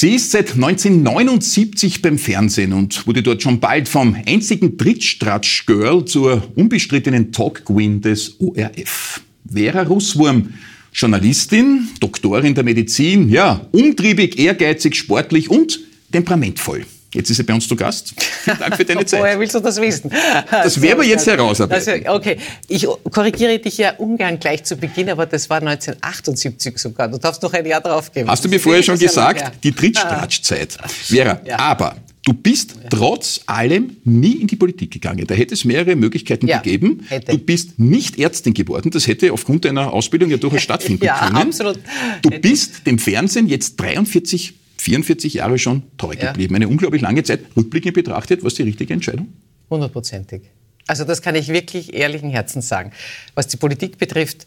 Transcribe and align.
Sie 0.00 0.14
ist 0.14 0.30
seit 0.30 0.52
1979 0.54 2.02
beim 2.02 2.18
Fernsehen 2.18 2.72
und 2.72 3.04
wurde 3.08 3.20
dort 3.20 3.42
schon 3.42 3.58
bald 3.58 3.88
vom 3.88 4.16
einzigen 4.28 4.76
Drittstratsch-Girl 4.76 6.04
zur 6.04 6.52
unbestrittenen 6.54 7.32
Talk-Queen 7.32 8.00
des 8.00 8.36
ORF. 8.38 9.20
Vera 9.52 9.82
Russwurm, 9.82 10.54
Journalistin, 10.92 11.88
Doktorin 11.98 12.54
der 12.54 12.62
Medizin, 12.62 13.28
ja, 13.28 13.66
umtriebig, 13.72 14.38
ehrgeizig, 14.38 14.94
sportlich 14.94 15.50
und 15.50 15.80
temperamentvoll. 16.12 16.86
Jetzt 17.14 17.30
ist 17.30 17.38
sie 17.38 17.42
bei 17.42 17.54
uns 17.54 17.66
zu 17.66 17.74
Gast. 17.74 18.14
Vielen 18.18 18.58
Dank 18.58 18.76
für 18.76 18.84
deine 18.84 19.04
Zeit. 19.06 19.20
Woher 19.20 19.40
willst 19.40 19.54
du 19.54 19.60
das 19.60 19.80
wissen? 19.80 20.10
Das 20.50 20.80
werden 20.82 21.00
wir 21.00 21.08
jetzt 21.08 21.26
herausarbeiten. 21.26 22.04
Also, 22.04 22.14
okay, 22.14 22.36
ich 22.68 22.86
korrigiere 23.10 23.58
dich 23.58 23.78
ja 23.78 23.94
ungern 23.96 24.38
gleich 24.38 24.64
zu 24.64 24.76
Beginn, 24.76 25.08
aber 25.08 25.24
das 25.24 25.48
war 25.48 25.58
1978 25.58 26.78
sogar. 26.78 27.08
Du 27.08 27.18
darfst 27.18 27.42
noch 27.42 27.52
ein 27.54 27.64
Jahr 27.64 27.80
draufgeben. 27.80 28.30
Hast 28.30 28.44
du 28.44 28.48
mir 28.48 28.60
vorher 28.60 28.82
schon 28.82 28.98
gesagt, 28.98 29.64
die 29.64 29.72
Drittstratschzeit. 29.72 30.76
Vera, 31.06 31.40
ja. 31.44 31.58
aber 31.58 31.96
Du 32.28 32.34
bist 32.34 32.74
trotz 32.90 33.40
allem 33.46 33.96
nie 34.04 34.34
in 34.34 34.46
die 34.48 34.56
Politik 34.56 34.90
gegangen. 34.90 35.26
Da 35.26 35.34
hätte 35.34 35.54
es 35.54 35.64
mehrere 35.64 35.96
Möglichkeiten 35.96 36.46
ja, 36.46 36.58
gegeben. 36.58 37.06
Hätte. 37.08 37.32
Du 37.32 37.38
bist 37.38 37.78
nicht 37.78 38.18
Ärztin 38.18 38.52
geworden. 38.52 38.90
Das 38.90 39.06
hätte 39.06 39.32
aufgrund 39.32 39.64
deiner 39.64 39.94
Ausbildung 39.94 40.28
ja 40.28 40.36
durchaus 40.36 40.60
stattfinden 40.62 41.06
ja, 41.06 41.18
können. 41.18 41.36
Absolut. 41.36 41.78
Du 42.20 42.28
bist 42.28 42.86
dem 42.86 42.98
Fernsehen 42.98 43.48
jetzt 43.48 43.80
43 43.80 44.52
44 44.88 45.34
Jahre 45.34 45.58
schon 45.58 45.82
treu 45.98 46.16
geblieben. 46.16 46.54
Ja. 46.54 46.56
Eine 46.56 46.68
unglaublich 46.68 47.02
lange 47.02 47.22
Zeit. 47.22 47.40
Rückblickend 47.56 47.94
betrachtet, 47.94 48.42
was 48.42 48.54
die 48.54 48.62
richtige 48.62 48.94
Entscheidung? 48.94 49.28
Hundertprozentig. 49.68 50.42
Also 50.86 51.04
das 51.04 51.20
kann 51.20 51.34
ich 51.34 51.48
wirklich 51.48 51.92
ehrlichen 51.92 52.30
Herzens 52.30 52.68
sagen. 52.68 52.92
Was 53.34 53.48
die 53.48 53.58
Politik 53.58 53.98
betrifft, 53.98 54.46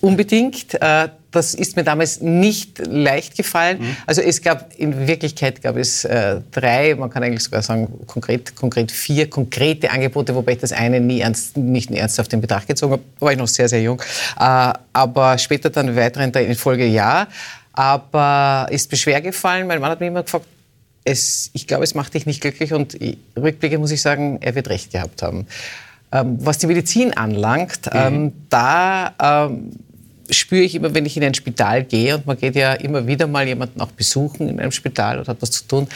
Unbedingt. 0.00 0.80
Äh, 0.80 1.08
das 1.32 1.54
ist 1.54 1.74
mir 1.74 1.82
damals 1.82 2.20
nicht 2.20 2.86
leicht 2.86 3.36
gefallen. 3.36 3.80
Mhm. 3.80 3.96
Also 4.06 4.20
es 4.20 4.40
gab, 4.40 4.72
in 4.78 5.08
Wirklichkeit 5.08 5.60
gab 5.60 5.76
es 5.76 6.04
äh, 6.04 6.40
drei, 6.52 6.94
man 6.94 7.10
kann 7.10 7.24
eigentlich 7.24 7.42
sogar 7.42 7.62
sagen 7.62 7.88
konkret, 8.06 8.54
konkret 8.54 8.92
vier 8.92 9.28
konkrete 9.28 9.90
Angebote, 9.90 10.34
wobei 10.36 10.52
ich 10.52 10.58
das 10.58 10.70
eine 10.70 11.00
nie 11.00 11.20
ernst, 11.20 11.56
nicht 11.56 11.90
ernsthaft 11.90 12.32
in 12.32 12.40
Betracht 12.40 12.68
gezogen 12.68 12.92
habe. 12.92 13.02
Da 13.18 13.26
war 13.26 13.32
ich 13.32 13.38
noch 13.38 13.48
sehr, 13.48 13.68
sehr 13.68 13.82
jung. 13.82 14.00
Äh, 14.38 14.72
aber 14.92 15.36
später 15.38 15.70
dann 15.70 15.96
weiter 15.96 16.22
in 16.40 16.54
Folge 16.54 16.86
ja 16.86 17.26
aber 17.72 18.66
ist 18.70 18.90
mir 18.90 18.98
schwer 18.98 19.20
gefallen. 19.20 19.66
Mein 19.66 19.80
Mann 19.80 19.90
hat 19.90 20.00
mir 20.00 20.08
immer 20.08 20.22
gefragt, 20.22 20.46
es, 21.04 21.50
ich 21.52 21.66
glaube, 21.66 21.84
es 21.84 21.94
macht 21.94 22.14
dich 22.14 22.26
nicht 22.26 22.40
glücklich 22.40 22.72
und 22.72 22.96
rückblicke 23.36 23.78
muss 23.78 23.90
ich 23.90 24.02
sagen, 24.02 24.38
er 24.40 24.54
wird 24.54 24.68
recht 24.68 24.92
gehabt 24.92 25.22
haben. 25.22 25.46
Ähm, 26.12 26.36
was 26.40 26.58
die 26.58 26.66
Medizin 26.66 27.12
anlangt, 27.14 27.86
mhm. 27.86 28.00
ähm, 28.00 28.32
da 28.50 29.14
ähm, 29.20 29.70
spüre 30.30 30.62
ich 30.62 30.74
immer, 30.74 30.94
wenn 30.94 31.06
ich 31.06 31.16
in 31.16 31.24
ein 31.24 31.34
Spital 31.34 31.84
gehe 31.84 32.16
und 32.16 32.26
man 32.26 32.36
geht 32.36 32.54
ja 32.54 32.74
immer 32.74 33.06
wieder 33.06 33.26
mal 33.26 33.46
jemanden 33.46 33.80
auch 33.80 33.90
besuchen 33.92 34.48
in 34.48 34.60
einem 34.60 34.72
Spital 34.72 35.18
und 35.18 35.28
hat 35.28 35.38
was 35.40 35.50
zu 35.50 35.66
tun, 35.66 35.88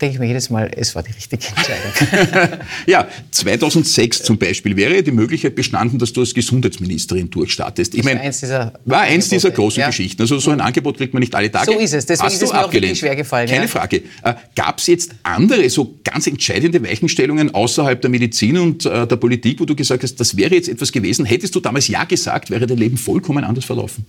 denke 0.00 0.14
ich 0.14 0.20
mir 0.20 0.26
jedes 0.26 0.48
Mal, 0.50 0.70
es 0.76 0.94
war 0.94 1.02
die 1.02 1.12
richtige 1.12 1.46
Entscheidung. 1.48 2.60
ja, 2.86 3.08
2006 3.30 4.22
zum 4.22 4.38
Beispiel 4.38 4.76
wäre 4.76 5.02
die 5.02 5.10
Möglichkeit 5.10 5.54
bestanden, 5.54 5.98
dass 5.98 6.12
du 6.12 6.20
als 6.20 6.34
Gesundheitsministerin 6.34 7.30
durchstartest. 7.30 7.94
Ich 7.94 8.04
meine, 8.04 8.20
eins 8.20 8.40
dieser 8.40 8.72
war 8.84 9.00
eins 9.02 9.28
dieser 9.28 9.50
großen 9.50 9.80
ja. 9.80 9.88
Geschichten. 9.88 10.22
Also 10.22 10.38
so 10.38 10.50
ein 10.50 10.60
Angebot 10.60 10.98
kriegt 10.98 11.14
man 11.14 11.20
nicht 11.20 11.34
alle 11.34 11.50
Tage. 11.50 11.72
So 11.72 11.78
ist 11.78 11.94
es. 11.94 12.06
Deswegen 12.06 12.26
Hast 12.26 12.34
ist 12.34 12.42
es 12.42 12.52
mir 12.52 12.58
abgelehnt. 12.58 12.92
auch 12.92 12.98
schwer 12.98 13.16
gefallen. 13.16 13.48
Keine 13.48 13.62
ja. 13.62 13.68
Frage. 13.68 14.02
Äh, 14.22 14.34
Gab 14.54 14.78
es 14.78 14.86
jetzt 14.86 15.12
andere, 15.22 15.68
so 15.70 15.96
ganz 16.04 16.26
entscheidende 16.26 16.82
Weichenstellungen 16.82 17.54
außerhalb 17.54 18.00
der 18.00 18.10
Medizin 18.10 18.58
und 18.58 18.86
äh, 18.86 19.06
der 19.06 19.16
Politik, 19.16 19.60
wo 19.60 19.64
du 19.64 19.74
gesagt 19.74 20.02
hast, 20.02 20.16
das 20.16 20.36
wäre 20.36 20.54
jetzt 20.54 20.68
etwas 20.68 20.92
gewesen? 20.92 21.24
Hättest 21.24 21.54
du 21.54 21.60
damals 21.60 21.88
Ja 21.88 22.04
gesagt, 22.04 22.50
wäre 22.50 22.66
dein 22.66 22.78
Leben 22.78 22.96
vollkommen 22.96 23.44
anders 23.44 23.64
verlaufen? 23.64 24.06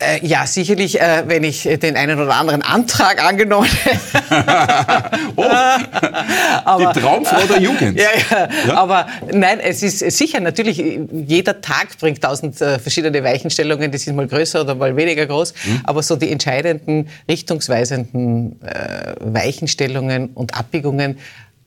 Äh, 0.00 0.26
ja, 0.26 0.44
sicherlich, 0.44 1.00
äh, 1.00 1.22
wenn 1.26 1.44
ich 1.44 1.62
den 1.62 1.96
einen 1.96 2.18
oder 2.18 2.34
anderen 2.34 2.62
Antrag 2.62 3.24
angenommen 3.24 3.68
hätte. 3.70 4.00
oh, 5.36 5.44
aber, 6.64 6.92
die 6.92 7.00
Traumfrau 7.00 7.46
der 7.46 7.60
Jugend. 7.60 7.98
Ja, 7.98 8.08
ja, 8.30 8.48
ja, 8.66 8.74
Aber 8.74 9.06
nein, 9.32 9.60
es 9.60 9.84
ist 9.84 10.00
sicher, 10.16 10.40
natürlich, 10.40 10.82
jeder 11.12 11.60
Tag 11.60 11.96
bringt 12.00 12.20
tausend 12.20 12.60
äh, 12.60 12.80
verschiedene 12.80 13.22
Weichenstellungen, 13.22 13.92
die 13.92 13.98
sind 13.98 14.16
mal 14.16 14.26
größer 14.26 14.62
oder 14.62 14.74
mal 14.74 14.96
weniger 14.96 15.26
groß. 15.26 15.54
Mhm. 15.64 15.80
Aber 15.84 16.02
so 16.02 16.16
die 16.16 16.32
entscheidenden, 16.32 17.08
richtungsweisenden 17.28 18.60
äh, 18.62 19.14
Weichenstellungen 19.20 20.30
und 20.34 20.54
Abbiegungen, 20.54 21.18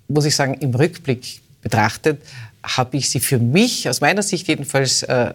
muss 0.09 0.25
ich 0.25 0.35
sagen, 0.35 0.55
im 0.55 0.75
Rückblick 0.75 1.39
betrachtet, 1.61 2.21
habe 2.61 2.97
ich 2.97 3.09
sie 3.09 3.21
für 3.21 3.39
mich, 3.39 3.87
aus 3.87 4.01
meiner 4.01 4.21
Sicht 4.21 4.49
jedenfalls, 4.49 5.03
äh, 5.03 5.33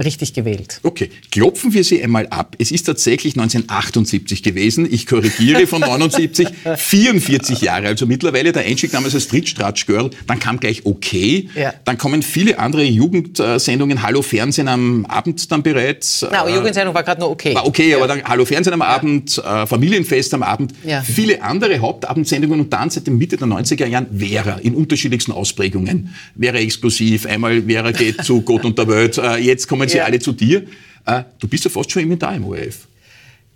richtig 0.00 0.32
gewählt. 0.32 0.80
Okay, 0.82 1.10
klopfen 1.30 1.72
wir 1.72 1.84
sie 1.84 2.02
einmal 2.02 2.26
ab. 2.28 2.56
Es 2.58 2.70
ist 2.70 2.84
tatsächlich 2.84 3.34
1978 3.34 4.42
gewesen. 4.42 4.88
Ich 4.90 5.06
korrigiere 5.06 5.66
von 5.66 5.80
79, 5.80 6.48
44 6.76 7.60
Jahre. 7.62 7.88
Also 7.88 8.06
mittlerweile 8.06 8.52
der 8.52 8.64
Einstieg 8.64 8.92
damals 8.92 9.14
als 9.14 9.28
Drittstratsch-Girl. 9.28 10.10
Dann 10.26 10.38
kam 10.38 10.58
gleich 10.58 10.84
Okay. 10.84 11.48
Ja. 11.54 11.74
Dann 11.84 11.98
kommen 11.98 12.22
viele 12.22 12.58
andere 12.58 12.84
Jugendsendungen. 12.84 14.02
Hallo 14.02 14.22
Fernsehen 14.22 14.68
am 14.68 15.04
Abend 15.06 15.50
dann 15.50 15.62
bereits. 15.62 16.26
Na, 16.30 16.40
aber 16.40 16.50
Jugendsendung 16.50 16.94
war 16.94 17.02
gerade 17.02 17.20
nur 17.20 17.30
Okay. 17.30 17.54
War 17.54 17.66
okay, 17.66 17.90
ja. 17.90 17.96
aber 17.96 18.08
dann 18.08 18.24
Hallo 18.24 18.44
Fernsehen 18.44 18.74
am 18.74 18.82
Abend, 18.82 19.38
äh, 19.38 19.66
Familienfest 19.66 20.34
am 20.34 20.42
Abend. 20.42 20.72
Ja. 20.84 21.02
Viele 21.02 21.42
andere 21.42 21.78
Hauptabendsendungen 21.78 22.60
und 22.60 22.72
dann 22.72 22.90
seit 22.90 23.06
der 23.06 23.14
Mitte 23.14 23.36
der 23.36 23.46
90er 23.46 23.86
Jahren 23.86 24.06
Vera 24.18 24.58
in 24.62 24.74
unterschiedlichsten 24.74 25.32
Ausprägungen. 25.32 26.14
Vera 26.38 26.58
exklusiv, 26.58 27.26
einmal 27.26 27.62
Vera 27.62 27.92
geht 27.92 28.24
zu 28.24 28.40
Gott 28.42 28.64
und 28.64 28.78
der 28.78 28.88
Welt. 28.88 29.18
Äh, 29.18 29.36
jetzt 29.38 29.68
kommen 29.68 29.88
sie 29.90 29.98
ja. 29.98 30.04
alle 30.04 30.18
zu 30.18 30.32
dir. 30.32 30.66
Äh, 31.06 31.22
du 31.38 31.48
bist 31.48 31.64
ja 31.64 31.70
fast 31.70 31.90
schon 31.90 32.02
immer 32.02 32.16
da 32.16 32.32
im 32.32 32.44
ORF. 32.44 32.86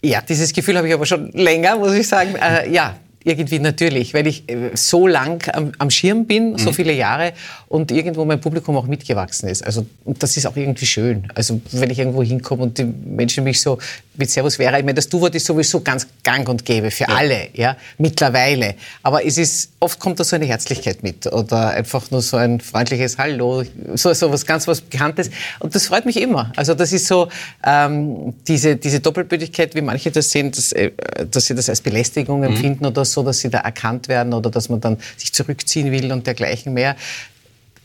Ja, 0.03 0.21
dieses 0.21 0.53
Gefühl 0.53 0.77
habe 0.77 0.87
ich 0.89 0.95
aber 0.95 1.07
schon 1.07 1.31
länger, 1.33 1.77
muss 1.79 1.95
ich 1.95 2.07
sagen. 2.07 2.35
Äh, 2.35 2.71
ja, 2.71 2.97
irgendwie 3.25 3.59
natürlich, 3.59 4.13
weil 4.13 4.27
ich 4.27 4.49
äh, 4.49 4.71
so 4.75 5.07
lang 5.07 5.43
am, 5.55 5.73
am 5.79 5.91
Schirm 5.91 6.27
bin, 6.27 6.53
mhm. 6.53 6.59
so 6.59 6.73
viele 6.73 6.93
Jahre 6.93 7.33
und 7.69 7.91
irgendwo 7.91 8.25
mein 8.25 8.41
Publikum 8.41 8.77
auch 8.77 8.87
mitgewachsen 8.87 9.49
ist. 9.49 9.65
Also 9.65 9.87
und 10.05 10.23
das 10.23 10.37
ist 10.37 10.47
auch 10.47 10.57
irgendwie 10.57 10.87
schön. 10.87 11.27
Also 11.35 11.61
wenn 11.73 11.91
ich 11.91 11.99
irgendwo 11.99 12.23
hinkomme 12.23 12.63
und 12.63 12.77
die 12.79 12.85
Menschen 12.85 13.45
mich 13.45 13.61
so 13.61 13.79
mit 14.17 14.31
Servus 14.31 14.59
wäre, 14.59 14.79
ich 14.79 14.85
meine, 14.85 14.95
das 14.95 15.09
Du-Wort 15.09 15.35
ist 15.35 15.47
sowieso 15.47 15.81
ganz 15.81 16.07
gang 16.23 16.49
und 16.49 16.65
gäbe 16.65 16.91
für 16.91 17.05
ja. 17.05 17.17
alle, 17.17 17.49
ja, 17.53 17.77
mittlerweile. 17.99 18.75
Aber 19.03 19.25
es 19.25 19.39
ist, 19.39 19.71
oft 19.81 19.99
kommt 19.99 20.21
da 20.21 20.25
so 20.25 20.37
eine 20.37 20.47
Herzlichkeit 20.47 21.03
mit 21.03 21.27
oder 21.27 21.71
einfach 21.71 22.11
nur 22.11 22.23
so 22.23 22.37
ein 22.37 22.61
freundliches 22.61 23.19
Hallo, 23.19 23.65
so, 23.95 24.13
so 24.13 24.31
was 24.31 24.47
ganz 24.47 24.69
was 24.69 24.81
Bekanntes. 24.81 25.31
Und 25.59 25.75
das 25.75 25.87
freut 25.87 26.07
mich 26.07 26.21
immer. 26.21 26.53
Also 26.57 26.75
das 26.75 26.93
ist 26.93 27.07
so 27.07 27.29
ähm, 27.65 28.35
diese, 28.47 28.77
diese 28.77 29.01
Doppelbödigkeit, 29.01 29.75
wie 29.75 29.81
manche 29.81 30.11
das 30.11 30.31
sehen, 30.31 30.51
dass, 30.53 30.73
äh, 30.73 30.93
dass 31.31 31.47
sie 31.47 31.55
das 31.55 31.69
als 31.69 31.81
Belästigung 31.81 32.39
mhm. 32.39 32.45
empfinden 32.45 32.87
oder 32.87 33.05
so, 33.05 33.23
dass 33.23 33.41
sie 33.41 33.51
da 33.51 33.59
erkannt 33.59 34.09
werden 34.09 34.33
oder 34.33 34.51
dass 34.51 34.69
man 34.69 34.81
dann 34.81 34.99
sich 35.17 35.33
zurückziehen 35.33 35.91
will 35.91 36.13
und 36.13 36.27
dergleichen 36.27 36.73
mehr. 36.73 36.97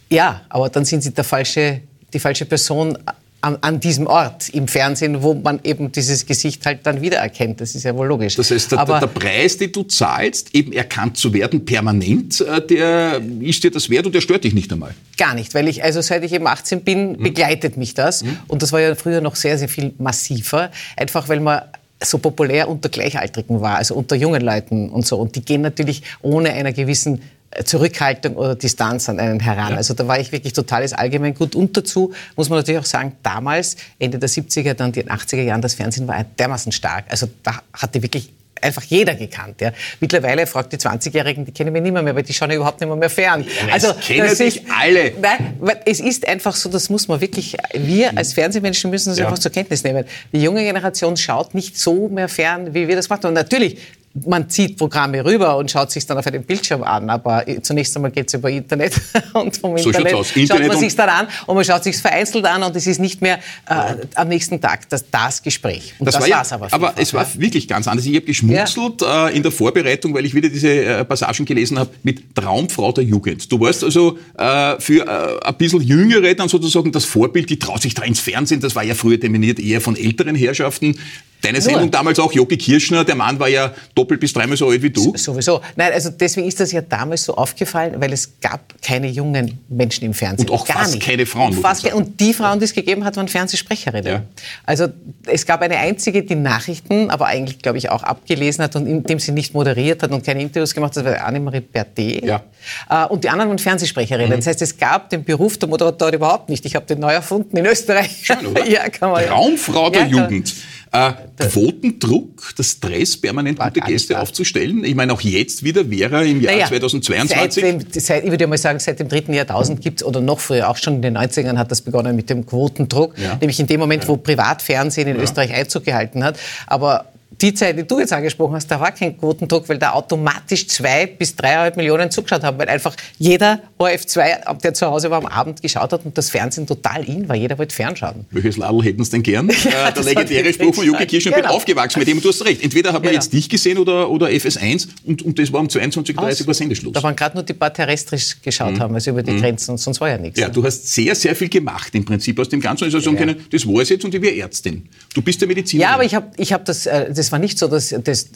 Ja, 0.09 0.41
aber 0.49 0.69
dann 0.69 0.85
sind 0.85 1.01
sie 1.01 1.11
der 1.11 1.23
falsche, 1.23 1.81
die 2.13 2.19
falsche 2.19 2.45
Person 2.45 2.97
an, 3.41 3.57
an, 3.61 3.79
diesem 3.79 4.07
Ort 4.07 4.49
im 4.49 4.67
Fernsehen, 4.67 5.23
wo 5.23 5.33
man 5.33 5.59
eben 5.63 5.91
dieses 5.91 6.25
Gesicht 6.25 6.65
halt 6.65 6.79
dann 6.83 7.01
wiedererkennt. 7.01 7.61
Das 7.61 7.75
ist 7.75 7.83
ja 7.83 7.95
wohl 7.95 8.07
logisch. 8.07 8.35
Das 8.35 8.51
heißt, 8.51 8.73
der, 8.73 8.79
Aber 8.79 8.99
der 8.99 9.07
Preis, 9.07 9.57
den 9.57 9.71
du 9.71 9.83
zahlst, 9.83 10.53
eben 10.53 10.73
erkannt 10.73 11.17
zu 11.17 11.33
werden 11.33 11.63
permanent, 11.65 12.41
äh, 12.41 12.65
der 12.65 13.21
ist 13.39 13.63
dir 13.63 13.71
das 13.71 13.89
wert 13.89 14.05
und 14.05 14.13
der 14.13 14.21
stört 14.21 14.43
dich 14.43 14.53
nicht 14.53 14.71
einmal? 14.71 14.93
Gar 15.17 15.35
nicht, 15.35 15.53
weil 15.53 15.67
ich, 15.67 15.83
also 15.83 16.01
seit 16.01 16.23
ich 16.23 16.33
eben 16.33 16.47
18 16.47 16.81
bin, 16.81 17.13
mhm. 17.13 17.23
begleitet 17.23 17.77
mich 17.77 17.93
das. 17.93 18.23
Mhm. 18.23 18.37
Und 18.47 18.61
das 18.61 18.71
war 18.71 18.81
ja 18.81 18.93
früher 18.95 19.21
noch 19.21 19.35
sehr, 19.35 19.57
sehr 19.57 19.69
viel 19.69 19.93
massiver. 19.97 20.71
Einfach 20.97 21.29
weil 21.29 21.39
man 21.39 21.61
so 22.03 22.17
populär 22.17 22.69
unter 22.69 22.89
Gleichaltrigen 22.89 23.61
war, 23.61 23.75
also 23.75 23.95
unter 23.95 24.15
jungen 24.15 24.41
Leuten 24.41 24.89
und 24.89 25.05
so. 25.05 25.17
Und 25.17 25.35
die 25.35 25.41
gehen 25.41 25.61
natürlich 25.61 26.03
ohne 26.21 26.53
einer 26.53 26.71
gewissen 26.71 27.21
Zurückhaltung 27.65 28.35
oder 28.35 28.55
Distanz 28.55 29.09
an 29.09 29.19
einen 29.19 29.39
heran. 29.39 29.71
Ja. 29.71 29.77
Also 29.77 29.93
da 29.93 30.07
war 30.07 30.19
ich 30.19 30.31
wirklich 30.31 30.53
totales 30.53 30.93
Allgemeingut. 30.93 31.55
Und 31.55 31.75
dazu 31.75 32.13
muss 32.35 32.49
man 32.49 32.59
natürlich 32.59 32.79
auch 32.79 32.85
sagen, 32.85 33.13
damals, 33.23 33.75
Ende 33.97 34.19
der 34.19 34.29
70er, 34.29 34.73
dann 34.73 34.91
die 34.91 35.05
80er 35.05 35.41
Jahren, 35.41 35.61
das 35.61 35.73
Fernsehen 35.73 36.07
war 36.07 36.23
dermaßen 36.23 36.71
stark. 36.71 37.05
Also 37.09 37.27
da 37.43 37.61
hatte 37.73 38.03
wirklich 38.03 38.31
einfach 38.61 38.83
jeder 38.83 39.15
gekannt. 39.15 39.61
Ja. 39.61 39.71
Mittlerweile 39.99 40.45
fragt 40.47 40.73
die 40.73 40.77
20-Jährigen, 40.77 41.45
die 41.45 41.51
kennen 41.51 41.71
mich 41.71 41.81
nicht 41.81 41.91
mehr, 41.91 42.01
mehr, 42.01 42.15
weil 42.15 42.23
die 42.23 42.33
schauen 42.33 42.49
ja 42.49 42.57
überhaupt 42.57 42.79
nicht 42.81 42.89
mehr, 42.89 42.97
mehr 42.97 43.09
fern. 43.09 43.45
Ja, 43.67 43.73
also 43.73 43.93
kennen 43.93 44.35
sich 44.35 44.63
alle. 44.69 45.13
Nein, 45.21 45.57
es 45.85 45.99
ist 45.99 46.27
einfach 46.27 46.55
so, 46.55 46.69
das 46.69 46.89
muss 46.89 47.07
man 47.07 47.21
wirklich, 47.21 47.55
wir 47.73 48.17
als 48.17 48.33
Fernsehmenschen 48.33 48.89
müssen 48.91 49.09
das 49.09 49.19
ja. 49.19 49.25
einfach 49.25 49.39
zur 49.39 49.51
Kenntnis 49.51 49.83
nehmen. 49.83 50.05
Die 50.31 50.41
junge 50.41 50.63
Generation 50.63 51.17
schaut 51.17 51.55
nicht 51.55 51.77
so 51.77 52.09
mehr 52.09 52.27
fern, 52.27 52.73
wie 52.73 52.87
wir 52.87 52.95
das 52.95 53.09
machen. 53.09 53.27
Und 53.27 53.33
natürlich 53.33 53.79
man 54.13 54.49
zieht 54.49 54.77
Programme 54.77 55.23
rüber 55.23 55.57
und 55.57 55.69
schaut 55.69 55.91
sich 55.91 56.05
dann 56.05 56.17
auf 56.17 56.25
einem 56.25 56.43
Bildschirm 56.43 56.83
an, 56.83 57.09
aber 57.09 57.45
zunächst 57.61 57.95
einmal 57.95 58.11
geht 58.11 58.27
es 58.27 58.33
über 58.33 58.49
Internet 58.49 58.99
und 59.33 59.55
vom 59.55 59.77
so 59.77 59.89
Internet, 59.89 60.13
Internet 60.35 60.47
schaut 60.47 60.67
man 60.67 60.79
sich 60.79 60.95
dann 60.95 61.09
an 61.09 61.27
und 61.45 61.55
man 61.55 61.63
schaut 61.63 61.83
sich 61.83 61.97
vereinzelt 61.97 62.45
an 62.45 62.63
und 62.63 62.75
es 62.75 62.87
ist 62.87 62.99
nicht 62.99 63.21
mehr 63.21 63.39
äh, 63.67 63.95
am 64.15 64.27
nächsten 64.27 64.59
Tag 64.59 64.89
das, 64.89 65.09
das 65.09 65.41
Gespräch. 65.41 65.93
Und 65.99 66.05
das, 66.05 66.15
das 66.15 66.23
war 66.23 66.29
ja, 66.29 66.43
aber. 66.49 66.67
Aber 66.71 66.93
es 66.97 67.13
war 67.13 67.27
wirklich 67.39 67.67
ganz 67.67 67.87
anders. 67.87 68.05
Ich 68.05 68.15
habe 68.15 68.25
geschmunzelt 68.25 69.01
ja. 69.01 69.27
äh, 69.27 69.35
in 69.35 69.43
der 69.43 69.51
Vorbereitung, 69.51 70.13
weil 70.13 70.25
ich 70.25 70.33
wieder 70.33 70.49
diese 70.49 70.69
äh, 70.69 71.05
Passagen 71.05 71.45
gelesen 71.45 71.77
habe 71.77 71.91
mit 72.03 72.35
Traumfrau 72.35 72.91
der 72.91 73.03
Jugend. 73.03 73.51
Du 73.51 73.59
warst 73.59 73.83
also 73.83 74.17
äh, 74.37 74.79
für 74.79 75.05
äh, 75.05 75.47
ein 75.47 75.55
bisschen 75.55 75.81
Jüngere 75.81 76.33
dann 76.33 76.49
sozusagen 76.49 76.91
das 76.91 77.05
Vorbild, 77.05 77.49
die 77.49 77.59
traut 77.59 77.81
sich 77.81 77.93
da 77.93 78.03
ins 78.03 78.19
Fernsehen. 78.19 78.59
Das 78.59 78.75
war 78.75 78.83
ja 78.83 78.95
früher 78.95 79.17
dominiert 79.17 79.59
eher 79.59 79.81
von 79.81 79.95
älteren 79.95 80.35
Herrschaften. 80.35 80.97
Deine 81.41 81.61
Sendung 81.61 81.83
Nur, 81.83 81.91
damals 81.91 82.19
auch, 82.19 82.33
Jogi 82.33 82.57
Kirschner, 82.57 83.05
der 83.05 83.15
Mann 83.15 83.39
war 83.39 83.47
ja 83.47 83.73
doppelt 83.95 84.19
bis 84.19 84.33
dreimal 84.33 84.57
so 84.57 84.67
alt 84.69 84.81
wie 84.81 84.89
du. 84.89 85.13
Sowieso. 85.15 85.61
Nein, 85.75 85.93
also 85.93 86.09
deswegen 86.09 86.47
ist 86.47 86.59
das 86.59 86.71
ja 86.71 86.81
damals 86.81 87.23
so 87.23 87.35
aufgefallen, 87.35 87.95
weil 87.97 88.11
es 88.11 88.39
gab 88.41 88.73
keine 88.81 89.07
jungen 89.07 89.57
Menschen 89.69 90.05
im 90.05 90.13
Fernsehen. 90.13 90.49
Und 90.49 90.53
auch 90.53 90.65
Gar 90.65 90.79
fast 90.79 90.95
nicht. 90.95 91.05
keine 91.05 91.25
Frauen. 91.25 91.55
Und, 91.55 91.61
fast, 91.61 91.85
und 91.93 92.19
die 92.19 92.33
Frauen, 92.33 92.59
die 92.59 92.65
es 92.65 92.73
gegeben 92.73 93.05
hat, 93.05 93.15
waren 93.15 93.29
Fernsehsprecherinnen. 93.29 94.11
Ja. 94.11 94.23
Also 94.65 94.87
es 95.25 95.45
gab 95.45 95.61
eine 95.61 95.77
einzige, 95.77 96.23
die 96.23 96.35
Nachrichten, 96.35 97.09
aber 97.09 97.27
eigentlich, 97.27 97.59
glaube 97.59 97.77
ich, 97.77 97.89
auch 97.89 98.03
abgelesen 98.03 98.63
hat 98.63 98.75
und 98.75 98.85
indem 98.85 99.19
sie 99.19 99.31
nicht 99.31 99.53
moderiert 99.53 100.03
hat 100.03 100.11
und 100.11 100.25
keine 100.25 100.41
Interviews 100.41 100.73
gemacht 100.73 100.97
hat, 100.97 101.05
das 101.05 101.13
war 101.13 101.25
Annemarie 101.25 101.61
Berthet. 101.61 102.25
Ja. 102.25 102.43
Äh, 102.89 103.05
und 103.07 103.23
die 103.23 103.29
anderen 103.29 103.49
waren 103.49 103.59
Fernsehsprecherinnen. 103.59 104.31
Mhm. 104.31 104.35
Das 104.35 104.47
heißt, 104.47 104.61
es 104.61 104.77
gab 104.77 105.09
den 105.09 105.23
Beruf 105.23 105.57
der 105.57 105.69
Moderatorin 105.69 106.15
überhaupt 106.15 106.49
nicht. 106.49 106.65
Ich 106.65 106.75
habe 106.75 106.85
den 106.85 106.99
neu 106.99 107.13
erfunden 107.13 107.55
in 107.55 107.65
Österreich. 107.65 108.21
Schön, 108.23 108.45
oder? 108.45 108.65
ja, 108.69 108.89
kann 108.89 109.11
man, 109.11 109.25
Traumfrau 109.25 109.89
der 109.89 110.01
ja, 110.01 110.07
Jugend. 110.07 110.53
Äh, 110.91 111.11
Quotendruck, 111.37 112.55
der 112.57 112.63
Stress, 112.63 113.15
permanent 113.15 113.59
gute 113.59 113.79
Gäste 113.81 114.19
aufzustellen. 114.19 114.83
Ich 114.83 114.95
meine, 114.95 115.13
auch 115.13 115.21
jetzt 115.21 115.63
wieder 115.63 115.89
wäre 115.89 116.27
im 116.27 116.41
Jahr 116.41 116.53
naja, 116.53 116.67
2022. 116.67 117.63
Seit, 117.63 118.01
seit, 118.01 118.23
ich 118.23 118.31
würde 118.31 118.47
mal 118.47 118.57
sagen, 118.57 118.79
seit 118.79 118.99
dem 118.99 119.07
dritten 119.07 119.33
Jahrtausend 119.33 119.81
gibt 119.81 120.01
es, 120.01 120.07
oder 120.07 120.19
noch 120.19 120.39
früher, 120.39 120.67
auch 120.67 120.77
schon 120.77 120.95
in 120.95 121.01
den 121.03 121.17
90ern 121.17 121.57
hat 121.57 121.69
das 121.69 121.81
begonnen 121.81 122.15
mit 122.15 122.29
dem 122.31 122.45
Quotendruck. 122.45 123.17
Ja. 123.19 123.35
Nämlich 123.35 123.59
in 123.59 123.67
dem 123.67 123.79
Moment, 123.79 124.07
wo 124.07 124.17
Privatfernsehen 124.17 125.07
in 125.07 125.17
ja. 125.17 125.21
Österreich 125.21 125.53
Einzug 125.53 125.85
gehalten 125.85 126.23
hat. 126.23 126.39
Aber 126.65 127.05
die 127.41 127.53
Zeit, 127.53 127.77
die 127.77 127.87
du 127.87 127.99
jetzt 127.99 128.13
angesprochen 128.13 128.55
hast, 128.55 128.67
da 128.67 128.79
war 128.79 128.91
kein 128.91 129.17
Quotendruck, 129.17 129.69
weil 129.69 129.77
da 129.77 129.91
automatisch 129.91 130.67
zwei 130.67 131.05
bis 131.05 131.35
dreieinhalb 131.35 131.77
Millionen 131.77 132.11
zugeschaut 132.11 132.43
haben, 132.43 132.57
weil 132.57 132.69
einfach 132.69 132.95
jeder 133.17 133.61
ORF2, 133.79 134.59
der 134.61 134.73
zu 134.73 134.87
Hause 134.87 135.09
war, 135.09 135.19
am 135.19 135.25
Abend 135.25 135.61
geschaut 135.61 135.91
hat 135.93 136.05
und 136.05 136.17
das 136.17 136.29
Fernsehen 136.29 136.67
total 136.67 137.03
in 137.03 137.29
war. 137.29 137.35
Jeder 137.35 137.57
wollte 137.57 137.75
fernschauen. 137.75 138.25
Welches 138.31 138.57
Ladl 138.57 138.83
hätten 138.83 139.03
Sie 139.03 139.11
denn 139.11 139.23
gern? 139.23 139.49
Ja, 139.49 139.89
äh, 139.89 139.93
der 139.93 140.03
legendäre 140.03 140.53
Spruch 140.53 140.75
von 140.75 140.85
Juki 140.85 141.05
Kirsch, 141.05 141.25
ich 141.25 141.33
genau. 141.33 141.47
bin 141.47 141.55
aufgewachsen 141.55 141.99
mit 141.99 142.07
dem, 142.07 142.21
du 142.21 142.29
hast 142.29 142.43
recht. 142.45 142.63
Entweder 142.63 142.89
hat 142.89 143.03
man 143.03 143.11
genau. 143.11 143.13
jetzt 143.13 143.31
dich 143.31 143.49
gesehen 143.49 143.77
oder, 143.77 144.09
oder 144.09 144.27
FS1 144.27 144.87
und, 145.05 145.21
und 145.21 145.39
das 145.39 145.51
war 145.53 145.61
um 145.61 145.67
22.30 145.67 146.41
Uhr 146.41 146.47
war 146.47 146.53
Sendeschluss. 146.53 146.93
Da 146.93 147.03
waren 147.03 147.15
gerade 147.15 147.35
nur 147.35 147.43
die 147.43 147.53
paar 147.53 147.73
terrestrisch 147.73 148.41
geschaut 148.41 148.73
mhm. 148.73 148.79
haben, 148.79 148.93
also 148.95 149.11
über 149.11 149.23
die 149.23 149.31
mhm. 149.31 149.41
Grenzen, 149.41 149.77
sonst 149.77 150.01
war 150.01 150.09
ja 150.09 150.17
nichts. 150.17 150.39
Ja, 150.39 150.49
du 150.49 150.63
hast 150.63 150.93
sehr, 150.93 151.15
sehr 151.15 151.35
viel 151.35 151.49
gemacht 151.49 151.93
im 151.95 152.05
Prinzip 152.05 152.39
aus 152.39 152.49
dem 152.49 152.59
Ganzen. 152.59 152.85
Also 152.85 152.99
sagen 152.99 153.15
ja. 153.15 153.25
können, 153.25 153.45
das 153.51 153.67
war 153.67 153.81
es 153.81 153.89
jetzt 153.89 154.03
und 154.03 154.13
ich 154.13 154.21
wäre 154.21 154.35
Ärztin. 154.35 154.87
Du 155.13 155.21
bist 155.21 155.39
der 155.41 155.47
Mediziner. 155.47 155.83
Ja, 155.83 155.93
aber 155.93 156.03
ich 156.03 156.15
habe 156.15 156.31
ich 156.37 156.53
hab 156.53 156.65
das, 156.65 156.85
äh, 156.85 157.13
das 157.29 157.33
war 157.33 157.39
nicht 157.39 157.59
so, 157.59 157.67
dass 157.67 157.89
das, 157.89 158.29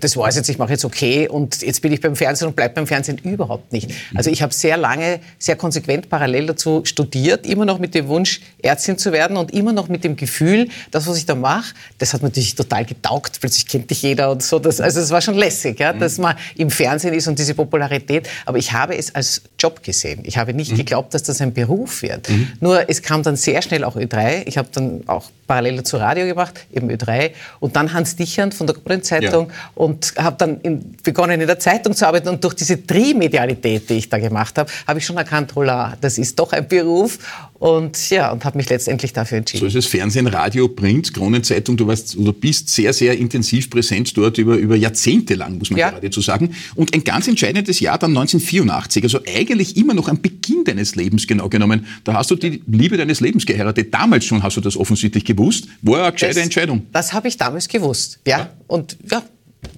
das 0.00 0.16
war 0.16 0.28
es 0.28 0.36
jetzt, 0.36 0.48
ich 0.48 0.56
mache 0.56 0.70
jetzt 0.70 0.86
okay 0.86 1.28
und 1.28 1.60
jetzt 1.60 1.82
bin 1.82 1.92
ich 1.92 2.00
beim 2.00 2.16
Fernsehen 2.16 2.48
und 2.48 2.56
bleibe 2.56 2.74
beim 2.74 2.86
Fernsehen 2.86 3.18
überhaupt 3.18 3.70
nicht. 3.70 3.90
Also 4.14 4.30
ich 4.30 4.40
habe 4.40 4.54
sehr 4.54 4.78
lange, 4.78 5.20
sehr 5.38 5.56
konsequent 5.56 6.08
parallel 6.08 6.46
dazu 6.46 6.80
studiert, 6.86 7.46
immer 7.46 7.66
noch 7.66 7.78
mit 7.78 7.94
dem 7.94 8.08
Wunsch, 8.08 8.40
Ärztin 8.62 8.96
zu 8.96 9.12
werden 9.12 9.36
und 9.36 9.52
immer 9.52 9.74
noch 9.74 9.88
mit 9.88 10.04
dem 10.04 10.16
Gefühl, 10.16 10.68
das, 10.90 11.06
was 11.06 11.18
ich 11.18 11.26
da 11.26 11.34
mache, 11.34 11.74
das 11.98 12.14
hat 12.14 12.22
natürlich 12.22 12.54
total 12.54 12.86
getaugt. 12.86 13.38
Plötzlich 13.40 13.66
kennt 13.66 13.90
dich 13.90 14.00
jeder 14.00 14.30
und 14.30 14.42
so. 14.42 14.58
Das, 14.58 14.80
also 14.80 15.00
es 15.00 15.10
war 15.10 15.20
schon 15.20 15.34
lässig, 15.34 15.78
ja, 15.78 15.92
dass 15.92 16.16
man 16.16 16.34
im 16.56 16.70
Fernsehen 16.70 17.12
ist 17.12 17.28
und 17.28 17.38
diese 17.38 17.52
Popularität. 17.54 18.26
Aber 18.46 18.56
ich 18.56 18.72
habe 18.72 18.96
es 18.96 19.14
als 19.14 19.42
Job 19.58 19.82
gesehen. 19.82 20.20
Ich 20.24 20.38
habe 20.38 20.54
nicht 20.54 20.72
mhm. 20.72 20.76
geglaubt, 20.76 21.12
dass 21.12 21.24
das 21.24 21.42
ein 21.42 21.52
Beruf 21.52 22.00
wird. 22.00 22.30
Mhm. 22.30 22.48
Nur 22.60 22.88
es 22.88 23.02
kam 23.02 23.22
dann 23.22 23.36
sehr 23.36 23.60
schnell 23.60 23.84
auch 23.84 23.96
Ö3. 23.96 24.44
Ich 24.46 24.56
habe 24.56 24.68
dann 24.72 25.02
auch 25.08 25.30
parallel 25.50 25.78
dazu 25.78 25.96
Radio 25.96 26.26
gemacht, 26.26 26.64
eben 26.72 26.88
Ö3. 26.88 27.32
Und 27.58 27.74
dann 27.74 27.92
Hans 27.92 28.14
Dichern 28.14 28.52
von 28.52 28.68
der 28.68 28.76
Kronenzeitung 28.76 29.48
ja. 29.48 29.54
und 29.74 30.14
habe 30.16 30.36
dann 30.38 30.60
in, 30.60 30.94
begonnen 31.02 31.40
in 31.40 31.46
der 31.48 31.58
Zeitung 31.58 31.92
zu 31.92 32.06
arbeiten. 32.06 32.28
Und 32.28 32.44
durch 32.44 32.54
diese 32.54 32.86
Trimedialität, 32.86 33.90
die 33.90 33.94
ich 33.94 34.08
da 34.08 34.18
gemacht 34.18 34.56
habe, 34.58 34.70
habe 34.86 35.00
ich 35.00 35.06
schon 35.06 35.16
erkannt, 35.16 35.52
hola, 35.56 35.96
das 36.00 36.18
ist 36.18 36.38
doch 36.38 36.52
ein 36.52 36.68
Beruf. 36.68 37.18
Und 37.60 38.08
ja, 38.08 38.32
und 38.32 38.46
habe 38.46 38.56
mich 38.56 38.70
letztendlich 38.70 39.12
dafür 39.12 39.36
entschieden. 39.36 39.60
So 39.60 39.66
ist 39.66 39.74
es 39.74 39.84
Fernsehen, 39.84 40.26
Radio, 40.26 40.66
Print, 40.66 41.12
Kronenzeitung. 41.12 41.76
Du, 41.76 41.86
warst, 41.86 42.14
du 42.14 42.32
bist 42.32 42.70
sehr, 42.70 42.94
sehr 42.94 43.18
intensiv 43.18 43.68
präsent 43.68 44.16
dort 44.16 44.38
über, 44.38 44.56
über 44.56 44.76
Jahrzehnte 44.76 45.34
lang, 45.34 45.58
muss 45.58 45.68
man 45.68 45.78
ja. 45.78 45.90
geradezu 45.90 46.22
sagen. 46.22 46.54
Und 46.74 46.94
ein 46.94 47.04
ganz 47.04 47.28
entscheidendes 47.28 47.78
Jahr 47.80 47.98
dann 47.98 48.16
1984, 48.16 49.04
also 49.04 49.20
eigentlich 49.28 49.76
immer 49.76 49.92
noch 49.92 50.08
am 50.08 50.22
Beginn 50.22 50.64
deines 50.64 50.96
Lebens 50.96 51.26
genau 51.26 51.50
genommen. 51.50 51.84
Da 52.04 52.14
hast 52.14 52.30
du 52.30 52.36
die 52.36 52.62
Liebe 52.66 52.96
deines 52.96 53.20
Lebens 53.20 53.44
geheiratet. 53.44 53.92
Damals 53.92 54.24
schon 54.24 54.42
hast 54.42 54.56
du 54.56 54.62
das 54.62 54.78
offensichtlich 54.78 55.26
gewusst. 55.26 55.68
War 55.82 56.04
eine 56.04 56.12
gescheite 56.12 56.36
das, 56.36 56.44
Entscheidung. 56.44 56.86
Das 56.92 57.12
habe 57.12 57.28
ich 57.28 57.36
damals 57.36 57.68
gewusst, 57.68 58.20
ja. 58.26 58.38
ja. 58.38 58.50
Und 58.68 58.96
ja, 59.10 59.22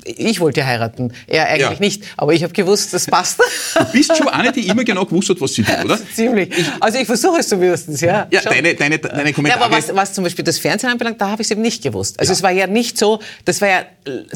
ich 0.05 0.41
wollte 0.41 0.67
heiraten, 0.67 1.13
er 1.27 1.49
eigentlich 1.49 1.71
ja. 1.71 1.77
nicht. 1.79 2.05
Aber 2.17 2.33
ich 2.33 2.43
habe 2.43 2.53
gewusst, 2.53 2.93
das 2.95 3.07
passt. 3.07 3.41
Du 3.75 3.85
bist 3.93 4.17
schon 4.17 4.29
eine, 4.29 4.53
die 4.53 4.67
immer 4.67 4.85
genau 4.85 5.05
gewusst 5.05 5.31
hat, 5.31 5.41
was 5.41 5.55
sie 5.55 5.63
tut, 5.63 5.85
oder? 5.85 5.99
Ziemlich. 6.15 6.51
Also 6.81 6.99
ich 6.99 7.07
versuche 7.07 7.41
es 7.41 7.49
zumindest, 7.49 8.01
ja. 8.03 8.27
Ja, 8.31 8.41
deine, 8.43 8.75
deine, 8.75 8.99
deine 8.99 9.33
Kommentare. 9.33 9.61
Ja, 9.61 9.67
aber 9.67 9.77
was, 9.77 9.95
was 9.95 10.13
zum 10.15 10.25
Beispiel 10.25 10.45
das 10.45 10.59
Fernsehen 10.59 10.91
anbelangt, 10.91 11.21
da 11.21 11.31
habe 11.31 11.43
ich 11.43 11.47
es 11.47 11.51
eben 11.51 11.63
nicht 11.63 11.83
gewusst. 11.83 12.19
Also 12.19 12.31
ja. 12.31 12.37
es 12.37 12.43
war 12.43 12.51
ja 12.51 12.67
nicht 12.67 12.99
so, 12.99 13.21
das 13.45 13.61
war 13.61 13.69
ja 13.69 13.85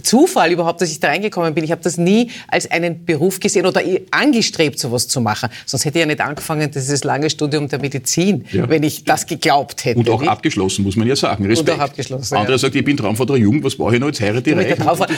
Zufall 0.02 0.52
überhaupt, 0.52 0.80
dass 0.80 0.90
ich 0.90 1.00
da 1.00 1.08
reingekommen 1.08 1.52
bin. 1.54 1.64
Ich 1.64 1.72
habe 1.72 1.82
das 1.82 1.98
nie 1.98 2.30
als 2.48 2.70
einen 2.70 3.04
Beruf 3.04 3.40
gesehen 3.40 3.66
oder 3.66 3.82
angestrebt, 4.10 4.78
sowas 4.78 5.08
zu 5.08 5.20
machen. 5.20 5.48
Sonst 5.64 5.84
hätte 5.84 5.98
ich 5.98 6.02
ja 6.02 6.06
nicht 6.06 6.20
angefangen, 6.20 6.70
dieses 6.70 7.02
lange 7.04 7.30
Studium 7.30 7.68
der 7.68 7.80
Medizin, 7.80 8.44
ja. 8.52 8.68
wenn 8.68 8.82
ich 8.82 9.04
das 9.04 9.26
geglaubt 9.26 9.84
hätte. 9.84 9.98
Und 9.98 10.08
auch 10.10 10.20
nicht? 10.20 10.30
abgeschlossen, 10.30 10.84
muss 10.84 10.96
man 10.96 11.08
ja 11.08 11.16
sagen. 11.16 11.46
Respekt. 11.46 11.70
Und 11.70 11.76
auch 11.76 11.84
abgeschlossen, 11.84 12.36
Andere 12.36 12.52
ja. 12.52 12.58
sagt, 12.58 12.74
ich 12.76 12.84
bin 12.84 12.96
Traumvater 12.96 13.34
der 13.34 13.42
Jugend, 13.42 13.64
was 13.64 13.74
brauche 13.74 13.94
ich 13.94 14.00
noch, 14.00 14.08
jetzt 14.08 14.20
heirate. 14.20 14.54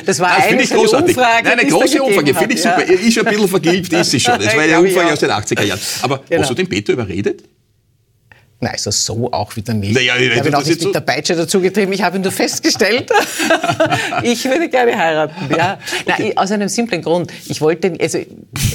Das 0.06 0.20
war 0.20 0.37
das 0.38 0.52
eine 0.52 0.62
ich 0.62 0.70
großartig. 0.70 1.16
Umfrage, 1.16 1.48
Nein, 1.48 1.58
eine 1.60 1.70
große 1.70 2.02
Umfrage, 2.02 2.34
finde 2.34 2.54
ich 2.54 2.62
super. 2.62 2.86
Ja. 2.86 2.94
Ist 2.94 3.18
ein 3.18 3.24
bisschen 3.24 3.48
vergilbt, 3.48 3.92
ist 3.92 4.10
sie 4.10 4.20
schon. 4.20 4.38
Das 4.38 4.54
war 4.54 4.62
eine 4.62 4.80
Umfrage 4.80 5.12
aus 5.12 5.20
den 5.20 5.30
80er 5.30 5.64
Jahren. 5.64 5.80
Aber 6.02 6.22
genau. 6.28 6.42
hast 6.42 6.50
du 6.50 6.54
den 6.54 6.68
Peter 6.68 6.92
überredet? 6.92 7.44
Nein, 8.60 8.72
also 8.72 8.90
so 8.90 9.32
auch 9.32 9.54
wieder 9.54 9.72
nicht. 9.72 9.94
Naja, 9.94 10.16
ich 10.16 10.36
habe 10.36 10.48
ihn 10.48 10.54
auch 10.56 10.64
nicht 10.64 10.82
mit 10.82 10.92
der 10.92 11.00
Peitsche 11.00 11.36
dazugetrieben. 11.36 11.92
Ich 11.94 12.02
habe 12.02 12.16
ihn 12.16 12.22
nur 12.22 12.32
festgestellt, 12.32 13.08
ich 14.24 14.44
würde 14.44 14.68
gerne 14.68 14.98
heiraten. 14.98 15.54
Ja. 15.56 15.78
Okay. 16.04 16.24
Nein, 16.24 16.36
aus 16.38 16.50
einem 16.50 16.68
simplen 16.68 17.00
Grund. 17.00 17.32
Ich 17.46 17.60
wollte, 17.60 17.96
also, 18.00 18.18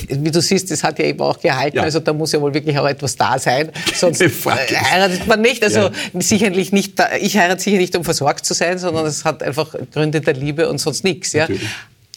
wie 0.07 0.31
du 0.31 0.41
siehst, 0.41 0.71
das 0.71 0.83
hat 0.83 0.99
ja 0.99 1.05
eben 1.05 1.19
auch 1.19 1.37
gehalten. 1.37 1.77
Ja. 1.77 1.83
Also 1.83 1.99
da 1.99 2.13
muss 2.13 2.31
ja 2.31 2.39
wohl 2.39 2.53
wirklich 2.53 2.77
auch 2.77 2.87
etwas 2.87 3.17
da 3.17 3.37
sein. 3.37 3.71
Sonst 3.93 4.21
äh, 4.21 4.29
heiratet 4.29 5.27
man 5.27 5.41
nicht. 5.41 5.61
Also 5.61 5.79
ja. 5.79 5.91
sicherlich 6.19 6.71
nicht, 6.71 7.03
ich 7.19 7.37
heirate 7.37 7.61
sicher 7.61 7.77
nicht, 7.77 7.93
um 7.97 8.05
versorgt 8.05 8.45
zu 8.45 8.53
sein, 8.53 8.77
sondern 8.77 9.05
es 9.05 9.25
hat 9.25 9.43
einfach 9.43 9.75
Gründe 9.91 10.21
der 10.21 10.35
Liebe 10.35 10.69
und 10.69 10.77
sonst 10.77 11.03
nichts. 11.03 11.33
Ja. 11.33 11.47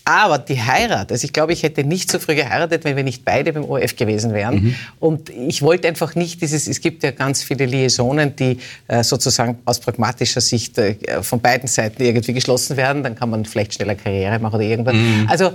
Aber 0.09 0.39
die 0.39 0.63
Heirat, 0.63 1.11
also 1.11 1.25
ich 1.25 1.33
glaube, 1.33 1.53
ich 1.53 1.65
hätte 1.65 1.83
nicht 1.83 2.13
so 2.13 2.21
früh 2.21 2.37
geheiratet, 2.37 2.85
wenn 2.85 2.95
wir 2.95 3.03
nicht 3.03 3.25
beide 3.25 3.53
beim 3.53 3.65
ORF 3.65 3.97
gewesen 3.97 4.33
wären. 4.33 4.55
Mhm. 4.55 4.75
Und 5.01 5.31
ich 5.31 5.63
wollte 5.63 5.89
einfach 5.89 6.15
nicht 6.15 6.41
dieses, 6.41 6.69
es 6.69 6.81
gibt 6.81 7.03
ja 7.03 7.11
ganz 7.11 7.43
viele 7.43 7.67
Liaisons, 7.67 8.37
die 8.39 8.59
äh, 8.87 9.03
sozusagen 9.03 9.59
aus 9.65 9.81
pragmatischer 9.81 10.41
Sicht 10.41 10.79
äh, 10.79 10.95
von 11.23 11.41
beiden 11.41 11.69
Seiten 11.69 12.01
irgendwie 12.05 12.35
geschlossen 12.35 12.77
werden. 12.77 13.03
Dann 13.03 13.17
kann 13.17 13.31
man 13.31 13.45
vielleicht 13.45 13.75
schneller 13.75 13.97
Karriere 13.97 14.39
machen 14.39 14.55
oder 14.55 14.65
irgendwas. 14.65 14.95
Mhm. 14.95 15.27
Also 15.29 15.51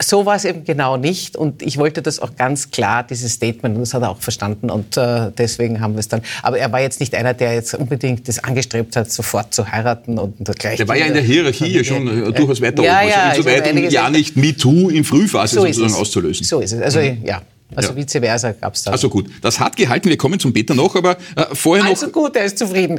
so 0.00 0.24
war 0.26 0.36
es 0.36 0.44
eben 0.44 0.64
genau 0.64 0.96
nicht. 0.96 1.36
Und 1.36 1.62
ich 1.62 1.78
wollte 1.78 2.02
das 2.02 2.20
auch 2.20 2.36
ganz 2.36 2.70
klar, 2.70 3.04
dieses 3.04 3.32
Statement, 3.32 3.76
und 3.76 3.82
das 3.82 3.94
hat 3.94 4.02
er 4.02 4.10
auch 4.10 4.20
verstanden. 4.20 4.70
Und 4.70 4.96
äh, 4.96 5.30
deswegen 5.36 5.80
haben 5.80 5.94
wir 5.94 6.00
es 6.00 6.08
dann. 6.08 6.22
Aber 6.42 6.58
er 6.58 6.72
war 6.72 6.80
jetzt 6.80 7.00
nicht 7.00 7.14
einer, 7.14 7.34
der 7.34 7.54
jetzt 7.54 7.74
unbedingt 7.74 8.28
das 8.28 8.42
angestrebt 8.42 8.96
hat, 8.96 9.10
sofort 9.10 9.54
zu 9.54 9.70
heiraten 9.70 10.18
und 10.18 10.36
gleich. 10.58 10.76
Der 10.76 10.88
war 10.88 10.96
ja 10.96 11.06
in 11.06 11.14
der 11.14 11.22
Hierarchie 11.22 11.68
ja 11.68 11.84
schon 11.84 12.28
äh, 12.28 12.32
durchaus 12.32 12.60
weiter 12.60 12.82
ja, 12.82 12.92
oben. 12.92 12.98
Also 12.98 13.18
ja, 13.18 13.30
insoweit, 13.32 13.66
also 13.66 13.78
um 13.78 13.90
ja 13.90 14.10
nicht 14.10 14.36
MeToo 14.36 14.88
in 14.88 15.04
Frühphase 15.04 15.56
so 15.56 15.60
sozusagen 15.62 15.94
auszulösen. 15.94 16.44
So 16.44 16.60
ist 16.60 16.72
es. 16.72 16.80
Also, 16.80 17.00
mhm. 17.00 17.24
ja. 17.24 17.42
Also 17.74 17.90
ja. 17.90 17.96
vice 17.96 18.18
versa 18.20 18.52
gab 18.52 18.74
es 18.74 18.82
da. 18.82 18.92
Also 18.92 19.10
gut, 19.10 19.26
das 19.42 19.60
hat 19.60 19.76
gehalten. 19.76 20.08
Wir 20.08 20.16
kommen 20.16 20.40
zum 20.40 20.52
Peter 20.52 20.74
noch, 20.74 20.96
aber 20.96 21.18
äh, 21.36 21.44
vorher 21.52 21.84
noch. 21.84 21.90
Also 21.90 22.08
gut, 22.08 22.34
er 22.34 22.46
ist 22.46 22.58
zufrieden. 22.58 22.98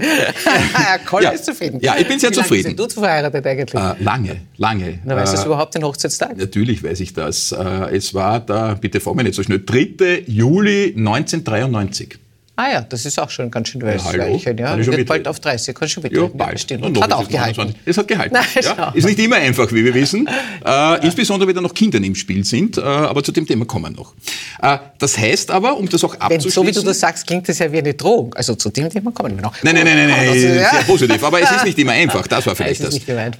Koll 1.05 1.23
ja. 1.23 1.31
ist 1.31 1.45
zufrieden. 1.45 1.79
Ja, 1.81 1.95
ich 1.97 2.07
bin 2.07 2.19
sehr 2.19 2.29
Wie 2.29 2.35
zufrieden. 2.35 2.75
Lange 2.75 2.77
sind 2.77 2.95
du 2.95 3.01
verheiratet 3.01 3.45
eigentlich? 3.45 3.73
Äh, 3.73 4.03
lange, 4.03 4.41
lange. 4.57 4.99
Na, 5.03 5.15
weißt 5.15 5.33
du 5.33 5.41
äh, 5.41 5.45
überhaupt 5.45 5.73
den 5.73 5.83
Hochzeitstag? 5.83 6.38
Natürlich 6.38 6.83
weiß 6.83 6.99
ich 6.99 7.13
das. 7.13 7.51
Äh, 7.51 7.95
es 7.95 8.13
war 8.13 8.39
da, 8.39 8.75
bitte 8.75 8.99
vor 8.99 9.15
mir 9.15 9.23
nicht 9.23 9.35
so 9.35 9.43
schnell, 9.43 9.63
3. 9.65 10.23
Juli 10.27 10.93
1993. 10.95 12.19
Ah 12.60 12.70
ja, 12.74 12.82
das 12.82 13.06
ist 13.06 13.18
auch 13.18 13.30
schon 13.30 13.50
ganz 13.50 13.70
schön 13.70 13.82
weiß. 13.82 14.04
Ja, 14.12 14.51
ja. 14.51 14.86
Wird 14.86 15.08
bald 15.08 15.30
auf 15.30 15.39
30, 15.39 15.74
kann 15.74 15.88
schon 15.88 16.04
mitreden. 16.04 16.25
Ja, 16.25 16.30
bald. 16.34 16.60
Stimmt. 16.60 16.84
Und 16.84 17.01
hat 17.01 17.13
auch 17.13 17.25
gehalten. 17.25 17.74
Es 17.86 17.98
hat 17.98 18.06
gehalten. 18.06 18.34
Nein, 18.34 18.46
ja. 18.62 18.89
Ist 18.89 19.06
nicht 19.06 19.18
immer 19.18 19.38
einfach, 19.38 19.72
wie 19.72 19.86
wir 19.86 19.94
wissen. 19.94 20.30
Äh, 20.66 21.06
insbesondere, 21.06 21.48
wenn 21.48 21.56
da 21.56 21.62
noch 21.62 21.74
Kinder 21.74 22.00
im 22.00 22.16
Spiel 22.16 22.44
sind. 22.44 22.78
Äh, 22.78 22.82
aber 22.82 23.24
zu 23.24 23.32
dem 23.32 23.48
Thema 23.48 23.66
kommen 23.66 23.96
wir 23.96 24.01
noch. 24.01 24.13
Äh, 24.62 24.78
das 24.98 25.18
heißt 25.18 25.51
aber, 25.51 25.78
um 25.78 25.88
das 25.88 26.04
auch 26.04 26.13
abzuschließen... 26.16 26.44
Wenn, 26.44 26.51
so 26.51 26.68
wie 26.68 26.72
du 26.72 26.82
das 26.86 27.00
sagst, 27.00 27.25
klingt 27.25 27.48
das 27.48 27.60
ja 27.60 27.72
wie 27.72 27.78
eine 27.78 27.94
Drohung. 27.94 28.34
Also 28.34 28.56
zu 28.56 28.70
dem 28.70 28.89
Thema 28.89 29.12
kommen 29.12 29.36
wir 29.36 29.42
noch. 29.42 29.56
Nein, 29.63 29.75
nein, 29.75 29.86
nein, 29.86 30.10
nein, 30.10 30.25
nein 30.28 30.34
sehr 30.39 30.84
positiv. 30.86 31.24
Aber 31.24 31.42
es 31.42 31.50
ist 31.50 31.63
nicht 31.63 31.80
immer 31.80 31.94
einfach. 31.94 32.28
Das 32.28 32.46
war 32.46 32.56
vielleicht 32.56 32.84
das. 32.84 32.96
Äh, 33.08 33.32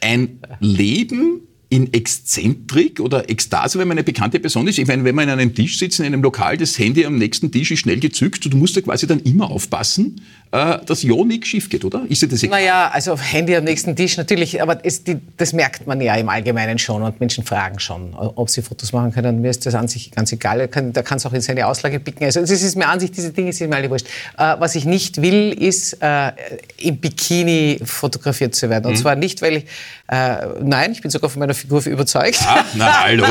ein 0.00 0.40
Leben 0.60 1.45
in 1.68 1.92
Exzentrik 1.92 3.00
oder 3.00 3.28
Ekstase, 3.28 3.78
wenn 3.78 3.88
man 3.88 3.96
eine 3.96 4.04
bekannte 4.04 4.38
Person 4.38 4.68
ist. 4.68 4.78
Ich 4.78 4.86
meine, 4.86 5.02
wenn 5.04 5.14
man 5.16 5.28
an 5.28 5.40
einem 5.40 5.54
Tisch 5.54 5.78
sitzt, 5.78 5.98
in 5.98 6.06
einem 6.06 6.22
Lokal, 6.22 6.56
das 6.56 6.78
Handy 6.78 7.04
am 7.04 7.18
nächsten 7.18 7.50
Tisch 7.50 7.72
ist 7.72 7.80
schnell 7.80 7.98
gezückt, 7.98 8.44
du 8.44 8.56
musst 8.56 8.76
ja 8.76 8.82
quasi 8.82 9.06
dann 9.06 9.20
immer 9.20 9.50
aufpassen, 9.50 10.20
äh, 10.52 10.78
dass 10.84 11.02
ja 11.02 11.14
nichts 11.24 11.48
schief 11.48 11.68
geht, 11.68 11.84
oder? 11.84 12.04
Ist 12.08 12.22
dir 12.22 12.28
das 12.28 12.42
egal? 12.42 12.60
Naja, 12.60 12.90
also 12.92 13.18
Handy 13.18 13.56
am 13.56 13.64
nächsten 13.64 13.96
Tisch 13.96 14.16
natürlich, 14.16 14.62
aber 14.62 14.84
es, 14.84 15.02
die, 15.02 15.18
das 15.36 15.52
merkt 15.52 15.86
man 15.86 16.00
ja 16.00 16.14
im 16.14 16.28
Allgemeinen 16.28 16.78
schon 16.78 17.02
und 17.02 17.18
Menschen 17.20 17.44
fragen 17.44 17.80
schon, 17.80 18.14
ob 18.14 18.48
sie 18.48 18.62
Fotos 18.62 18.92
machen 18.92 19.12
können. 19.12 19.40
Mir 19.40 19.50
ist 19.50 19.66
das 19.66 19.74
an 19.74 19.88
sich 19.88 20.12
ganz 20.12 20.32
egal. 20.32 20.68
Kann, 20.68 20.92
da 20.92 21.02
kann 21.02 21.18
es 21.18 21.26
auch 21.26 21.32
in 21.32 21.40
seine 21.40 21.66
Auslage 21.66 21.98
picken. 21.98 22.24
Also 22.24 22.40
es 22.40 22.50
ist 22.50 22.76
mir 22.76 22.86
an 22.86 23.00
sich, 23.00 23.10
diese 23.10 23.32
Dinge 23.32 23.52
sind 23.52 23.70
mir 23.70 23.76
alle 23.76 23.90
wurscht. 23.90 24.06
Äh, 24.38 24.54
was 24.58 24.74
ich 24.76 24.84
nicht 24.84 25.20
will, 25.20 25.52
ist 25.52 26.00
äh, 26.00 26.32
im 26.78 26.98
Bikini 26.98 27.80
fotografiert 27.84 28.54
zu 28.54 28.70
werden. 28.70 28.86
Und 28.86 28.92
mhm. 28.92 28.96
zwar 28.96 29.16
nicht, 29.16 29.42
weil 29.42 29.56
ich, 29.58 29.64
äh, 30.08 30.46
nein, 30.62 30.92
ich 30.92 31.02
bin 31.02 31.10
sogar 31.10 31.28
von 31.28 31.40
meiner 31.40 31.54
Figur 31.54 31.84
überzeugt. 31.86 32.40
Ah, 32.46 32.64
na 32.74 33.02
hallo, 33.04 33.24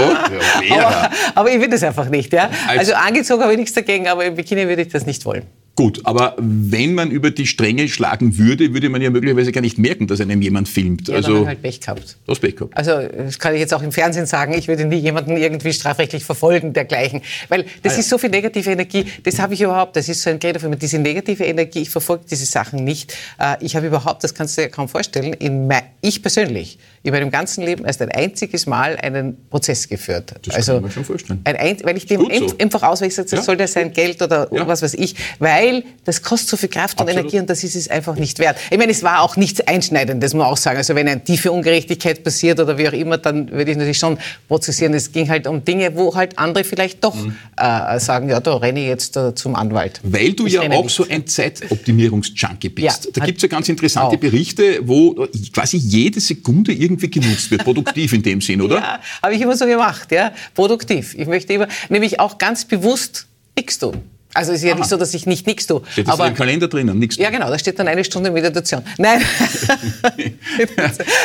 ja, 0.67 0.87
aber, 0.87 1.11
aber, 1.35 1.51
ich 1.51 1.61
will 1.61 1.69
das 1.69 1.83
einfach 1.83 2.09
nicht. 2.09 2.33
Ja? 2.33 2.49
Also 2.67 2.93
angezogen 2.93 3.41
habe 3.41 3.53
ich 3.53 3.59
nichts 3.59 3.73
dagegen, 3.73 4.07
aber 4.07 4.25
im 4.25 4.35
Bikini 4.35 4.67
würde 4.67 4.81
ich 4.81 4.89
das 4.89 5.05
nicht 5.05 5.25
wollen. 5.25 5.43
Gut, 5.75 5.99
aber 6.05 6.35
wenn 6.37 6.93
man 6.93 7.11
über 7.11 7.31
die 7.31 7.45
Stränge 7.45 7.89
schlagen 7.89 8.37
würde, 8.37 8.73
würde 8.73 8.87
man 8.87 9.01
ja 9.01 9.09
möglicherweise 9.09 9.51
gar 9.51 9.59
nicht 9.59 9.77
merken, 9.77 10.07
dass 10.07 10.21
einem 10.21 10.41
jemand 10.41 10.69
filmt. 10.69 11.09
Ja, 11.09 11.15
also 11.15 11.39
dann 11.39 11.47
halt 11.47 11.61
Pech 11.61 11.81
gehabt. 11.81 12.15
Du 12.25 12.31
hast 12.31 12.39
Pech 12.39 12.55
gehabt. 12.55 12.77
Also 12.77 12.91
das 12.93 13.37
kann 13.37 13.53
ich 13.53 13.59
jetzt 13.59 13.73
auch 13.73 13.81
im 13.81 13.91
Fernsehen 13.91 14.25
sagen, 14.25 14.53
ich 14.53 14.69
würde 14.69 14.85
nie 14.85 14.95
jemanden 14.95 15.35
irgendwie 15.35 15.73
strafrechtlich 15.73 16.23
verfolgen, 16.23 16.71
dergleichen. 16.71 17.21
Weil 17.49 17.65
das 17.83 17.93
ja. 17.93 17.99
ist 17.99 18.09
so 18.09 18.17
viel 18.17 18.29
negative 18.29 18.71
Energie, 18.71 19.05
das 19.23 19.37
habe 19.39 19.53
ich 19.53 19.61
überhaupt, 19.61 19.97
das 19.97 20.07
ist 20.07 20.21
so 20.21 20.29
ein 20.29 20.39
Gerät 20.39 20.61
für 20.61 20.69
mich, 20.69 20.79
diese 20.79 20.97
negative 20.97 21.43
Energie, 21.43 21.81
ich 21.81 21.89
verfolge 21.89 22.23
diese 22.31 22.45
Sachen 22.45 22.85
nicht. 22.85 23.13
Äh, 23.37 23.57
ich 23.59 23.75
habe 23.75 23.87
überhaupt, 23.87 24.23
das 24.23 24.33
kannst 24.33 24.57
du 24.57 24.61
dir 24.61 24.69
kaum 24.69 24.87
vorstellen, 24.87 25.33
in 25.33 25.67
mein, 25.67 25.83
ich 25.99 26.21
persönlich, 26.21 26.79
in 27.03 27.11
meinem 27.11 27.31
ganzen 27.31 27.65
Leben 27.65 27.83
erst 27.83 28.01
ein 28.01 28.11
einziges 28.11 28.65
Mal 28.65 28.95
einen 28.95 29.49
Prozess 29.49 29.89
geführt. 29.89 30.35
Das 30.43 30.55
also, 30.55 30.73
kann 30.73 30.83
man 30.83 30.91
schon 30.91 31.03
vorstellen. 31.03 31.41
Ein, 31.43 31.77
weil 31.83 31.97
ich 31.97 32.05
dem 32.05 32.21
so. 32.21 32.55
einfach 32.59 32.83
auswechsel, 32.83 33.25
ja. 33.29 33.41
soll 33.41 33.57
der 33.57 33.67
sein 33.67 33.91
Geld 33.91 34.21
oder 34.21 34.47
ja. 34.53 34.65
was 34.65 34.81
weiß 34.81 34.93
ich, 34.93 35.15
weil 35.39 35.64
weil 35.65 35.83
das 36.03 36.21
kostet 36.21 36.49
so 36.49 36.57
viel 36.57 36.69
Kraft 36.69 36.99
und 36.99 37.07
Absolut. 37.07 37.25
Energie 37.25 37.39
und 37.39 37.49
das 37.49 37.63
ist 37.63 37.75
es 37.75 37.89
einfach 37.89 38.15
nicht 38.15 38.39
wert. 38.39 38.57
Ich 38.69 38.77
meine, 38.77 38.91
es 38.91 39.03
war 39.03 39.21
auch 39.21 39.35
nichts 39.37 39.61
Einschneidendes, 39.61 40.33
muss 40.33 40.39
man 40.39 40.47
auch 40.51 40.57
sagen. 40.57 40.77
Also 40.77 40.95
wenn 40.95 41.07
eine 41.07 41.23
tiefe 41.23 41.51
Ungerechtigkeit 41.51 42.23
passiert 42.23 42.59
oder 42.59 42.77
wie 42.77 42.87
auch 42.87 42.93
immer, 42.93 43.17
dann 43.17 43.51
würde 43.51 43.71
ich 43.71 43.77
natürlich 43.77 43.97
schon 43.97 44.17
prozessieren. 44.47 44.93
Es 44.93 45.11
ging 45.11 45.29
halt 45.29 45.47
um 45.47 45.65
Dinge, 45.65 45.95
wo 45.95 46.15
halt 46.15 46.37
andere 46.37 46.63
vielleicht 46.63 47.03
doch 47.03 47.15
mhm. 47.15 47.35
äh, 47.57 47.99
sagen, 47.99 48.29
ja, 48.29 48.39
da 48.39 48.55
renne 48.57 48.81
ich 48.81 48.87
jetzt 48.87 49.17
äh, 49.17 49.33
zum 49.33 49.55
Anwalt. 49.55 49.99
Weil 50.03 50.33
du 50.33 50.45
ich 50.45 50.53
ja 50.53 50.61
auch 50.61 50.83
nicht. 50.83 50.95
so 50.95 51.07
ein 51.07 51.25
Zeitoptimierungsjunkie 51.25 52.69
bist. 52.69 53.05
Ja, 53.05 53.11
da 53.13 53.25
gibt 53.25 53.37
es 53.39 53.43
ja 53.43 53.49
ganz 53.49 53.67
interessante 53.69 54.15
auch. 54.15 54.19
Berichte, 54.19 54.79
wo 54.83 55.27
quasi 55.53 55.77
jede 55.77 56.19
Sekunde 56.19 56.73
irgendwie 56.73 57.09
genutzt 57.09 57.49
wird, 57.51 57.63
produktiv 57.63 58.13
in 58.13 58.21
dem 58.21 58.41
Sinn, 58.41 58.61
oder? 58.61 58.75
Ja, 58.75 58.99
habe 59.23 59.35
ich 59.35 59.41
immer 59.41 59.57
so 59.57 59.65
gemacht, 59.65 60.11
ja, 60.11 60.31
produktiv. 60.53 61.15
Ich 61.17 61.27
möchte 61.27 61.53
immer, 61.53 61.67
nämlich 61.89 62.19
auch 62.19 62.37
ganz 62.37 62.65
bewusst 62.65 63.27
nichts 63.55 63.79
tun. 63.79 64.01
Also 64.35 64.51
es 64.51 64.57
ist 64.59 64.65
ja 64.65 64.73
Aha. 64.73 64.79
nicht 64.79 64.89
so, 64.89 64.97
dass 64.97 65.13
ich 65.13 65.25
nicht 65.25 65.47
nichts 65.47 65.65
tue. 65.65 65.81
Steht 65.89 66.07
das 66.07 66.13
aber, 66.13 66.27
im 66.27 66.33
Kalender 66.33 66.67
drinnen, 66.67 66.99
nichts 66.99 67.15
Ja, 67.15 67.29
genau, 67.29 67.49
da 67.49 67.57
steht 67.57 67.79
dann 67.79 67.87
eine 67.87 68.03
Stunde 68.03 68.31
Meditation. 68.31 68.83
Nein, 68.97 69.21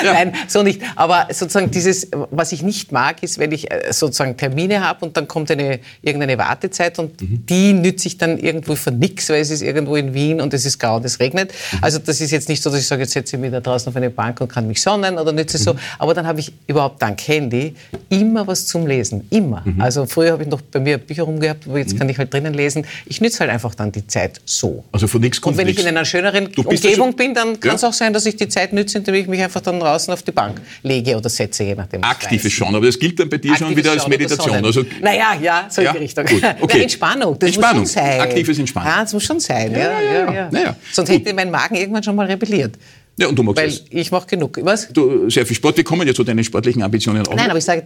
ja. 0.05 0.13
nein, 0.13 0.33
so 0.47 0.63
nicht. 0.63 0.81
Aber 0.95 1.27
sozusagen 1.31 1.71
dieses, 1.73 2.09
was 2.31 2.53
ich 2.53 2.63
nicht 2.63 2.93
mag, 2.93 3.23
ist, 3.23 3.39
wenn 3.39 3.51
ich 3.51 3.71
äh, 3.71 3.93
sozusagen 3.93 4.37
Termine 4.37 4.87
habe 4.87 5.05
und 5.05 5.17
dann 5.17 5.27
kommt 5.27 5.51
eine, 5.51 5.81
irgendeine 6.03 6.39
Wartezeit 6.39 7.01
und 7.01 7.21
mhm. 7.21 7.45
die 7.47 7.73
nütze 7.73 8.07
ich 8.07 8.17
dann 8.17 8.39
irgendwo 8.39 8.77
für 8.77 8.93
nichts, 8.93 9.29
weil 9.29 9.41
es 9.41 9.51
ist 9.51 9.63
irgendwo 9.63 9.97
in 9.97 10.15
Wien 10.15 10.41
und 10.41 10.55
es 10.55 10.65
ist 10.65 10.79
grau 10.79 10.97
und 10.97 11.05
es 11.05 11.19
regnet. 11.19 11.53
Mhm. 11.73 11.79
Also 11.83 11.99
das 11.99 12.21
ist 12.21 12.31
jetzt 12.31 12.49
nicht 12.49 12.63
so, 12.63 12.71
dass 12.71 12.79
ich 12.79 12.87
sage, 12.87 13.03
jetzt 13.03 13.13
setze 13.13 13.37
ich 13.37 13.43
mich 13.43 13.51
da 13.51 13.61
draußen 13.61 13.89
auf 13.91 13.97
eine 13.97 14.11
Bank 14.11 14.41
und 14.41 14.49
kann 14.49 14.69
mich 14.69 14.81
sonnen 14.81 15.19
oder 15.19 15.33
nütze 15.33 15.59
mhm. 15.59 15.63
so. 15.63 15.75
Aber 15.99 16.15
dann 16.15 16.29
habe 16.29 16.39
ich 16.39 16.53
überhaupt 16.69 17.03
dank 17.03 17.21
Handy 17.27 17.75
immer 18.09 18.47
was 18.47 18.67
zum 18.67 18.87
Lesen. 18.87 19.27
Immer. 19.31 19.63
Mhm. 19.65 19.81
Also 19.81 20.07
früher 20.07 20.33
habe 20.33 20.45
ich 20.45 20.49
noch 20.49 20.61
bei 20.61 20.79
mir 20.79 20.99
Bücher 20.99 21.25
rumgehabt, 21.25 21.67
wo 21.67 21.77
jetzt 21.77 21.95
mhm. 21.95 21.99
kann 21.99 22.09
ich 22.09 22.19
halt 22.19 22.33
drinnen 22.33 22.55
lesen 22.55 22.85
ich 23.07 23.21
nütze 23.21 23.41
halt 23.41 23.51
einfach 23.51 23.75
dann 23.75 23.93
die 23.93 24.07
Zeit 24.07 24.41
so. 24.45 24.85
Also 24.93 25.07
von 25.07 25.21
nichts 25.21 25.41
kommt 25.41 25.55
Und 25.55 25.59
wenn 25.59 25.67
nichts. 25.67 25.83
ich 25.83 25.89
in 25.89 25.97
einer 25.97 26.05
schöneren 26.05 26.47
Umgebung 26.55 27.15
bin, 27.15 27.35
dann 27.35 27.59
kann 27.61 27.77
es 27.77 27.83
ja. 27.83 27.89
auch 27.89 27.93
sein, 27.93 28.13
dass 28.13 28.27
ich 28.27 28.37
die 28.37 28.49
Zeit 28.49 28.73
nütze, 28.73 28.99
indem 28.99 29.15
ich 29.15 29.27
mich 29.27 29.41
einfach 29.43 29.61
dann 29.61 29.81
draußen 29.81 30.13
auf 30.13 30.23
die 30.23 30.33
Bank 30.33 30.61
lege 30.83 31.17
oder 31.17 31.29
setze, 31.29 31.65
je 31.65 31.75
nachdem. 31.75 32.03
Aktives 32.05 32.53
schon, 32.53 32.75
aber 32.75 32.87
das 32.87 32.99
gilt 32.99 33.19
dann 33.19 33.29
bei 33.29 33.39
dir 33.39 33.53
Aktives 33.53 33.69
schon 33.69 33.77
wieder 33.77 33.91
als 33.93 34.09
Meditation. 34.09 34.65
Also, 34.65 34.85
naja, 35.01 35.37
ja, 35.41 35.67
so 35.71 35.83
ja? 35.83 35.91
in 35.91 35.97
die 35.97 36.03
Richtung. 36.05 36.27
Gut. 36.27 36.43
Okay. 36.61 36.77
Na, 36.77 36.83
Entspannung, 36.83 37.39
das 37.39 37.49
Entspannung. 37.49 37.81
muss 37.83 37.93
schon 37.93 38.03
sein. 38.03 38.21
Aktives 38.21 38.59
Entspannen. 38.59 38.89
Ja, 38.89 39.01
das 39.03 39.13
muss 39.13 39.25
schon 39.25 39.41
sein. 39.41 39.73
Ja, 39.73 39.79
ja, 39.79 40.33
ja. 40.33 40.51
ja. 40.53 40.77
Sonst 40.93 41.09
Gut. 41.09 41.21
hätte 41.21 41.35
mein 41.35 41.51
Magen 41.51 41.75
irgendwann 41.77 42.03
schon 42.03 42.15
mal 42.17 42.27
rebelliert. 42.27 42.77
Ja, 43.21 43.29
und 43.29 43.39
du 43.39 43.43
magst 43.43 43.63
Weil 43.63 43.69
es. 43.69 43.85
ich 43.91 44.11
mache 44.11 44.27
genug. 44.27 44.59
Was? 44.63 44.89
Du, 44.89 45.29
sehr 45.29 45.45
viel 45.45 45.55
Sport. 45.55 45.77
Wir 45.77 45.85
kommen 45.85 46.09
ja 46.09 46.15
zu 46.15 46.25
deinen 46.25 46.43
sportlichen 46.43 46.83
Ambitionen 46.83 47.27
auch. 47.27 47.35
Nein, 47.35 47.51
aber 47.51 47.59
ich 47.59 47.65
sage, 47.67 47.83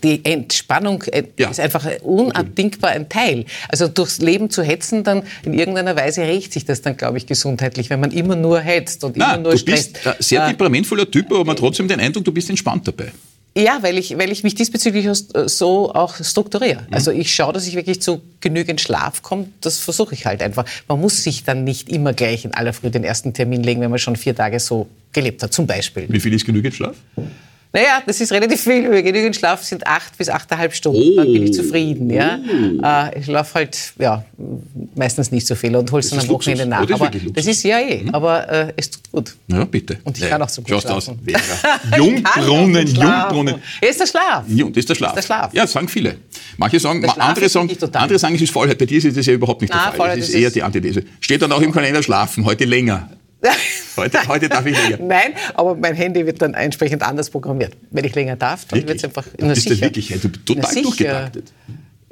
die 0.00 0.24
Entspannung 0.24 1.02
äh, 1.10 1.24
ja. 1.36 1.50
ist 1.50 1.58
einfach 1.58 1.84
unabdingbar 2.02 2.92
ein 2.92 3.08
Teil. 3.08 3.46
Also 3.68 3.88
durchs 3.88 4.18
Leben 4.18 4.50
zu 4.50 4.62
hetzen, 4.62 5.02
dann 5.02 5.24
in 5.44 5.54
irgendeiner 5.54 5.96
Weise 5.96 6.22
rächt 6.22 6.52
sich 6.52 6.64
das 6.64 6.82
dann, 6.82 6.96
glaube 6.96 7.18
ich, 7.18 7.26
gesundheitlich, 7.26 7.90
wenn 7.90 7.98
man 7.98 8.12
immer 8.12 8.36
nur 8.36 8.60
hetzt 8.60 9.02
und 9.02 9.16
Nein, 9.16 9.34
immer 9.34 9.42
nur 9.42 9.52
du 9.52 9.58
stresst. 9.58 9.94
bist 10.04 10.22
sehr 10.22 10.44
äh, 10.44 10.48
temperamentvoller 10.50 11.10
Typ, 11.10 11.32
aber 11.32 11.40
man 11.40 11.50
hat 11.50 11.58
trotzdem 11.58 11.88
den 11.88 11.98
Eindruck, 11.98 12.24
du 12.24 12.30
bist 12.30 12.48
entspannt 12.48 12.86
dabei. 12.86 13.10
Ja, 13.56 13.78
weil 13.82 13.98
ich, 13.98 14.18
weil 14.18 14.32
ich 14.32 14.42
mich 14.42 14.56
diesbezüglich 14.56 15.06
äh, 15.06 15.48
so 15.48 15.94
auch 15.94 16.16
strukturiere. 16.16 16.82
Mhm. 16.82 16.94
Also 16.94 17.12
ich 17.12 17.32
schaue, 17.32 17.52
dass 17.52 17.66
ich 17.66 17.76
wirklich 17.76 18.02
zu 18.02 18.20
genügend 18.40 18.80
Schlaf 18.80 19.22
komme. 19.22 19.46
Das 19.60 19.78
versuche 19.78 20.14
ich 20.14 20.26
halt 20.26 20.42
einfach. 20.42 20.64
Man 20.88 21.00
muss 21.00 21.22
sich 21.22 21.44
dann 21.44 21.62
nicht 21.62 21.88
immer 21.88 22.12
gleich 22.12 22.44
in 22.44 22.54
aller 22.54 22.72
Früh 22.72 22.90
den 22.90 23.04
ersten 23.04 23.32
Termin 23.32 23.62
legen, 23.62 23.80
wenn 23.80 23.90
man 23.90 24.00
schon 24.00 24.16
vier 24.16 24.34
Tage 24.34 24.58
so 24.58 24.88
gelebt 25.12 25.42
hat, 25.42 25.52
zum 25.52 25.66
Beispiel. 25.66 26.06
Wie 26.08 26.20
viel 26.20 26.34
ist 26.34 26.44
genügend 26.44 26.74
Schlaf? 26.74 26.96
Naja, 27.74 28.00
das 28.06 28.20
ist 28.20 28.30
relativ 28.30 28.60
viel. 28.60 28.88
Wenn 28.88 29.04
genügend 29.04 29.34
Schlaf 29.34 29.64
sind 29.64 29.84
acht 29.84 30.16
bis 30.16 30.28
achteinhalb 30.28 30.72
Stunden. 30.72 31.02
Oh. 31.02 31.16
Dann 31.16 31.32
bin 31.32 31.42
ich 31.42 31.52
zufrieden. 31.52 32.08
Ja? 32.08 32.38
Oh. 32.38 33.18
Ich 33.18 33.24
schlafe 33.24 33.54
halt 33.54 33.76
ja, 33.98 34.24
meistens 34.94 35.32
nicht 35.32 35.44
so 35.44 35.56
viel 35.56 35.74
und 35.74 35.90
hol's 35.90 36.08
dann 36.10 36.20
am 36.20 36.28
Wochenende 36.28 36.66
nach. 36.66 36.86
Das 36.86 37.00
aber 37.00 37.10
das 37.10 37.46
ist 37.46 37.64
ja 37.64 37.80
eh, 37.80 38.04
mhm. 38.04 38.14
aber 38.14 38.48
äh, 38.48 38.72
es 38.76 38.92
tut 38.92 39.10
gut. 39.10 39.34
Ja, 39.48 39.64
bitte. 39.64 39.98
Und 40.04 40.16
ich 40.16 40.22
ja, 40.22 40.30
kann 40.30 40.42
auch 40.42 40.48
so 40.48 40.62
gut 40.62 40.70
Schaust 40.70 40.86
schlafen. 40.86 41.18
aus. 41.34 41.98
Jungbrunnen, 41.98 42.86
Jungbrunnen. 42.86 43.56
Ist 43.80 44.00
der 44.00 44.06
Schlaf. 44.06 44.44
Ja, 44.46 44.66
das 44.66 44.76
ist 44.76 44.88
der 44.90 44.94
Schlaf. 44.94 45.10
Ist 45.10 45.16
der 45.16 45.22
Schlaf. 45.22 45.52
Ja, 45.52 45.62
das 45.62 45.72
sagen 45.72 45.88
viele. 45.88 46.18
Manche 46.56 46.78
sagen, 46.78 47.04
andere 47.04 47.48
sagen, 47.48 47.76
andere 47.92 48.18
sagen, 48.20 48.36
es 48.36 48.42
ist 48.42 48.52
Faulheit. 48.52 48.78
Bei 48.78 48.86
dir 48.86 48.98
ist 48.98 49.16
das 49.16 49.26
ja 49.26 49.32
überhaupt 49.32 49.62
nicht 49.62 49.72
Na, 49.74 49.90
der 49.90 49.94
Fall. 49.94 50.16
Das 50.16 50.28
ist 50.28 50.34
eher 50.36 50.50
die 50.50 50.62
Antithese. 50.62 51.02
Steht 51.18 51.42
dann 51.42 51.50
auch 51.50 51.60
im 51.60 51.72
Kalender 51.72 52.04
schlafen, 52.04 52.44
heute 52.44 52.66
länger. 52.66 53.08
Heute, 53.96 54.26
heute 54.26 54.48
darf 54.48 54.66
ich 54.66 54.76
länger. 54.76 55.04
Nein, 55.04 55.34
aber 55.54 55.76
mein 55.76 55.94
Handy 55.94 56.26
wird 56.26 56.42
dann 56.42 56.54
entsprechend 56.54 57.02
anders 57.02 57.30
programmiert. 57.30 57.76
Wenn 57.90 58.04
ich 58.04 58.14
länger 58.14 58.34
darf, 58.34 58.64
dann 58.64 58.86
wird 58.88 58.98
es 58.98 59.04
einfach 59.04 59.24
in 59.38 59.46
der 59.46 59.56
Ist 59.56 59.70
das 59.70 59.80
wirklich 59.80 60.12
also 60.12 60.28
total 60.28 60.74
durchgetaktet? 60.82 61.52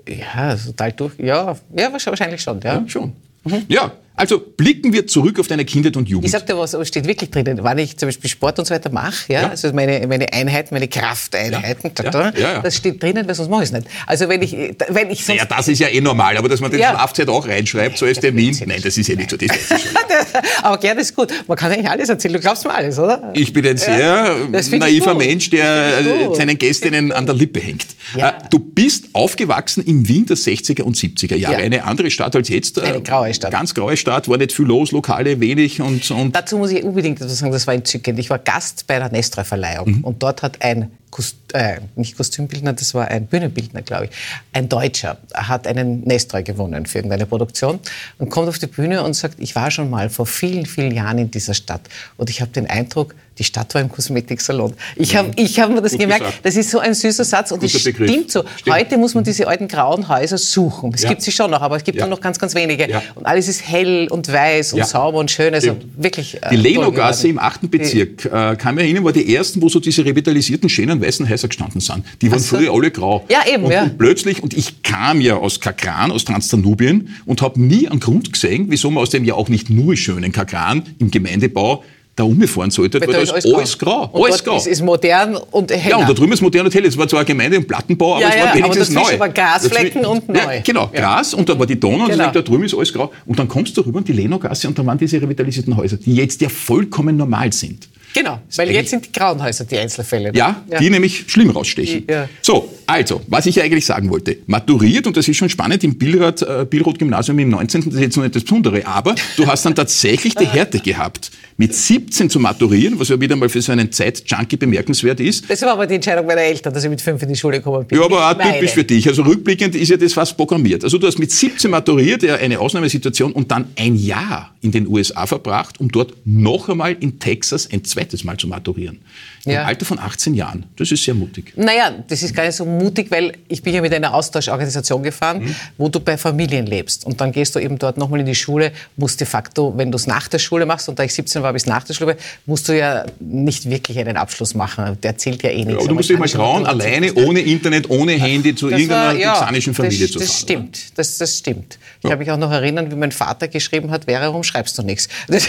Ja, 0.08 0.54
total 0.54 0.92
durch. 0.92 1.18
Ja, 1.18 1.56
ja 1.76 1.92
wahrscheinlich 1.92 2.40
schon. 2.40 2.60
Ja, 2.60 2.74
ja 2.74 2.84
schon. 2.86 3.12
Mhm. 3.44 3.64
Ja, 3.68 3.92
also 4.14 4.38
blicken 4.38 4.92
wir 4.92 5.06
zurück 5.06 5.40
auf 5.40 5.46
deine 5.46 5.64
Kindheit 5.64 5.96
und 5.96 6.08
Jugend. 6.08 6.26
Ich 6.26 6.32
sag 6.32 6.46
dir 6.46 6.56
was, 6.56 6.76
steht 6.86 7.06
wirklich 7.06 7.30
drin. 7.30 7.60
Wenn 7.62 7.78
ich 7.78 7.96
zum 7.96 8.08
Beispiel 8.08 8.28
Sport 8.28 8.58
und 8.58 8.66
so 8.66 8.74
weiter 8.74 8.90
mache, 8.90 9.32
ja, 9.32 9.42
ja. 9.42 9.48
also 9.48 9.72
meine, 9.72 10.06
meine 10.06 10.32
Einheiten, 10.32 10.74
meine 10.74 10.88
Krafteinheiten, 10.88 11.92
ja. 12.02 12.32
Ja. 12.36 12.60
das 12.60 12.76
steht 12.76 13.02
drinnen, 13.02 13.26
weil 13.26 13.34
sonst 13.34 13.48
mache 13.48 13.62
ich 13.62 13.70
es 13.70 13.72
nicht. 13.72 13.86
Also 14.06 14.28
wenn 14.28 14.42
ich, 14.42 14.52
wenn 14.88 15.10
ich 15.10 15.24
sonst 15.24 15.38
Ja, 15.38 15.46
das 15.46 15.68
ist 15.68 15.78
ja 15.78 15.88
eh 15.88 16.00
normal, 16.00 16.36
aber 16.36 16.48
dass 16.48 16.60
man 16.60 16.70
den 16.70 16.80
Schlafzeit 16.80 17.28
auch 17.28 17.46
reinschreibt, 17.46 17.96
so 17.96 18.06
als 18.06 18.20
Termin, 18.20 18.56
nein, 18.66 18.80
das 18.82 18.98
ist 18.98 19.08
ja 19.08 19.16
nicht 19.16 19.30
so. 19.30 19.36
Das 19.36 19.48
aber 20.62 20.78
gerne 20.78 21.00
ist 21.00 21.16
gut. 21.16 21.32
Man 21.46 21.56
kann 21.56 21.72
eigentlich 21.72 21.88
alles 21.88 22.08
erzählen. 22.08 22.34
Du 22.34 22.40
glaubst 22.40 22.64
mir 22.64 22.74
alles, 22.74 22.98
oder? 22.98 23.32
Ich 23.34 23.52
bin 23.52 23.66
ein 23.66 23.78
sehr 23.78 24.36
naiver 24.72 25.14
Mensch, 25.14 25.50
der 25.50 25.98
äh, 25.98 26.34
seinen 26.34 26.58
Gästinnen 26.58 27.12
an 27.12 27.26
der 27.26 27.34
Lippe 27.34 27.60
hängt. 27.60 27.86
Äh, 28.16 28.32
du 28.50 28.58
bist 28.58 29.06
aufgewachsen 29.14 29.82
in 29.84 30.06
Wien 30.08 30.26
der 30.26 30.36
60er 30.36 30.82
und 30.82 30.96
70er 30.96 31.36
Jahre. 31.36 31.56
Eine 31.56 31.84
andere 31.84 32.10
Stadt 32.10 32.36
als 32.36 32.48
jetzt. 32.48 32.78
Eine 32.78 33.02
graue 33.02 33.32
Stadt. 33.32 33.50
Ganz 33.50 33.74
graue 33.74 33.96
Stadt, 33.96 34.01
war 34.06 34.38
nicht 34.38 34.52
viel 34.52 34.66
los, 34.66 34.92
Lokale 34.92 35.40
wenig. 35.40 35.80
Und, 35.80 36.10
und 36.10 36.34
Dazu 36.34 36.58
muss 36.58 36.70
ich 36.70 36.82
unbedingt 36.82 37.20
etwas 37.20 37.38
sagen, 37.38 37.52
das 37.52 37.66
war 37.66 37.74
entzückend. 37.74 38.18
Ich 38.18 38.30
war 38.30 38.38
Gast 38.38 38.86
bei 38.86 38.98
der 38.98 39.10
Nestroy-Verleihung 39.10 39.98
mhm. 39.98 40.04
und 40.04 40.22
dort 40.22 40.42
hat 40.42 40.62
ein 40.62 40.90
Kost, 41.12 41.36
äh, 41.52 41.76
nicht 41.94 42.16
Kostümbildner, 42.16 42.72
das 42.72 42.94
war 42.94 43.06
ein 43.08 43.26
Bühnenbildner, 43.26 43.82
glaube 43.82 44.06
ich. 44.06 44.10
Ein 44.54 44.70
Deutscher 44.70 45.18
hat 45.34 45.66
einen 45.66 46.00
Nestroy 46.04 46.42
gewonnen 46.42 46.86
für 46.86 46.98
irgendeine 46.98 47.26
Produktion 47.26 47.78
und 48.18 48.30
kommt 48.30 48.48
auf 48.48 48.58
die 48.58 48.66
Bühne 48.66 49.02
und 49.04 49.12
sagt, 49.12 49.36
ich 49.38 49.54
war 49.54 49.70
schon 49.70 49.90
mal 49.90 50.08
vor 50.08 50.24
vielen, 50.24 50.64
vielen 50.64 50.90
Jahren 50.90 51.18
in 51.18 51.30
dieser 51.30 51.52
Stadt 51.52 51.82
und 52.16 52.30
ich 52.30 52.40
habe 52.40 52.50
den 52.50 52.68
Eindruck, 52.68 53.14
die 53.38 53.44
Stadt 53.44 53.74
war 53.74 53.80
im 53.80 53.88
Kosmetiksalon. 53.90 54.74
Ich 54.96 55.16
habe 55.16 55.30
ich 55.36 55.58
hab 55.58 55.70
mir 55.70 55.80
das 55.80 55.92
Gut 55.92 56.00
gemerkt. 56.00 56.24
Gesagt. 56.24 56.46
Das 56.46 56.56
ist 56.56 56.70
so 56.70 56.78
ein 56.78 56.94
süßer 56.94 57.24
Satz 57.24 57.50
und 57.50 57.62
es 57.62 57.72
stimmt 57.72 58.30
so. 58.30 58.44
Stimmt. 58.56 58.76
Heute 58.76 58.98
muss 58.98 59.14
man 59.14 59.24
diese 59.24 59.48
alten 59.48 59.68
grauen 59.68 60.08
Häuser 60.08 60.38
suchen. 60.38 60.92
Es 60.94 61.02
ja. 61.02 61.08
gibt 61.08 61.22
sie 61.22 61.32
schon 61.32 61.50
noch, 61.50 61.62
aber 61.62 61.76
es 61.76 61.84
gibt 61.84 61.98
ja. 61.98 62.06
nur 62.06 62.16
noch 62.16 62.20
ganz, 62.20 62.38
ganz 62.38 62.54
wenige. 62.54 62.88
Ja. 62.88 63.02
Und 63.14 63.26
alles 63.26 63.48
ist 63.48 63.66
hell 63.66 64.08
und 64.10 64.30
weiß 64.30 64.74
und 64.74 64.86
sauber 64.86 65.18
und 65.18 65.30
schön. 65.30 65.54
Also 65.54 65.76
wirklich. 65.96 66.42
Äh, 66.42 66.50
die 66.50 66.56
Lenogasse 66.56 67.28
im 67.28 67.38
8. 67.38 67.70
Bezirk, 67.70 68.26
äh, 68.26 68.56
kann 68.56 68.74
mich 68.74 68.84
erinnern, 68.84 69.04
war 69.04 69.12
die 69.12 69.34
ersten, 69.34 69.62
wo 69.62 69.68
so 69.68 69.80
diese 69.80 70.04
revitalisierten, 70.04 70.68
schönen 70.68 71.00
weißen 71.02 71.28
Häuser 71.28 71.48
gestanden 71.48 71.80
sind. 71.80 72.04
Die 72.22 72.30
waren 72.30 72.38
so. 72.40 72.56
früher 72.56 72.72
alle 72.72 72.90
grau. 72.90 73.24
Ja, 73.28 73.40
eben. 73.52 73.64
Und, 73.64 73.72
ja. 73.72 73.82
und 73.82 73.98
plötzlich, 73.98 74.42
und 74.42 74.54
ich 74.54 74.82
kam 74.82 75.20
ja 75.20 75.36
aus 75.36 75.60
Kakran, 75.60 76.10
aus 76.10 76.24
Transdanubien 76.24 77.14
und 77.26 77.42
habe 77.42 77.60
nie 77.60 77.88
einen 77.88 78.00
Grund 78.00 78.32
gesehen, 78.32 78.66
wieso 78.68 78.90
man 78.90 79.02
aus 79.02 79.10
dem 79.10 79.24
ja 79.24 79.34
auch 79.34 79.48
nicht 79.48 79.68
nur 79.68 79.96
schönen 79.96 80.32
Kakran 80.32 80.82
im 80.98 81.10
Gemeindebau 81.10 81.84
da 82.14 82.24
umfahren 82.24 82.70
sollte, 82.70 83.00
weil, 83.00 83.08
weil 83.08 83.14
da 83.14 83.20
ist 83.22 83.32
alles, 83.32 83.54
alles 83.54 83.78
grau. 83.78 84.10
Und 84.12 84.24
alles 84.24 84.44
grau. 84.44 84.56
Ist, 84.56 84.66
ist 84.66 84.82
modern 84.82 85.36
und 85.36 85.70
heller. 85.70 85.88
Ja, 85.88 85.96
und 85.96 86.08
da 86.08 86.12
drüben 86.12 86.32
ist 86.32 86.42
modern 86.42 86.66
und 86.66 86.74
hell. 86.74 86.84
Es 86.84 86.96
war 86.98 87.08
zwar 87.08 87.20
eine 87.20 87.26
Gemeinde 87.26 87.56
im 87.56 87.66
Plattenbau, 87.66 88.16
aber 88.16 88.22
ja, 88.22 88.28
es 88.28 88.36
war 88.36 88.46
ja, 88.46 88.54
wenigstens 88.54 88.96
aber 88.96 89.12
neu. 89.12 89.18
war 89.18 89.28
Grasflecken 89.30 90.04
und 90.04 90.28
neu. 90.28 90.38
Ja, 90.38 90.60
genau, 90.62 90.88
Gras 90.88 91.32
und 91.32 91.48
da 91.48 91.58
war 91.58 91.66
die 91.66 91.80
Donau 91.80 92.06
genau. 92.06 92.26
und 92.26 92.36
da 92.36 92.42
drüben 92.42 92.64
ist 92.64 92.74
alles 92.74 92.92
grau. 92.92 93.10
Und 93.24 93.38
dann 93.38 93.48
kommst 93.48 93.76
du 93.76 93.80
rüber 93.80 94.00
in 94.00 94.04
die 94.04 94.12
Lenogasse 94.12 94.68
und 94.68 94.78
da 94.78 94.84
waren 94.84 94.98
diese 94.98 95.22
revitalisierten 95.22 95.76
Häuser, 95.76 95.96
die 95.96 96.14
jetzt 96.14 96.40
ja 96.42 96.50
vollkommen 96.50 97.16
normal 97.16 97.52
sind. 97.52 97.88
Genau, 98.14 98.40
weil 98.56 98.70
jetzt 98.70 98.90
sind 98.90 99.06
die 99.06 99.12
grauen 99.12 99.42
Häuser 99.42 99.64
die 99.64 99.78
Einzelfälle. 99.78 100.32
Ja, 100.34 100.62
ja, 100.70 100.78
die 100.78 100.90
nämlich 100.90 101.24
schlimm 101.28 101.50
rausstechen. 101.50 102.04
Ja. 102.08 102.28
So, 102.40 102.68
also, 102.86 103.22
was 103.26 103.46
ich 103.46 103.60
eigentlich 103.60 103.86
sagen 103.86 104.10
wollte. 104.10 104.38
Maturiert, 104.46 105.06
und 105.06 105.16
das 105.16 105.26
ist 105.28 105.36
schon 105.36 105.48
spannend, 105.48 105.82
im 105.84 105.96
Billrad, 105.96 106.42
äh, 106.42 106.66
Billroth-Gymnasium 106.68 107.38
im 107.38 107.50
19., 107.50 107.84
das 107.84 107.94
ist 107.94 108.00
jetzt 108.00 108.16
noch 108.16 108.24
nicht 108.24 108.36
das 108.36 108.42
Besondere, 108.42 108.86
aber 108.86 109.14
du 109.36 109.46
hast 109.46 109.64
dann 109.64 109.74
tatsächlich 109.74 110.34
die 110.34 110.46
Härte 110.52 110.80
gehabt, 110.80 111.30
mit 111.62 111.76
17 111.76 112.28
zu 112.28 112.40
maturieren, 112.40 112.98
was 112.98 113.08
ja 113.08 113.20
wieder 113.20 113.36
mal 113.36 113.48
für 113.48 113.62
so 113.62 113.70
einen 113.70 113.92
Zeit-Junkie 113.92 114.56
bemerkenswert 114.56 115.20
ist. 115.20 115.48
Das 115.48 115.62
war 115.62 115.74
aber 115.74 115.86
die 115.86 115.94
Entscheidung 115.94 116.26
meiner 116.26 116.40
Eltern, 116.40 116.74
dass 116.74 116.82
ich 116.82 116.90
mit 116.90 117.00
5 117.00 117.22
in 117.22 117.28
die 117.28 117.36
Schule 117.36 117.58
gekommen 117.58 117.86
bin. 117.86 118.00
Ja, 118.00 118.04
aber 118.04 118.28
auch 118.28 118.52
typisch 118.52 118.72
für 118.72 118.82
dich. 118.82 119.06
Also 119.06 119.22
rückblickend 119.22 119.76
ist 119.76 119.88
ja 119.88 119.96
das 119.96 120.12
fast 120.12 120.36
programmiert. 120.36 120.82
Also 120.82 120.98
du 120.98 121.06
hast 121.06 121.20
mit 121.20 121.30
17 121.30 121.70
maturiert, 121.70 122.24
ja 122.24 122.34
eine 122.34 122.58
Ausnahmesituation, 122.58 123.30
und 123.30 123.52
dann 123.52 123.66
ein 123.76 123.94
Jahr 123.94 124.52
in 124.60 124.72
den 124.72 124.88
USA 124.88 125.24
verbracht, 125.24 125.78
um 125.78 125.88
dort 125.88 126.14
noch 126.24 126.68
einmal 126.68 126.96
in 126.98 127.20
Texas 127.20 127.68
ein 127.72 127.84
zweites 127.84 128.24
Mal 128.24 128.36
zu 128.38 128.48
maturieren. 128.48 128.98
Im 129.44 129.52
ja. 129.52 129.64
Alter 129.64 129.84
von 129.84 130.00
18 130.00 130.34
Jahren. 130.34 130.66
Das 130.76 130.90
ist 130.90 131.04
sehr 131.04 131.14
mutig. 131.14 131.52
Naja, 131.54 131.92
das 132.08 132.24
ist 132.24 132.34
gar 132.34 132.44
nicht 132.44 132.56
so 132.56 132.64
mutig, 132.64 133.08
weil 133.10 133.34
ich 133.46 133.62
bin 133.62 133.72
ja 133.72 133.80
mit 133.80 133.94
einer 133.94 134.14
Austauschorganisation 134.14 135.02
gefahren, 135.04 135.44
mhm. 135.44 135.54
wo 135.78 135.88
du 135.88 136.00
bei 136.00 136.16
Familien 136.16 136.66
lebst. 136.66 137.06
Und 137.06 137.20
dann 137.20 137.30
gehst 137.30 137.54
du 137.54 137.60
eben 137.60 137.78
dort 137.78 137.98
nochmal 137.98 138.20
in 138.20 138.26
die 138.26 138.34
Schule, 138.34 138.72
musst 138.96 139.20
de 139.20 139.26
facto, 139.28 139.74
wenn 139.76 139.92
du 139.92 139.96
es 139.96 140.08
nach 140.08 140.26
der 140.26 140.40
Schule 140.40 140.66
machst, 140.66 140.88
und 140.88 140.98
da 140.98 141.04
ich 141.04 141.14
17 141.14 141.42
war 141.42 141.51
bis 141.52 141.66
nach 141.66 141.84
der 141.84 141.94
Schule, 141.94 142.16
musst 142.46 142.68
du 142.68 142.76
ja 142.76 143.04
nicht 143.20 143.68
wirklich 143.68 143.98
einen 143.98 144.16
Abschluss 144.16 144.54
machen. 144.54 144.98
Der 145.02 145.16
zählt 145.16 145.42
ja 145.42 145.50
eh 145.50 145.64
nichts. 145.64 145.82
Ja, 145.82 145.88
du 145.88 145.94
musst 145.94 146.10
dich 146.10 146.18
mal 146.18 146.28
trauen, 146.28 146.66
alleine, 146.66 147.14
ohne 147.14 147.40
Internet, 147.40 147.90
ohne 147.90 148.12
Handy 148.12 148.54
zu 148.54 148.68
das 148.68 148.80
irgendeiner 148.80 149.14
war, 149.14 149.20
ja, 149.20 149.32
texanischen 149.32 149.74
Familie 149.74 150.06
das, 150.06 150.10
zu 150.12 150.18
fahren. 150.18 150.28
Das 150.28 150.40
stimmt, 150.40 150.98
das, 150.98 151.18
das 151.18 151.38
stimmt. 151.38 151.78
Ich 151.98 152.04
ja. 152.04 152.10
habe 152.10 152.20
mich 152.20 152.30
auch 152.30 152.36
noch 152.36 152.50
erinnern, 152.50 152.90
wie 152.90 152.96
mein 152.96 153.12
Vater 153.12 153.48
geschrieben 153.48 153.90
hat, 153.90 154.04
Vera, 154.06 154.22
warum 154.22 154.42
schreibst 154.42 154.76
du 154.78 154.82
nichts? 154.82 155.08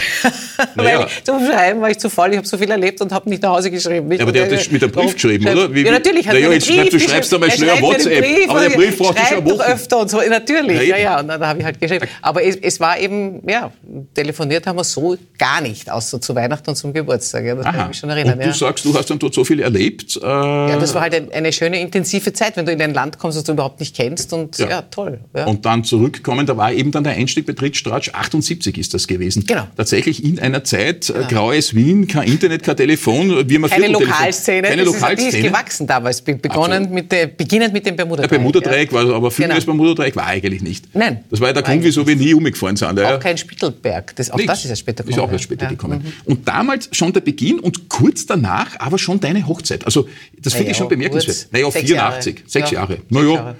Naja. 0.76 1.06
zum 1.24 1.44
Schreiben 1.44 1.80
war 1.80 1.90
ich 1.90 1.98
zu 1.98 2.08
faul, 2.08 2.30
ich 2.30 2.36
habe 2.36 2.46
so 2.46 2.56
viel 2.56 2.70
erlebt 2.70 3.00
und 3.00 3.12
habe 3.12 3.28
nicht 3.28 3.42
nach 3.42 3.50
Hause 3.50 3.70
geschrieben. 3.70 4.10
Ja, 4.12 4.22
aber 4.22 4.32
der 4.32 4.44
hat 4.44 4.52
das 4.52 4.70
mit 4.70 4.82
einem 4.82 4.92
Brief 4.92 5.14
geschrieben, 5.14 5.46
oder? 5.46 5.72
Wie, 5.72 5.82
ja, 5.82 5.92
natürlich. 5.92 6.26
Hat 6.26 6.36
ja, 6.36 6.50
jetzt 6.50 6.68
Brief, 6.68 6.90
du 6.90 7.00
schreibst 7.00 7.32
einmal 7.34 7.50
schnell 7.50 7.80
WhatsApp. 7.80 8.22
Brief, 8.22 8.48
aber 8.48 8.60
der 8.60 8.76
Brief 8.76 8.98
braucht 8.98 9.18
schon 9.18 9.38
eine 9.38 9.50
Woche. 9.50 9.66
öfter 9.66 10.00
und 10.00 10.10
so. 10.10 10.20
Natürlich, 10.20 10.88
ja, 10.88 10.96
ja. 10.96 11.20
Und 11.20 11.28
dann 11.28 11.46
habe 11.46 11.58
ich 11.58 11.64
halt 11.64 11.80
geschrieben. 11.80 12.06
Aber 12.22 12.42
es, 12.42 12.56
es, 12.56 12.80
war 12.80 12.98
eben, 12.98 13.42
ja, 13.48 13.70
telefoniert 14.14 14.66
haben 14.66 14.76
wir 14.76 14.84
so 14.84 15.16
gar 15.38 15.60
nicht, 15.60 15.83
außer 15.90 16.20
zu 16.20 16.34
Weihnachten 16.34 16.70
und 16.70 16.76
zum 16.76 16.92
Geburtstag. 16.92 17.44
Ja, 17.44 17.54
das 17.54 17.66
Aha. 17.66 17.72
kann 17.72 17.82
ich 17.82 17.88
mich 17.88 17.98
schon 17.98 18.10
erinnern. 18.10 18.34
Und 18.34 18.44
du 18.44 18.48
ja. 18.48 18.54
sagst, 18.54 18.84
du 18.84 18.94
hast 18.94 19.10
dann 19.10 19.18
dort 19.18 19.34
so 19.34 19.44
viel 19.44 19.60
erlebt. 19.60 20.16
Äh 20.16 20.26
ja, 20.26 20.78
das 20.78 20.94
war 20.94 21.02
halt 21.02 21.32
eine, 21.32 21.52
schöne, 21.52 21.80
intensive 21.80 22.32
Zeit, 22.32 22.56
wenn 22.56 22.66
du 22.66 22.72
in 22.72 22.80
ein 22.80 22.94
Land 22.94 23.18
kommst, 23.18 23.36
das 23.36 23.44
du 23.44 23.52
überhaupt 23.52 23.80
nicht 23.80 23.94
kennst. 23.96 24.32
Und 24.32 24.58
ja, 24.58 24.82
toll. 24.82 25.20
Und 25.32 25.64
dann 25.64 25.84
zurückkommen, 25.84 26.46
da 26.46 26.56
war 26.56 26.72
eben 26.72 26.90
dann 26.90 27.04
der 27.04 27.14
Einstieg 27.14 27.46
bei 27.46 27.52
Trittstratsch, 27.52 28.10
78 28.12 28.78
ist 28.78 28.94
das 28.94 29.06
gewesen. 29.06 29.44
Genau. 29.46 29.66
Tatsächlich 29.76 30.24
in 30.24 30.38
einer 30.38 30.64
Zeit, 30.64 31.10
äh, 31.10 31.24
graues 31.28 31.74
Wien, 31.74 32.06
kein 32.06 32.28
Internet, 32.28 32.62
kein 32.62 32.76
Telefon, 32.76 33.48
wie 33.48 33.58
man 33.58 33.70
Keine 33.70 33.88
Lokalszene. 33.88 34.68
Keine 34.68 34.84
Lokalszene. 34.84 35.28
Ist, 35.28 35.34
die 35.34 35.40
ist 35.40 35.46
gewachsen 35.46 35.86
damals, 35.86 36.22
begonnen 36.22 36.90
mit 36.90 37.10
der, 37.12 37.26
beginnend 37.26 37.72
mit 37.72 37.86
dem 37.86 37.96
Bermuda-Dreieck. 37.96 38.30
Der 38.30 38.36
Bermuda-Dreieck 38.38 38.92
ja. 38.92 39.08
war, 39.08 39.14
aber 39.14 39.30
viel 39.30 39.46
genau. 39.48 39.60
Bermuda-Dreieck 39.60 40.16
war 40.16 40.26
eigentlich 40.26 40.62
nicht. 40.62 40.94
Nein. 40.94 41.24
Das 41.30 41.40
war 41.40 41.48
ja 41.48 41.52
der 41.52 41.62
Grund, 41.62 41.82
wieso 41.82 42.06
wir 42.06 42.16
nie 42.16 42.34
umgefahren 42.34 42.76
sind. 42.76 43.00
Auch 43.00 43.20
kein 43.20 43.36
Spittelberg. 43.36 44.14
Das, 44.16 44.30
auch 44.30 44.36
Nichts. 44.36 44.52
das 44.52 44.64
ist 44.64 44.70
ja 44.70 44.76
später 44.76 45.04
gekommen. 45.04 45.18
Ist 45.18 45.28
auch 45.28 45.32
erst 45.32 45.44
später 45.44 45.66
gekommen. 45.76 46.02
Mhm. 46.04 46.30
Und 46.32 46.48
damals 46.48 46.88
schon 46.92 47.12
der 47.12 47.20
Beginn 47.20 47.60
und 47.60 47.88
kurz 47.88 48.26
danach 48.26 48.78
aber 48.78 48.98
schon 48.98 49.20
deine 49.20 49.46
Hochzeit. 49.46 49.84
Also 49.84 50.08
das 50.38 50.54
finde 50.54 50.72
ich 50.72 50.76
schon 50.76 50.88
bemerkenswert. 50.88 51.48
Naja, 51.52 51.70
84, 51.70 51.88
Jahre. 51.90 52.22
sechs 52.46 52.70
Jahre. 52.70 52.98
Naja, 53.08 53.54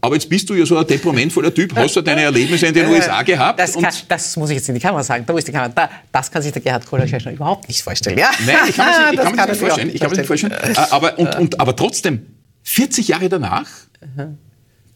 aber 0.00 0.14
jetzt 0.14 0.28
bist 0.28 0.48
du 0.48 0.54
ja 0.54 0.64
so 0.64 0.76
ein 0.76 0.86
temperamentvoller 0.86 1.52
Typ, 1.52 1.74
hast 1.74 1.96
du 1.96 2.00
deine 2.00 2.22
Erlebnisse 2.22 2.66
in 2.66 2.74
den 2.74 2.86
USA 2.88 3.22
gehabt? 3.22 3.58
Das, 3.58 3.74
kann, 3.74 3.92
das, 4.08 4.36
muss 4.36 4.50
ich 4.50 4.56
jetzt 4.56 4.68
in 4.68 4.74
die 4.74 4.80
Kamera 4.80 5.02
sagen. 5.02 5.24
Da 5.26 5.36
ist 5.36 5.46
die 5.46 5.52
Kamera. 5.52 5.68
Da, 5.68 5.90
das 6.12 6.30
kann 6.30 6.42
sich 6.42 6.52
der 6.52 6.62
Gerhard 6.62 6.86
Kohler 6.86 7.06
überhaupt 7.32 7.68
nicht 7.68 7.82
vorstellen. 7.82 8.18
Ja? 8.18 8.30
Nein, 8.46 8.56
ich 8.68 8.76
kann 8.76 9.14
mir 9.14 9.16
das, 9.36 9.48
nicht 9.48 9.60
vorstellen. 9.60 9.90
Ich 9.92 10.00
kann 10.00 10.10
mir 10.10 10.16
nicht 10.16 10.26
vorstellen. 10.26 10.52
Äh, 10.52 10.74
aber, 10.90 11.18
und, 11.18 11.34
und, 11.36 11.60
aber 11.60 11.76
trotzdem, 11.76 12.26
40 12.62 13.08
Jahre 13.08 13.28
danach, 13.28 13.68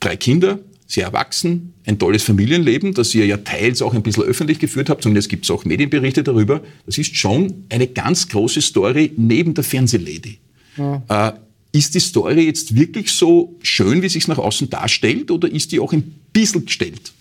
drei 0.01 0.17
Kinder, 0.17 0.59
sehr 0.87 1.05
erwachsen, 1.05 1.73
ein 1.87 1.99
tolles 1.99 2.23
Familienleben, 2.23 2.95
das 2.95 3.15
ihr 3.15 3.27
ja 3.27 3.39
teils 3.39 3.81
auch 3.83 3.95
ein 3.95 4.03
bisschen 4.03 4.25
öffentlich 4.25 4.59
geführt 4.59 4.91
habt, 4.91 5.03
zumindest 5.03 5.29
gibt 5.29 5.45
es 5.45 5.51
auch 5.51 5.65
Medienberichte 5.65 6.23
darüber. 6.23 6.61
Das 6.87 6.99
ist 6.99 7.17
schon 7.17 7.65
eine 7.71 7.87
ganz 7.87 8.29
große 8.29 8.61
Story 8.61 9.13
neben 9.17 9.55
der 9.55 9.65
Fernsehlady. 9.65 10.39
Ja. 10.77 11.03
Äh, 11.09 11.33
ist 11.73 11.95
die 11.95 12.01
Story 12.01 12.45
jetzt 12.45 12.77
wirklich 12.77 13.11
so 13.11 13.57
schön, 13.63 14.03
wie 14.03 14.09
sich 14.09 14.29
nach 14.29 14.39
außen 14.39 14.71
darstellt, 14.71 15.31
oder 15.31 15.51
ist 15.51 15.73
die 15.73 15.81
auch 15.81 15.93
ein 15.93 16.15
bisschen 16.33 16.67
gestellt? 16.67 17.13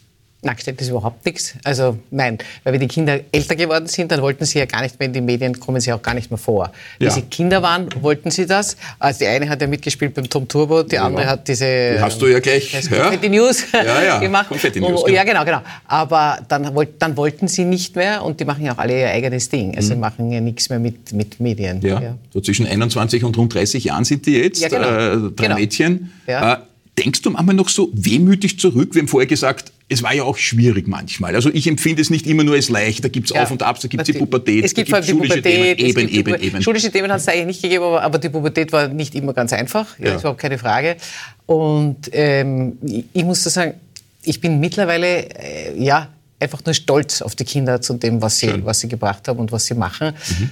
Na, 0.45 0.53
gestellt 0.53 0.81
ist 0.81 0.89
überhaupt 0.89 1.25
nichts. 1.25 1.55
Also 1.63 1.97
nein, 2.11 2.37
weil 2.63 2.73
wir 2.73 2.79
die 2.79 2.87
Kinder 2.87 3.19
älter 3.31 3.55
geworden 3.55 3.87
sind, 3.87 4.11
dann 4.11 4.21
wollten 4.21 4.45
sie 4.45 4.59
ja 4.59 4.65
gar 4.65 4.81
nicht 4.81 4.99
mehr 4.99 5.07
in 5.07 5.13
die 5.13 5.21
Medien, 5.21 5.57
kommen 5.57 5.79
sie 5.79 5.93
auch 5.93 6.01
gar 6.01 6.13
nicht 6.13 6.29
mehr 6.29 6.37
vor. 6.37 6.71
Ja. 6.99 7.07
Wie 7.07 7.11
sie 7.11 7.21
Kinder 7.21 7.61
waren, 7.61 7.87
wollten 8.01 8.29
sie 8.29 8.45
das. 8.45 8.75
Also 8.99 9.19
die 9.19 9.27
eine 9.27 9.47
hat 9.47 9.61
ja 9.61 9.67
mitgespielt 9.67 10.13
beim 10.13 10.29
Tom 10.29 10.47
Turbo, 10.47 10.83
die 10.83 10.95
ja. 10.95 11.05
andere 11.05 11.27
hat 11.27 11.47
diese... 11.47 11.93
Die 11.95 12.01
hast 12.01 12.21
du 12.21 12.27
ja 12.27 12.39
gleich 12.39 12.73
ja? 12.73 13.03
Confetti 13.03 13.29
News 13.29 13.63
ja, 13.71 14.03
ja. 14.03 14.19
gemacht. 14.19 14.49
Confetti 14.49 14.81
News, 14.81 15.03
oh, 15.05 15.07
Ja, 15.07 15.23
genau, 15.23 15.45
genau. 15.45 15.61
Aber 15.87 16.39
dann, 16.49 16.69
dann 16.99 17.17
wollten 17.17 17.47
sie 17.47 17.63
nicht 17.63 17.95
mehr 17.95 18.23
und 18.23 18.39
die 18.39 18.45
machen 18.45 18.65
ja 18.65 18.73
auch 18.73 18.79
alle 18.79 18.99
ihr 18.99 19.09
eigenes 19.09 19.47
Ding. 19.47 19.75
Also 19.77 19.95
mhm. 19.95 20.01
machen 20.01 20.31
ja 20.31 20.41
nichts 20.41 20.69
mehr 20.69 20.79
mit, 20.79 21.13
mit 21.13 21.39
Medien. 21.39 21.81
Ja. 21.81 22.17
So 22.33 22.41
zwischen 22.41 22.67
21 22.67 23.23
und 23.23 23.37
rund 23.37 23.53
30 23.53 23.85
Jahren 23.85 24.03
sind 24.03 24.25
die 24.25 24.37
jetzt, 24.37 24.61
ja, 24.61 24.67
genau. 24.67 24.87
äh, 24.87 25.31
drei 25.31 25.45
genau. 25.45 25.55
Mädchen. 25.55 26.11
Ja. 26.27 26.53
Äh, 26.53 26.57
denkst 26.97 27.21
du 27.21 27.31
manchmal 27.31 27.55
noch 27.55 27.69
so 27.69 27.89
wehmütig 27.93 28.59
zurück? 28.59 28.93
Wir 28.93 29.01
haben 29.01 29.07
vorher 29.07 29.27
gesagt, 29.27 29.71
es 29.93 30.03
war 30.03 30.13
ja 30.13 30.23
auch 30.23 30.37
schwierig 30.37 30.87
manchmal. 30.87 31.35
Also 31.35 31.49
ich 31.53 31.67
empfinde 31.67 32.01
es 32.01 32.09
nicht 32.09 32.27
immer 32.27 32.43
nur 32.43 32.55
als 32.55 32.69
leicht. 32.69 33.03
Da 33.03 33.07
gibt 33.07 33.29
es 33.29 33.35
ja. 33.35 33.43
Auf 33.43 33.51
und 33.51 33.63
Abs, 33.63 33.81
da 33.81 33.87
gibt 33.87 34.01
es 34.01 34.07
die 34.07 34.13
Pubertät, 34.13 34.65
es 34.65 34.73
gibt, 34.73 34.89
es 34.89 34.95
gibt 34.95 35.05
schulische 35.05 35.35
Pubertät, 35.37 35.77
Themen. 35.77 36.09
Eben, 36.09 36.09
eben, 36.09 36.41
eben. 36.41 36.61
Schulische 36.61 36.91
Themen 36.91 37.11
hat 37.11 37.19
es 37.19 37.27
eigentlich 37.27 37.45
nicht 37.45 37.61
gegeben, 37.61 37.83
aber, 37.83 38.01
aber, 38.01 38.17
die 38.17 38.29
Pubertät 38.29 38.71
war 38.71 38.87
nicht 38.87 39.15
immer 39.15 39.33
ganz 39.33 39.53
einfach. 39.53 39.97
Ja, 39.99 40.07
ja. 40.07 40.15
ist 40.15 40.21
überhaupt 40.21 40.41
keine 40.41 40.57
Frage. 40.57 40.97
Und 41.45 42.09
ähm, 42.11 42.77
ich, 43.13 43.23
muss 43.23 43.43
sagen, 43.43 43.75
ich 44.23 44.41
bin 44.41 44.59
mittlerweile, 44.59 45.29
äh, 45.29 45.77
ja, 45.77 46.09
einfach 46.39 46.59
nur 46.65 46.73
stolz 46.73 47.21
auf 47.21 47.35
die 47.35 47.45
Kinder 47.45 47.81
zu 47.81 47.93
dem, 47.93 48.21
was 48.21 48.39
sie, 48.39 48.65
was 48.65 48.79
sie 48.79 48.87
gebracht 48.87 49.27
haben 49.27 49.39
und 49.39 49.51
was 49.51 49.65
sie 49.65 49.75
machen. 49.75 50.13
Mhm. 50.39 50.49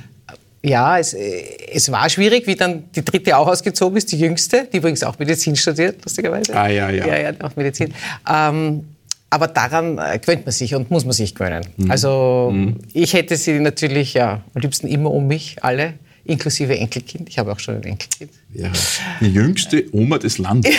Ja, 0.63 0.99
es, 0.99 1.13
äh, 1.13 1.43
es 1.73 1.91
war 1.91 2.07
schwierig, 2.09 2.45
wie 2.45 2.55
dann 2.55 2.83
die 2.95 3.03
dritte 3.03 3.35
auch 3.35 3.47
ausgezogen 3.47 3.97
ist, 3.97 4.11
die 4.11 4.19
jüngste, 4.19 4.67
die 4.71 4.77
übrigens 4.77 5.03
auch 5.03 5.17
Medizin 5.17 5.55
studiert, 5.55 6.03
lustigerweise. 6.03 6.55
Ah, 6.55 6.67
ja, 6.67 6.89
ja. 6.89 7.07
Ja, 7.07 7.19
ja, 7.19 7.31
auch 7.41 7.55
Medizin. 7.55 7.93
Ähm, 8.29 8.85
aber 9.31 9.47
daran 9.47 9.97
äh, 9.97 10.19
gewöhnt 10.19 10.45
man 10.45 10.51
sich 10.51 10.75
und 10.75 10.91
muss 10.91 11.05
man 11.05 11.13
sich 11.13 11.33
gewöhnen. 11.33 11.65
Mhm. 11.77 11.89
Also 11.89 12.51
mhm. 12.53 12.77
ich 12.93 13.13
hätte 13.13 13.37
sie 13.37 13.59
natürlich 13.59 14.13
ja, 14.13 14.41
am 14.53 14.61
liebsten 14.61 14.87
immer 14.87 15.09
um 15.09 15.25
mich, 15.25 15.55
alle, 15.63 15.93
inklusive 16.25 16.77
Enkelkind. 16.77 17.29
Ich 17.29 17.39
habe 17.39 17.51
auch 17.51 17.59
schon 17.59 17.77
ein 17.77 17.83
Enkelkind. 17.83 18.29
Ja, 18.53 18.69
die 19.21 19.31
jüngste 19.31 19.85
Oma 19.93 20.17
des 20.17 20.37
Landes, 20.37 20.75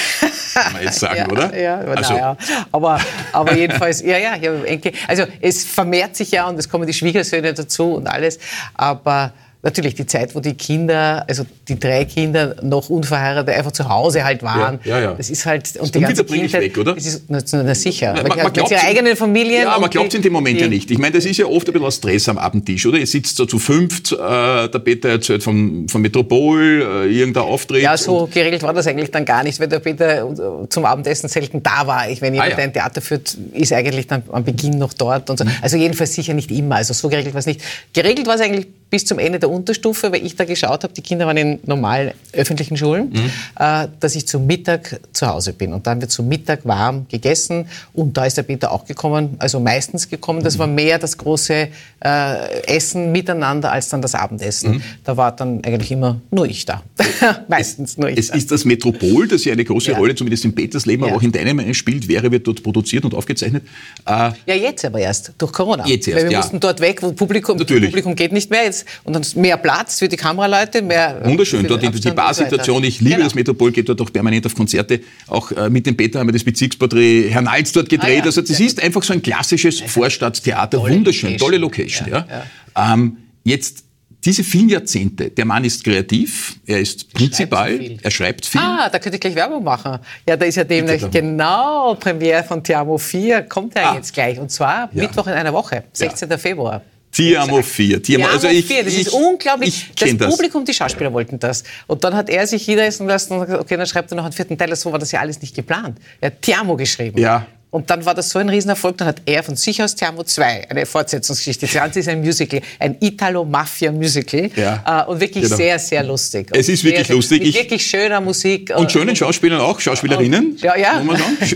kann 0.53 0.75
man 0.75 0.83
jetzt 0.83 1.01
sagen, 1.01 1.17
ja, 1.19 1.29
oder? 1.31 1.59
Ja, 1.59 1.79
also. 1.79 2.15
ja. 2.15 2.37
Aber, 2.71 3.01
aber 3.33 3.57
jedenfalls, 3.57 4.03
ja, 4.03 4.19
ja, 4.19 4.37
ich 4.37 4.47
habe 4.47 4.69
Enkel. 4.69 4.93
Also 5.09 5.25
es 5.41 5.65
vermehrt 5.65 6.15
sich 6.15 6.31
ja 6.31 6.47
und 6.47 6.59
es 6.59 6.69
kommen 6.69 6.87
die 6.87 6.93
Schwiegersöhne 6.93 7.55
dazu 7.55 7.95
und 7.95 8.07
alles. 8.07 8.39
Aber 8.75 9.33
natürlich 9.63 9.95
die 9.95 10.07
Zeit, 10.07 10.35
wo 10.35 10.41
die 10.41 10.55
Kinder, 10.55 11.25
also 11.29 11.45
die 11.69 11.79
drei 11.79 12.05
Kinder 12.05 12.57
noch 12.63 12.91
unverheiratet 12.91 13.55
einfach 13.55 13.71
zu 13.71 13.89
Hause 13.89 14.25
halt 14.25 14.43
waren. 14.43 14.81
Ja, 14.85 14.99
ja, 14.99 15.05
ja. 15.05 15.15
Das 15.15 15.31
ist 15.31 15.47
halt 15.47 15.77
und 15.79 15.95
die 15.95 16.01
ganze 16.01 16.25
Kindheit, 16.25 16.63
weg, 16.63 16.79
oder? 16.79 16.95
Das 16.95 17.07
ist 17.07 17.25
na, 17.29 17.39
na 17.53 17.75
sicher. 17.75 18.13
Man, 18.15 18.27
man, 18.27 18.39
man 18.39 18.47
mit 18.47 18.71
ihrer 18.71 18.85
eigenen 18.85 19.17
Familie. 19.17 19.63
Ja, 19.63 19.79
man 19.79 19.89
glaubt 19.89 20.09
es 20.09 20.15
in 20.15 20.23
dem 20.23 20.33
Moment 20.33 20.59
die, 20.59 20.63
ja 20.63 20.69
nicht. 20.69 20.91
Ich 20.91 20.99
meine, 20.99 21.15
das 21.15 21.25
ist 21.25 21.37
ja 21.37 21.47
oft 21.47 21.69
ein 21.69 21.73
bisschen 21.73 21.93
Stress 21.93 22.29
am 22.29 22.39
Abendtisch, 22.39 22.85
oder? 22.87 22.99
Ihr 22.99 23.07
sitzt 23.07 23.37
so 23.37 23.47
zu 23.47 23.61
fünft, 23.61 24.13
äh, 24.13 24.17
der 24.19 24.79
Peter 24.81 25.11
erzählt 25.11 25.45
vom, 25.45 25.89
vom 25.89 26.03
Metropol, 26.03 27.05
äh, 27.07 27.17
irgendein 27.17 27.45
Auftritt. 27.45 27.83
Ja, 27.83 27.97
so 27.97 28.29
geregelt 28.33 28.65
war 28.65 28.75
das 28.75 28.89
eigentlich 28.89 29.13
dann 29.13 29.25
gar 29.25 29.45
nicht, 29.45 29.61
weil 29.61 29.69
der 29.69 29.79
Peter 29.79 30.29
äh, 30.29 30.69
zum 30.69 30.85
Abendessen 30.85 31.29
selten 31.29 31.63
da 31.63 31.87
war. 31.87 32.11
Ich, 32.11 32.21
wenn 32.21 32.35
jemand 32.35 32.55
ah, 32.55 32.59
ja. 32.59 32.65
ein 32.65 32.73
Theater 32.73 33.01
führt, 33.01 33.37
ist 33.53 33.73
eigentlich 33.73 34.09
dann 34.09 34.25
am 34.33 34.43
Beginn 34.43 34.79
noch 34.79 34.93
dort 34.93 35.31
und 35.31 35.39
so. 35.39 35.45
Mhm. 35.45 35.53
Also 35.63 35.77
jedenfalls 35.77 36.15
sicher 36.15 36.35
nicht 36.35 36.51
immer. 36.51 36.77
Also 36.77 36.95
so 36.95 37.09
geregelt 37.09 37.35
war 37.35 37.39
es 37.39 37.47
nicht. 37.47 37.61
Geregelt 37.93 38.27
war 38.27 38.35
es 38.35 38.41
eigentlich 38.41 38.67
bis 38.93 39.07
zum 39.07 39.19
Ende 39.19 39.39
der 39.39 39.49
Unterstufe, 39.49 40.13
weil 40.13 40.25
ich 40.25 40.37
da 40.37 40.45
geschaut 40.45 40.85
habe, 40.85 40.93
die 40.93 41.01
Kinder 41.01 41.27
waren 41.27 41.39
in 41.39 41.59
normalen 41.65 42.13
öffentlichen 42.35 42.77
Schulen, 42.77 43.09
mhm. 43.09 43.31
äh, 43.59 43.89
dass 43.99 44.15
ich 44.15 44.29
zum 44.29 44.47
Mittag 44.47 45.01
zu 45.15 45.27
Hause 45.27 45.55
bin. 45.55 45.73
Und 45.73 45.87
dann 45.87 45.99
wird 46.03 46.11
zum 46.11 46.29
Mittag 46.29 46.67
warm 46.67 47.07
gegessen 47.09 47.65
und 47.95 48.15
da 48.19 48.27
ist 48.27 48.37
der 48.37 48.43
Peter 48.43 48.71
auch 48.71 48.85
gekommen, 48.85 49.37
also 49.39 49.61
meistens 49.61 50.11
gekommen. 50.11 50.45
Das 50.45 50.59
war 50.59 50.67
mehr 50.67 50.99
das 50.99 51.17
große 51.17 51.69
äh, 52.05 52.63
Essen 52.67 53.13
miteinander 53.13 53.73
als 53.73 53.89
dann 53.89 54.03
das 54.03 54.15
Abendessen. 54.15 54.73
Mhm. 54.73 54.83
Da 55.05 55.17
war 55.17 55.35
dann 55.35 55.65
eigentlich 55.65 55.91
immer 55.91 56.21
nur 56.31 56.45
ich 56.47 56.67
da. 56.67 56.83
meistens 57.49 57.97
nur 57.97 58.11
ich 58.11 58.19
Es 58.19 58.29
da. 58.29 58.35
ist 58.35 58.51
das 58.51 58.67
Metropol, 58.67 59.27
das 59.27 59.47
ja 59.47 59.55
eine 59.55 59.65
große 59.65 59.93
ja. 59.93 59.97
Rolle 59.97 60.15
zumindest 60.15 60.45
in 60.45 60.55
Peters 60.55 60.85
Leben, 60.85 61.03
ja. 61.03 61.09
aber 61.09 61.17
auch 61.17 61.23
in 61.23 61.33
deinem 61.33 61.73
spielt. 61.73 62.09
Wäre 62.09 62.31
wird 62.31 62.47
dort 62.47 62.63
produziert 62.63 63.07
und 63.07 63.15
aufgezeichnet. 63.15 63.63
Äh, 64.05 64.33
ja, 64.45 64.55
jetzt 64.55 64.85
aber 64.85 64.99
erst, 64.99 65.33
durch 65.39 65.53
Corona. 65.53 65.87
Jetzt 65.87 66.09
erst, 66.09 66.19
Weil 66.19 66.25
wir 66.25 66.33
ja. 66.33 66.39
mussten 66.41 66.61
dort 66.61 66.81
weg, 66.81 67.03
wo 67.03 67.13
Publikum, 67.13 67.57
Publikum 67.57 68.15
geht 68.15 68.33
nicht 68.33 68.51
mehr. 68.51 68.65
Jetzt 68.65 68.82
Und 69.05 69.15
dann 69.15 69.25
mehr 69.37 69.57
Platz 69.57 69.99
für 69.99 70.09
die 70.09 70.17
Kameraleute, 70.17 70.83
mehr. 70.83 71.21
Wunderschön, 71.25 71.67
dort 71.67 71.83
die, 71.83 71.87
Abstand 71.89 72.05
die 72.13 72.17
Barsituation. 72.17 72.85
Ich 72.85 73.01
liebe 73.01 73.15
Genau. 73.17 73.25
das 73.25 73.35
Metropol, 73.35 73.73
geht 73.73 73.89
dort 73.89 74.01
auch 74.01 74.13
permanent 74.13 74.47
auf 74.47 74.55
Konzerte. 74.55 75.01
Auch 75.29 75.51
äh, 75.53 75.69
mit 75.71 75.87
dem 75.87 75.97
Peter 75.97 76.19
haben 76.21 76.29
wir 76.29 76.33
das 76.33 76.45
Bezirksporträt 76.45 77.29
Herr 77.31 77.43
Nalz 77.43 77.73
dort 77.73 77.89
gedreht. 77.89 78.11
Ah, 78.11 78.15
ja. 78.19 78.23
Also 78.25 78.41
das 78.41 78.57
Sehr 78.57 78.67
ist 78.67 78.83
einfach 78.83 79.03
so 79.03 79.13
ein 79.13 79.23
klassisches 79.23 79.81
Vorstadttheater. 79.81 80.79
Tolle 80.79 80.95
Wunderschön, 80.95 81.31
Location. 81.33 81.39
tolle 81.49 81.59
Location. 81.59 82.09
Ja, 82.09 82.27
Ja, 82.75 82.95
Ähm, 82.95 83.17
jetzt 83.45 83.85
diese 84.25 84.45
vielen 84.45 84.69
Jahrzehnte, 84.69 85.31
der 85.31 85.45
Mann 85.45 85.65
ist 85.65 85.83
kreativ, 85.83 86.55
er 86.65 86.79
ist 86.79 87.13
Prinzipal, 87.13 87.99
er 88.01 88.11
schreibt 88.13 88.47
viel. 88.47 88.61
Ah, 88.61 88.89
da 88.89 89.01
könnte 89.01 89.17
ich 89.17 89.21
gleich 89.21 89.35
Werbung 89.35 89.65
machen. 89.65 89.99
Ja, 90.29 90.37
da 90.37 90.47
ist 90.47 90.55
ja 90.55 90.63
demnächst 90.63 91.11
genau 91.11 91.97
Premiere 91.97 92.45
von 92.45 92.63
Tiamo 92.63 92.99
4, 92.99 93.43
kommt 93.43 93.75
ja 93.75 93.91
Ah. 93.91 93.95
jetzt 93.97 94.15
gleich. 94.15 94.39
Und 94.39 94.51
zwar 94.53 94.91
Ja. 94.93 95.03
Mittwoch 95.03 95.27
in 95.27 95.33
einer 95.33 95.53
Woche, 95.53 95.83
16. 95.93 96.39
Februar. 96.39 96.83
Tiamo 97.13 97.63
4. 97.63 98.03
Tiamo, 98.03 98.27
also 98.27 98.49
ich, 98.49 98.65
4, 98.65 98.85
das 98.85 98.93
ich, 98.95 99.01
ist 99.03 99.13
unglaublich. 99.13 99.91
Das 99.99 100.17
das. 100.17 100.35
Publikum, 100.35 100.65
die 100.65 100.73
Schauspieler 100.73 101.13
wollten 101.13 101.39
das. 101.39 101.63
Und 101.87 102.03
dann 102.05 102.15
hat 102.15 102.31
er 102.31 102.47
sich 102.47 102.65
hinreißen 102.65 103.07
lassen 103.07 103.35
und 103.35 103.45
gesagt, 103.45 103.61
okay, 103.61 103.77
dann 103.77 103.87
schreibt 103.87 104.11
er 104.11 104.17
noch 104.17 104.25
einen 104.25 104.33
vierten 104.33 104.57
Teil. 104.57 104.75
So 104.75 104.91
war 104.91 104.99
das 104.99 105.13
ja 105.13 105.21
alles 105.21 105.41
nicht 105.41 105.55
geplant. 105.55 105.99
Er 106.21 106.29
hat 106.29 106.41
Tiamo 106.41 106.77
geschrieben. 106.77 107.19
Ja. 107.21 107.47
Und 107.73 107.89
dann 107.89 108.05
war 108.05 108.15
das 108.15 108.29
so 108.29 108.39
ein 108.39 108.51
Riesenerfolg, 108.51 108.99
dann 108.99 109.09
hat 109.09 109.23
er 109.25 109.43
von 109.43 109.57
sich 109.57 109.83
aus 109.83 109.95
Tiamo 109.97 110.23
2, 110.25 110.69
eine 110.69 110.85
Fortsetzungsgeschichte. 110.85 111.65
Das 111.65 111.75
Ganze 111.75 112.01
ist 112.01 112.09
ein 112.09 112.21
Musical, 112.21 112.61
ein 112.79 112.97
Italo-Mafia-Musical. 113.01 114.51
Ja. 114.57 115.05
Äh, 115.07 115.11
Und 115.11 115.21
wirklich 115.21 115.45
Genau. 115.45 115.57
sehr, 115.57 115.79
sehr 115.79 116.03
lustig. 116.05 116.49
Es 116.53 116.69
ist 116.69 116.85
wirklich 116.85 117.07
sehr, 117.07 117.17
lustig. 117.17 117.39
Mit 117.41 117.49
Ich- 117.49 117.55
wirklich 117.55 117.87
schöner 117.87 118.21
Musik. 118.21 118.71
Und 118.77 118.93
schönen 118.93 119.17
Schauspielern 119.17 119.61
auch, 119.63 119.81
Schauspielerinnen, 119.81 120.59
Ja, 120.61 120.77
ja. 120.77 121.03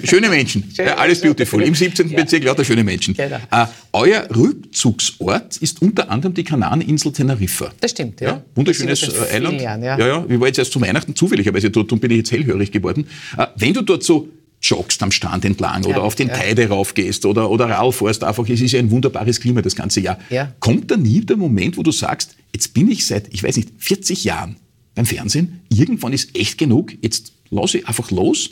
Schöne 0.05 0.31
Menschen. 0.31 0.72
Schöne 0.74 0.88
ja, 0.88 0.96
alles 0.96 1.20
beautiful. 1.20 1.62
Im 1.62 1.74
17. 1.74 2.09
Ja. 2.09 2.16
Bezirk 2.16 2.44
lauter 2.44 2.64
schöne 2.64 2.83
Menschen. 2.83 3.12
Genau. 3.14 3.37
Äh, 3.50 3.66
euer 3.92 4.26
Rückzugsort 4.35 5.59
ist 5.59 5.83
unter 5.83 6.11
anderem 6.11 6.33
die 6.33 6.44
Kanareninsel 6.44 7.12
Teneriffa. 7.12 7.72
Das 7.81 7.90
stimmt, 7.90 8.22
ja. 8.22 8.29
Ja, 8.29 8.42
wunderschönes 8.55 9.02
äh, 9.02 9.35
Eiland. 9.35 9.55
vielen 9.55 9.62
Jahren, 9.64 9.83
ja. 9.83 9.98
ja, 9.98 10.07
ja. 10.07 10.24
Ich 10.29 10.40
war 10.40 10.46
jetzt 10.46 10.59
erst 10.59 10.72
zu 10.72 10.81
Weihnachten 10.81 11.14
zufälligerweise 11.14 11.68
dort 11.70 11.92
und 11.92 12.00
bin 12.00 12.11
ich 12.11 12.18
jetzt 12.18 12.33
hellhörig 12.33 12.72
geworden. 12.72 13.07
Äh, 13.37 13.46
wenn 13.57 13.74
du 13.74 13.83
dort 13.83 14.02
so 14.02 14.29
joggst 14.68 15.02
am 15.02 15.11
Strand 15.11 15.44
entlang 15.44 15.85
oder 15.85 15.96
Ja, 15.98 16.02
auf 16.02 16.14
den 16.14 16.29
ja. 16.29 16.35
Teide 16.35 16.68
raufgehst 16.68 17.24
oder, 17.26 17.50
oder 17.50 17.92
fährst, 17.92 18.24
einfach, 18.24 18.48
es 18.48 18.61
ist 18.61 18.72
ja 18.72 18.79
ein 18.79 18.90
wunderbares 18.90 19.40
Klima 19.40 19.62
das 19.62 19.76
ganze 19.76 20.00
Jahr. 20.00 20.18
Ja. 20.31 20.52
Kommt 20.61 20.90
da 20.90 20.96
nie 20.96 21.20
der 21.20 21.37
Moment, 21.37 21.76
wo 21.76 21.83
du 21.83 21.92
sagst, 21.92 22.35
jetzt 22.55 22.74
bin 22.74 22.90
ich 22.90 23.07
seit, 23.07 23.33
ich 23.33 23.42
weiß 23.42 23.57
nicht, 23.57 23.70
40 23.79 24.24
Jahren 24.24 24.57
beim 24.94 25.07
Fernsehen, 25.07 25.61
irgendwann 25.68 26.12
ist 26.12 26.37
echt 26.37 26.59
genug, 26.59 26.92
jetzt 27.02 27.33
lasse 27.50 27.79
ich 27.79 27.88
einfach 27.88 28.11
los 28.11 28.50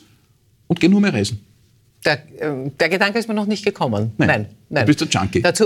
und 0.67 0.81
gehe 0.81 0.91
nur 0.91 1.01
mehr 1.01 1.13
reisen. 1.15 1.41
Der, 2.05 2.23
ähm, 2.39 2.71
der 2.79 2.91
Gedanke 2.91 3.19
ist 3.19 3.29
mir 3.29 3.35
noch 3.35 3.47
nicht 3.47 3.65
gekommen. 3.65 4.13
Nein. 4.19 4.29
Nein, 4.29 4.47
nein. 4.69 4.87
Du 4.87 4.93
bist 4.95 5.01
ein 5.03 5.09
Junkie. 5.09 5.41
Dazu, 5.41 5.65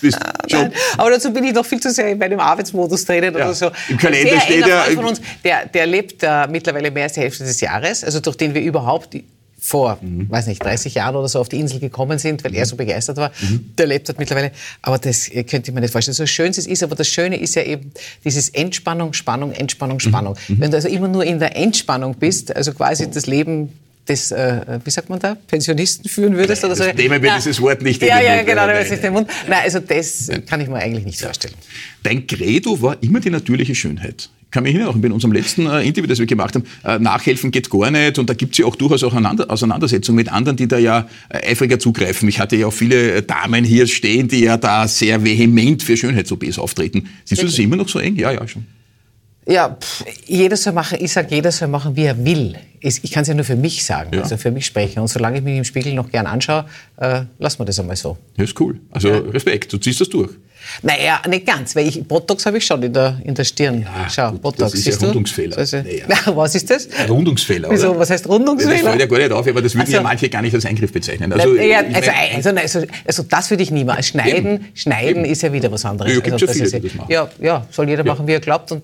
bist 0.00 0.18
nein, 0.50 0.72
aber 0.96 1.10
dazu 1.10 1.30
bin 1.30 1.44
ich 1.44 1.52
noch 1.52 1.66
viel 1.66 1.78
zu 1.78 1.90
sehr 1.90 2.08
in 2.08 2.16
meinem 2.18 2.40
Arbeitsmodus 2.40 3.04
drinnen 3.04 3.34
Ja. 3.36 3.44
oder 3.44 3.54
so. 3.54 3.70
Im 3.90 3.98
Kalender 3.98 4.40
steht 4.40 4.66
ja- 4.66 4.84
Freund 4.84 4.96
von 4.96 5.04
uns, 5.06 5.20
der, 5.44 5.66
der 5.66 5.86
lebt 5.86 6.22
äh, 6.22 6.46
mittlerweile 6.48 6.90
mehr 6.90 7.02
als 7.04 7.12
die 7.14 7.20
Hälfte 7.20 7.44
des 7.44 7.60
Jahres, 7.60 8.02
also 8.02 8.20
durch 8.20 8.36
den 8.36 8.54
wir 8.54 8.62
überhaupt 8.62 9.14
vor, 9.60 9.98
Mhm. 10.00 10.30
weiß 10.30 10.46
nicht, 10.46 10.62
30 10.62 10.94
Jahren 10.94 11.16
oder 11.16 11.28
so 11.28 11.40
auf 11.40 11.48
die 11.48 11.58
Insel 11.58 11.80
gekommen 11.80 12.18
sind, 12.18 12.44
weil 12.44 12.54
er 12.54 12.64
so 12.64 12.76
begeistert 12.76 13.16
war. 13.16 13.32
Der 13.76 13.86
lebt 13.86 14.08
dort 14.08 14.18
mittlerweile. 14.18 14.52
Aber 14.82 14.98
das 14.98 15.28
äh, 15.28 15.42
könnte 15.42 15.70
ich 15.70 15.74
mir 15.74 15.80
nicht 15.80 15.90
vorstellen. 15.90 16.14
So 16.14 16.26
schön 16.26 16.50
es 16.50 16.58
ist, 16.66 16.82
aber 16.82 16.94
das 16.94 17.08
Schöne 17.08 17.36
ist 17.36 17.56
ja 17.56 17.62
eben 17.62 17.90
dieses 18.24 18.48
Entspannung, 18.50 19.12
Spannung, 19.14 19.52
Entspannung, 19.52 19.98
Spannung. 20.00 20.36
Mhm. 20.48 20.60
Wenn 20.60 20.70
du 20.70 20.76
also 20.76 20.88
immer 20.88 21.08
nur 21.08 21.24
in 21.24 21.38
der 21.40 21.56
Entspannung 21.56 22.14
bist, 22.14 22.54
also 22.54 22.72
quasi 22.72 23.10
das 23.10 23.26
Leben 23.26 23.72
des, 24.08 24.30
äh, 24.30 24.80
wie 24.84 24.90
sagt 24.90 25.08
man 25.10 25.18
da, 25.18 25.34
Pensionisten 25.34 26.08
führen 26.08 26.36
würdest 26.36 26.64
oder 26.64 26.74
so. 26.74 26.84
nehmen 26.84 27.22
wir 27.22 27.34
dieses 27.36 27.60
Wort 27.60 27.82
nicht 27.82 28.02
in 28.02 28.08
ja, 28.08 28.18
den 28.18 28.26
ja, 28.26 28.36
Mund. 28.36 28.46
genau, 28.46 28.66
Nein, 28.66 28.74
nein. 28.74 28.82
nicht 28.82 28.92
in 28.92 29.02
den 29.02 29.12
Mund. 29.12 29.30
Nein, 29.48 29.60
also 29.64 29.80
das 29.80 30.30
kann 30.46 30.60
ich 30.60 30.68
mir 30.68 30.76
eigentlich 30.76 31.04
nicht 31.04 31.20
vorstellen. 31.20 31.54
Dein 32.02 32.26
Credo 32.26 32.80
war 32.80 32.96
immer 33.02 33.20
die 33.20 33.30
natürliche 33.30 33.74
Schönheit. 33.74 34.30
Ich 34.48 34.52
kann 34.52 34.62
mich 34.62 34.74
erinnern, 34.74 34.94
auch 34.94 34.96
in 34.96 35.12
unserem 35.12 35.32
letzten 35.32 35.66
äh, 35.66 35.82
Interview, 35.82 36.06
das 36.06 36.18
wir 36.18 36.24
gemacht 36.24 36.54
haben, 36.54 36.64
äh, 36.82 36.98
nachhelfen 36.98 37.50
geht 37.50 37.68
gar 37.68 37.90
nicht 37.90 38.18
und 38.18 38.30
da 38.30 38.34
gibt 38.34 38.54
es 38.54 38.58
ja 38.58 38.64
auch 38.64 38.76
durchaus 38.76 39.04
auch 39.04 39.08
Auseinander 39.08 39.50
Auseinandersetzungen 39.50 40.16
mit 40.16 40.32
anderen, 40.32 40.56
die 40.56 40.66
da 40.66 40.78
ja 40.78 41.06
äh, 41.28 41.50
eifriger 41.50 41.78
zugreifen. 41.78 42.26
Ich 42.30 42.40
hatte 42.40 42.56
ja 42.56 42.66
auch 42.66 42.72
viele 42.72 43.16
äh, 43.16 43.22
Damen 43.22 43.62
hier 43.62 43.86
stehen, 43.86 44.26
die 44.26 44.44
ja 44.44 44.56
da 44.56 44.88
sehr 44.88 45.22
vehement 45.22 45.82
für 45.82 45.98
Schönheits-OPs 45.98 46.58
auftreten. 46.58 47.10
Siehst 47.26 47.42
du 47.42 47.46
das 47.46 47.58
immer 47.58 47.76
noch 47.76 47.90
so 47.90 47.98
eng? 47.98 48.16
Ja, 48.16 48.32
ja, 48.32 48.48
schon. 48.48 48.64
Ja, 49.50 49.70
pff, 49.80 50.04
jeder 50.26 50.56
soll 50.58 50.74
machen, 50.74 50.98
ich 51.00 51.10
sage, 51.10 51.34
jeder 51.34 51.50
soll 51.50 51.68
machen, 51.68 51.96
wie 51.96 52.04
er 52.04 52.22
will. 52.22 52.54
Es- 52.82 53.02
Ich 53.02 53.10
kann 53.10 53.22
es 53.22 53.28
ja 53.28 53.34
nur 53.34 53.44
für 53.44 53.56
mich 53.56 53.82
sagen, 53.84 54.10
Ja. 54.14 54.20
also 54.22 54.36
für 54.36 54.50
mich 54.50 54.66
sprechen. 54.66 55.00
Und 55.00 55.08
solange 55.08 55.38
ich 55.38 55.42
mich 55.44 55.56
im 55.56 55.64
Spiegel 55.64 55.94
noch 55.94 56.10
gern 56.10 56.26
anschaue, 56.26 56.66
äh, 56.98 57.22
lassen 57.38 57.58
wir 57.60 57.64
das 57.64 57.80
einmal 57.80 57.96
so. 57.96 58.18
Ja, 58.36 58.44
ist 58.44 58.60
cool. 58.60 58.78
Also 58.90 59.08
Respekt, 59.10 59.72
du 59.72 59.78
ziehst 59.78 60.00
das 60.02 60.10
durch. 60.10 60.32
Naja, 60.82 61.20
nicht 61.28 61.46
ganz, 61.46 61.74
weil 61.74 61.86
ich, 61.88 62.02
Botox 62.06 62.44
habe 62.46 62.58
ich 62.58 62.66
schon 62.66 62.82
in 62.82 62.92
der, 62.92 63.18
in 63.24 63.34
der 63.34 63.44
Stirn. 63.44 63.86
Schau, 64.14 64.32
gut, 64.32 64.42
Botox, 64.42 64.72
das 64.72 64.74
ist 64.74 64.86
ja 64.86 64.92
siehst 64.92 65.02
du? 65.02 65.06
Rundungsfehler. 65.06 65.56
Also, 65.58 65.78
Naja. 65.78 66.04
Na, 66.08 66.16
was 66.36 66.54
ist 66.54 66.68
das? 66.70 66.88
Ein 66.98 67.08
Rundungsfehler, 67.08 67.68
Wieso, 67.70 67.90
oder? 67.90 68.00
was 68.00 68.10
heißt 68.10 68.24
Das 68.24 68.30
Rundungsfehler? 68.32 68.76
fällt 68.90 69.00
ja 69.00 69.06
gar 69.06 69.18
nicht 69.18 69.32
auf, 69.32 69.46
aber 69.46 69.62
das 69.62 69.74
würden 69.74 69.80
Also- 69.82 69.92
ja 69.94 70.02
manche 70.02 70.28
gar 70.28 70.42
nicht 70.42 70.54
als 70.54 70.66
Eingriff 70.66 70.92
bezeichnen. 70.92 71.32
Also, 71.32 71.54
ja, 71.56 71.78
also, 71.92 72.10
also, 72.34 72.50
also, 72.78 72.82
also 73.06 73.22
das 73.24 73.50
würde 73.50 73.62
ich 73.62 73.70
niemals. 73.70 74.08
Schneiden, 74.08 74.54
Eben. 74.56 74.68
schneiden 74.74 75.24
Eben. 75.24 75.32
ist 75.32 75.42
ja 75.42 75.52
wieder 75.52 75.70
was 75.72 75.84
anderes. 75.84 76.12
Ja, 76.12 76.20
also, 76.32 76.46
ja 76.46 76.52
viele, 76.52 76.64
ist 76.66 76.74
das. 76.74 76.82
Ja, 77.08 77.28
ja, 77.40 77.66
soll 77.70 77.88
jeder 77.88 78.04
machen, 78.04 78.26
wie 78.26 78.32
er 78.32 78.40
glaubt. 78.40 78.70
Und 78.72 78.82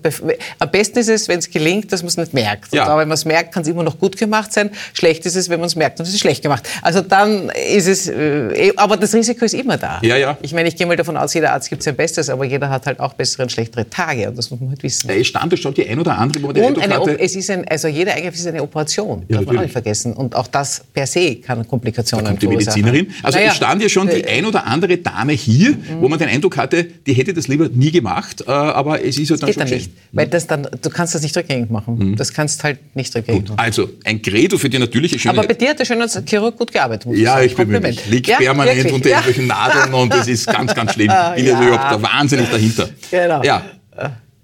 am 0.59 0.71
besten 0.71 0.99
ist 0.99 1.09
es, 1.09 1.27
wenn 1.27 1.39
es 1.39 1.49
gelingt, 1.49 1.91
dass 1.91 2.01
man 2.01 2.09
es 2.09 2.17
nicht 2.17 2.33
merkt. 2.33 2.73
Ja. 2.73 2.83
Und 2.83 2.89
aber 2.89 3.01
wenn 3.01 3.07
man 3.07 3.15
es 3.15 3.25
merkt, 3.25 3.53
kann 3.53 3.63
es 3.63 3.69
immer 3.69 3.83
noch 3.83 3.99
gut 3.99 4.17
gemacht 4.17 4.51
sein. 4.51 4.69
Schlecht 4.93 5.25
ist 5.25 5.35
es, 5.35 5.49
wenn 5.49 5.59
man 5.59 5.67
es 5.67 5.75
merkt 5.75 5.99
und 5.99 6.07
es 6.07 6.13
ist 6.13 6.19
schlecht 6.19 6.41
gemacht. 6.41 6.67
Also 6.81 7.01
dann 7.01 7.49
ist 7.49 7.87
es, 7.87 8.07
äh, 8.07 8.69
eh- 8.69 8.73
aber 8.75 8.97
das 8.97 9.13
Risiko 9.13 9.45
ist 9.45 9.53
immer 9.53 9.77
da. 9.77 9.99
Ja, 10.01 10.17
ja. 10.17 10.37
Ich 10.41 10.53
meine, 10.53 10.67
ich 10.69 10.75
gehe 10.75 10.85
mal 10.87 10.95
davon 10.95 11.17
aus, 11.17 11.33
jeder 11.33 11.53
Arzt 11.53 11.64
gibt 11.69 11.83
sein 11.83 11.95
Bestes, 11.95 12.29
aber 12.29 12.45
jeder 12.45 12.69
hat 12.69 12.85
halt 12.85 12.99
auch 12.99 13.13
bessere 13.13 13.43
und 13.43 13.51
schlechtere 13.51 13.89
Tage. 13.89 14.29
Und 14.29 14.37
das 14.37 14.49
muss 14.51 14.59
man 14.59 14.69
halt 14.69 14.83
wissen. 14.83 15.09
es 15.09 15.27
stand 15.27 15.51
da 15.53 15.57
schon 15.57 15.73
die 15.73 15.87
ein 15.87 15.99
oder 15.99 16.17
andere, 16.17 16.43
wo 16.43 16.47
man 16.47 16.57
Und 16.63 16.79
eine, 16.79 16.95
hatte, 16.95 17.19
es 17.19 17.35
ist 17.35 17.49
ein, 17.49 17.67
also 17.67 17.87
jeder 17.87 18.13
Eingriff 18.13 18.35
ist 18.35 18.47
eine 18.47 18.61
Operation, 18.61 19.23
Ja, 19.27 19.37
darf 19.37 19.45
man 19.47 19.57
auch 19.57 19.61
nicht 19.63 19.71
vergessen. 19.71 20.13
Und 20.13 20.35
auch 20.35 20.47
das 20.47 20.81
per 20.93 21.07
se 21.07 21.35
kann 21.37 21.67
Komplikationen 21.67 22.25
kommt 22.25 22.41
die. 22.41 22.47
Medizinerin. 22.47 23.07
Also 23.23 23.37
Naja, 23.37 23.49
es 23.51 23.55
stand 23.57 23.81
ja 23.81 23.89
schon 23.89 24.07
die 24.07 24.21
äh, 24.21 24.37
ein 24.39 24.45
oder 24.45 24.65
andere 24.65 24.97
Dame 24.97 25.33
hier, 25.33 25.75
wo 25.99 26.07
man 26.07 26.19
den 26.19 26.29
Eindruck 26.29 26.57
hatte, 26.57 26.83
die 26.83 27.13
hätte 27.13 27.33
das 27.33 27.47
lieber 27.47 27.69
nie 27.69 27.91
gemacht, 27.91 28.43
äh, 28.47 28.51
aber 28.51 29.03
es 29.03 29.17
ist 29.17 29.29
ja 29.29 29.37
dann 29.37 29.47
geht 29.47 29.55
schon 29.55 29.63
dann 29.67 29.73
nicht. 29.73 29.91
Weil 30.11 30.27
das 30.27 30.47
dann, 30.47 30.67
du 30.81 30.89
kannst 30.89 31.15
das 31.15 31.21
nicht 31.21 31.35
rückgängig 31.35 31.69
machen. 31.69 32.15
Das 32.15 32.33
kannst 32.33 32.63
halt 32.63 32.79
nicht 32.95 33.15
rückgängig 33.15 33.49
machen. 33.49 33.59
Also 33.59 33.89
ein 34.03 34.21
Credo 34.21 34.57
für 34.57 34.69
die 34.69 34.79
natürliche 34.79 35.17
Schönheit. 35.19 35.39
Aber 35.39 35.47
bei 35.47 35.53
dir 35.53 35.69
hat 35.69 35.79
der 35.79 35.85
Schönheitschirurg 35.85 36.57
gut 36.57 36.71
gearbeitet, 36.71 37.05
muss 37.05 37.17
ja, 37.19 37.39
ich 37.41 37.49
mich. 37.49 37.55
Kompliment. 37.57 38.01
Liegt 38.09 38.27
Ja, 38.27 38.37
permanent 38.37 38.77
wirklich. 38.77 38.93
unter 38.93 39.09
Ja. 39.09 39.17
irgendwelchen 39.17 39.47
Nadeln 39.47 39.93
und 39.93 40.13
das 40.13 40.27
ist 40.27 40.45
ganz, 40.47 40.73
ganz 40.73 40.93
schlimm. 40.93 41.11
Bin 41.35 41.45
ja. 41.45 41.54
Ja. 41.61 41.67
überhaupt 41.67 41.91
da 41.91 42.01
wahnsinnig 42.01 42.49
dahinter. 42.49 42.89
Genau. 43.11 43.43
Ja. 43.43 43.63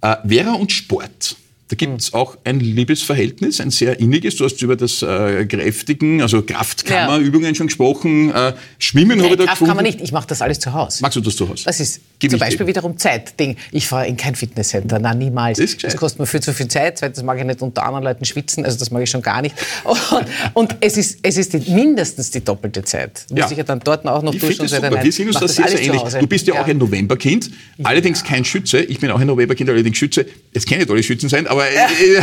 Äh, 0.01 0.15
Vera 0.27 0.53
und 0.53 0.71
Sport. 0.71 1.35
Da 1.71 1.77
gibt 1.77 2.01
es 2.01 2.13
auch 2.13 2.37
ein 2.43 2.59
Liebesverhältnis, 2.59 3.61
ein 3.61 3.71
sehr 3.71 3.97
inniges. 4.01 4.35
Du 4.35 4.43
hast 4.43 4.61
über 4.61 4.75
das 4.75 5.01
äh, 5.01 5.45
Kräftigen, 5.45 6.21
also 6.21 6.41
Kraftkammerübungen 6.41 7.55
schon 7.55 7.67
gesprochen. 7.67 8.29
Äh, 8.33 8.53
Schwimmen 8.77 9.19
habe 9.21 9.29
ich 9.29 9.37
da 9.37 9.45
Kraft 9.45 9.59
gefunden. 9.59 9.69
kann 9.69 9.75
man 9.77 9.85
nicht. 9.85 10.01
Ich 10.01 10.11
mache 10.11 10.27
das 10.27 10.41
alles 10.41 10.59
zu 10.59 10.73
Hause. 10.73 10.97
Magst 11.01 11.15
du 11.15 11.21
das 11.21 11.33
zu 11.37 11.47
Hause? 11.47 11.63
Das 11.65 11.79
ist 11.79 12.01
Gib 12.19 12.31
zum 12.31 12.41
Beispiel 12.41 12.65
dir. 12.65 12.67
wiederum 12.67 12.97
Zeit-Ding. 12.97 13.55
Ich 13.71 13.87
fahre 13.87 14.05
in 14.05 14.17
kein 14.17 14.35
Fitnesscenter, 14.35 14.99
nein, 14.99 15.17
niemals. 15.19 15.59
Das. 15.59 15.77
Das 15.77 15.95
kostet 15.95 16.19
mir 16.19 16.25
viel 16.25 16.41
zu 16.41 16.53
viel 16.53 16.67
Zeit. 16.67 16.97
Zweitens 16.97 17.23
mag 17.23 17.37
ich 17.39 17.45
nicht 17.45 17.61
unter 17.61 17.83
anderen 17.85 18.03
Leuten 18.03 18.25
schwitzen, 18.25 18.65
also 18.65 18.77
das 18.77 18.91
mag 18.91 19.01
ich 19.03 19.09
schon 19.09 19.21
gar 19.21 19.41
nicht. 19.41 19.55
Und, 19.85 20.25
und 20.53 20.75
es 20.81 20.97
ist, 20.97 21.19
es 21.23 21.37
ist 21.37 21.53
die, 21.53 21.71
mindestens 21.71 22.31
die 22.31 22.43
doppelte 22.43 22.83
Zeit. 22.83 23.25
Muss 23.29 23.39
Ja. 23.39 23.51
ich 23.51 23.57
ja 23.57 23.63
dann 23.63 23.79
dort 23.79 24.05
auch 24.07 24.21
noch 24.23 24.33
Ich 24.33 24.41
duschen 24.41 24.57
das 24.63 24.71
super. 24.71 24.89
Nein, 24.89 25.05
Wir 25.05 25.11
sind 25.13 25.27
uns 25.27 25.35
da 25.35 25.41
das 25.41 25.55
sehr, 25.55 25.69
sehr 25.69 25.81
ähnlich. 25.81 26.01
Du 26.01 26.27
bist 26.27 26.47
ja, 26.47 26.61
auch 26.61 26.67
ein 26.67 26.77
Novemberkind, 26.77 27.49
allerdings 27.83 28.23
kein 28.25 28.43
Schütze. 28.43 28.79
Ich 28.81 28.99
bin 28.99 29.09
auch 29.09 29.19
ein 29.21 29.27
Novemberkind, 29.27 29.69
allerdings 29.69 29.97
Schütze. 29.97 30.25
Es 30.53 30.65
können 30.65 30.81
nicht 30.81 30.91
alle 30.91 31.01
Schützen 31.01 31.29
sein, 31.29 31.47
aber 31.47 31.60
äh, 31.67 32.21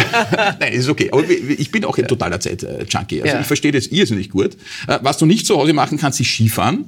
nein, 0.60 0.72
ist 0.72 0.88
okay. 0.88 1.08
Aber 1.12 1.22
ich 1.28 1.70
bin 1.70 1.84
auch 1.84 1.96
ein 1.98 2.06
totaler 2.08 2.40
Zeit-Junkie. 2.40 3.22
Also 3.22 3.34
Ja. 3.34 3.40
ich 3.40 3.46
verstehe 3.46 3.72
das 3.72 3.86
irrsinnig 3.88 4.30
gut. 4.30 4.54
Äh, 4.86 4.98
Was 5.02 5.18
du 5.18 5.26
nicht 5.26 5.46
zu 5.46 5.56
Hause 5.56 5.72
machen 5.72 5.98
kannst, 5.98 6.20
ist 6.20 6.28
Skifahren. 6.28 6.84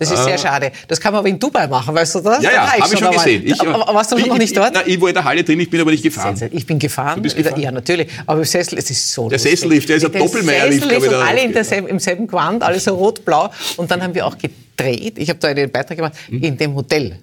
Das 0.00 0.12
ist 0.12 0.22
sehr 0.22 0.38
schade. 0.38 0.70
Das 0.86 1.00
kann 1.00 1.12
man 1.12 1.18
aber 1.18 1.28
in 1.28 1.40
Dubai 1.40 1.66
machen, 1.66 1.92
weißt 1.92 2.14
du 2.14 2.20
das? 2.20 2.40
Ja, 2.40 2.52
ja, 2.52 2.72
habe 2.72 2.94
ich 2.94 2.98
schon 3.00 3.10
gesehen. 3.10 3.42
Ich, 3.44 3.60
aber, 3.60 3.74
aber 3.82 3.94
warst 3.94 4.12
du 4.12 4.16
bin- 4.16 4.28
noch 4.28 4.38
nicht 4.38 4.56
dort? 4.56 4.68
Ich, 4.68 4.74
na, 4.74 4.86
ich 4.86 5.00
war 5.00 5.08
in 5.08 5.14
der 5.14 5.24
Halle 5.24 5.42
drin, 5.42 5.58
ich 5.58 5.68
bin 5.68 5.80
aber 5.80 5.90
nicht 5.90 6.04
gefahren. 6.04 6.40
Ich 6.52 6.64
bin 6.66 6.78
gefahren. 6.78 7.20
bist 7.20 7.36
gefahren? 7.36 7.60
Ja, 7.60 7.72
natürlich. 7.72 8.06
Aber 8.24 8.38
im 8.38 8.44
Sessel, 8.44 8.78
es 8.78 8.88
ist 8.92 9.12
so 9.12 9.28
Der. 9.28 9.40
Sessellift, 9.40 9.88
der 9.88 9.96
ist 9.96 10.04
ein 10.04 10.12
Der 10.12 10.20
Doppelmeierlift, 10.20 10.84
Sessellift 10.84 11.08
glaub 11.08 11.12
ich, 11.14 11.18
und 11.20 11.28
alle 11.28 11.42
in 11.44 11.52
derselben, 11.52 11.88
im 11.88 11.98
selben 11.98 12.28
Gewand, 12.28 12.62
alle 12.62 12.78
so 12.78 12.94
rot-blau. 12.94 13.50
Und 13.76 13.90
dann 13.90 14.00
haben 14.00 14.14
wir 14.14 14.24
auch 14.24 14.36
gedreht. 14.38 15.14
Ich 15.18 15.30
habe 15.30 15.40
da 15.40 15.48
einen 15.48 15.68
Beitrag 15.68 15.96
gemacht 15.96 16.12
in 16.30 16.56
dem 16.56 16.76
Hotel 16.76 17.18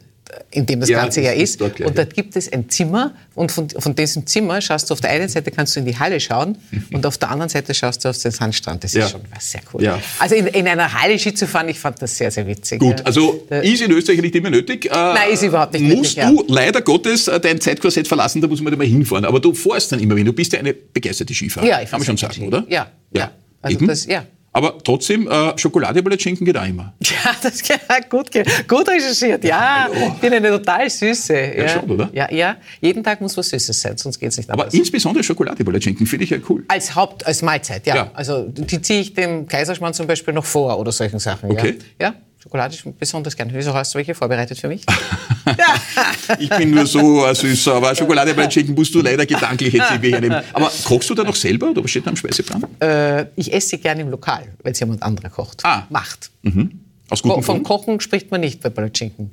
in 0.52 0.65
dem 0.65 0.80
das 0.80 0.89
Ja, 0.89 1.02
Ganze 1.02 1.21
das 1.21 1.28
ja 1.30 1.34
ist 1.36 1.50
ist. 1.52 1.58
gleich, 1.60 1.80
und 1.88 1.98
ja. 1.98 2.04
dort 2.04 2.13
gibt 2.13 2.36
es 2.36 2.52
ein 2.52 2.69
Zimmer 2.69 3.13
und 3.36 3.52
von, 3.52 3.69
von 3.69 3.95
diesem 3.95 4.26
Zimmer 4.26 4.62
schaust 4.62 4.89
du 4.89 4.93
auf 4.93 5.02
der 5.02 5.10
einen 5.12 5.30
Seite 5.30 5.52
kannst 5.52 5.76
du 5.76 5.80
in 5.80 5.86
die 5.86 5.98
Halle 5.98 6.19
schauen 6.19 6.58
und 6.93 7.06
auf 7.06 7.17
der 7.17 7.30
anderen 7.32 7.50
Seite 7.50 7.74
schaust 7.74 8.04
du 8.06 8.10
auf 8.10 8.17
den 8.17 8.32
Sandstrand. 8.32 8.84
Das 8.84 8.93
Ja. 8.93 9.06
ist 9.06 9.12
schon 9.12 9.21
was 9.34 9.52
sehr 9.52 9.62
cool. 9.74 9.84
Ja. 9.84 10.00
Also 10.19 10.36
in, 10.36 10.48
in 10.48 10.67
einer 10.67 10.93
Halle 10.93 11.17
Ski 11.19 11.34
zu 11.34 11.48
fahren, 11.48 11.69
ich 11.69 11.80
fand 11.80 12.02
das 12.02 12.17
sehr, 12.17 12.32
sehr 12.32 12.45
witzig. 12.48 12.80
Gut, 12.80 13.00
ja. 13.00 13.06
also 13.06 13.45
Da- 13.50 13.60
ist 13.60 13.82
in 13.82 13.91
Österreich 13.91 14.21
nicht 14.21 14.36
immer 14.36 14.50
nötig. 14.50 14.86
Äh, 14.86 14.89
Nein, 14.93 15.32
ist 15.32 15.43
überhaupt 15.43 15.74
nicht 15.74 15.84
Musst 15.95 16.17
nötig, 16.17 16.32
du 16.48 16.54
leider 16.54 16.82
Gottes 16.82 17.28
äh, 17.28 17.39
dein 17.39 17.60
Zeitkorsett 17.62 18.08
verlassen, 18.08 18.41
da 18.41 18.48
muss 18.48 18.62
man 18.62 18.78
mal 18.78 18.86
hinfahren. 18.88 19.26
Aber 19.26 19.39
du 19.39 19.54
fährst 19.54 19.91
dann 19.91 20.00
immer 20.00 20.15
wieder. 20.15 20.26
Du 20.26 20.34
bist 20.34 20.54
ja 20.54 20.60
eine 20.60 20.74
begeisterte 20.74 21.34
Skifahrer. 21.34 21.65
Ja, 21.67 21.82
ich 21.82 21.89
Kann 21.89 22.00
man 22.00 22.06
schon 22.06 22.17
sagen, 22.17 22.48
oder? 22.48 22.65
Ja, 22.69 22.88
ja. 23.13 23.32
Also 23.62 23.78
Eben. 23.78 23.88
das- 23.88 24.06
ja. 24.06 24.26
Aber 24.55 24.77
trotzdem, 24.81 25.27
äh, 25.27 25.57
Schokoladepalatschinken 25.57 26.45
geht 26.45 26.57
auch 26.57 26.65
immer. 26.65 26.93
Ja, 27.25 27.35
das 27.41 27.61
geht 27.61 27.79
gut, 28.09 28.29
gut 28.67 28.87
recherchiert. 28.87 29.43
Ja, 29.43 29.89
ich 29.91 30.13
bin 30.21 30.31
eine 30.31 30.49
total 30.49 30.89
süße. 30.89 31.33
Ja, 31.33 31.63
ja 31.63 31.69
schon, 31.69 31.89
oder? 31.89 32.09
Ja, 32.13 32.31
ja, 32.31 32.57
jeden 32.79 33.03
Tag 33.03 33.19
muss 33.19 33.35
was 33.35 33.49
Süßes 33.49 33.81
sein, 33.81 33.97
sonst 33.97 34.19
geht 34.19 34.29
es 34.29 34.37
nicht 34.37 34.49
anders. 34.49 34.67
Aber 34.67 34.77
insbesondere 34.77 35.23
Schokoladepalatschinken 35.23 36.05
finde 36.05 36.23
ich 36.25 36.29
ja 36.29 36.37
cool. 36.49 36.63
Als 36.67 36.95
Haupt, 36.95 37.25
als 37.25 37.41
Mahlzeit, 37.41 37.87
ja. 37.87 37.95
ja. 37.95 38.11
Also 38.13 38.43
die 38.47 38.81
ziehe 38.81 39.01
ich 39.01 39.13
dem 39.13 39.47
Kaiserschmarrn 39.47 39.93
zum 39.93 40.07
Beispiel 40.07 40.33
noch 40.33 40.45
vor 40.45 40.79
oder 40.79 40.91
solchen 40.91 41.19
Sachen. 41.19 41.51
Okay. 41.51 41.79
Ja. 41.99 42.09
ja. 42.09 42.15
Schokolade 42.37 42.75
ist 42.75 42.99
besonders 42.99 43.35
gern. 43.35 43.49
Wieso 43.51 43.73
hast 43.73 43.93
du 43.93 43.97
welche 43.97 44.13
vorbereitet 44.13 44.59
für 44.59 44.67
mich? 44.67 44.85
ich 46.39 46.49
bin 46.49 46.71
nur 46.71 46.85
so 46.85 47.23
ein 47.23 47.35
Süßer, 47.35 47.75
aber 47.75 47.95
Schokolade 47.95 48.33
bei 48.33 48.47
Chicken 48.47 48.73
musst 48.75 48.93
du 48.93 49.01
leider 49.01 49.25
gedanklich 49.25 49.73
jetzt 49.73 49.91
irgendwie 49.91 50.11
hernehmen. 50.11 50.43
Aber 50.53 50.71
kochst 50.85 51.09
du 51.09 51.15
da 51.15 51.23
noch 51.23 51.35
selber 51.35 51.71
oder 51.71 51.83
was 51.83 51.91
steht 51.91 52.05
da 52.05 52.09
am 52.09 52.15
Speiseplan? 52.15 52.63
Äh, 52.79 53.25
ich 53.35 53.53
esse 53.53 53.77
gerne 53.77 54.01
im 54.01 54.09
Lokal, 54.09 54.43
wenn 54.63 54.71
es 54.71 54.79
jemand 54.79 55.03
anderer 55.03 55.29
kocht. 55.29 55.63
Ah. 55.63 55.85
Macht. 55.89 56.31
Mhm. 56.43 56.79
Aus 57.09 57.21
gutem 57.21 57.43
Von 57.43 57.63
Kochen 57.63 57.99
spricht 57.99 58.31
man 58.31 58.41
nicht 58.41 58.61
bei 58.61 58.69
Palatschinken. 58.69 59.31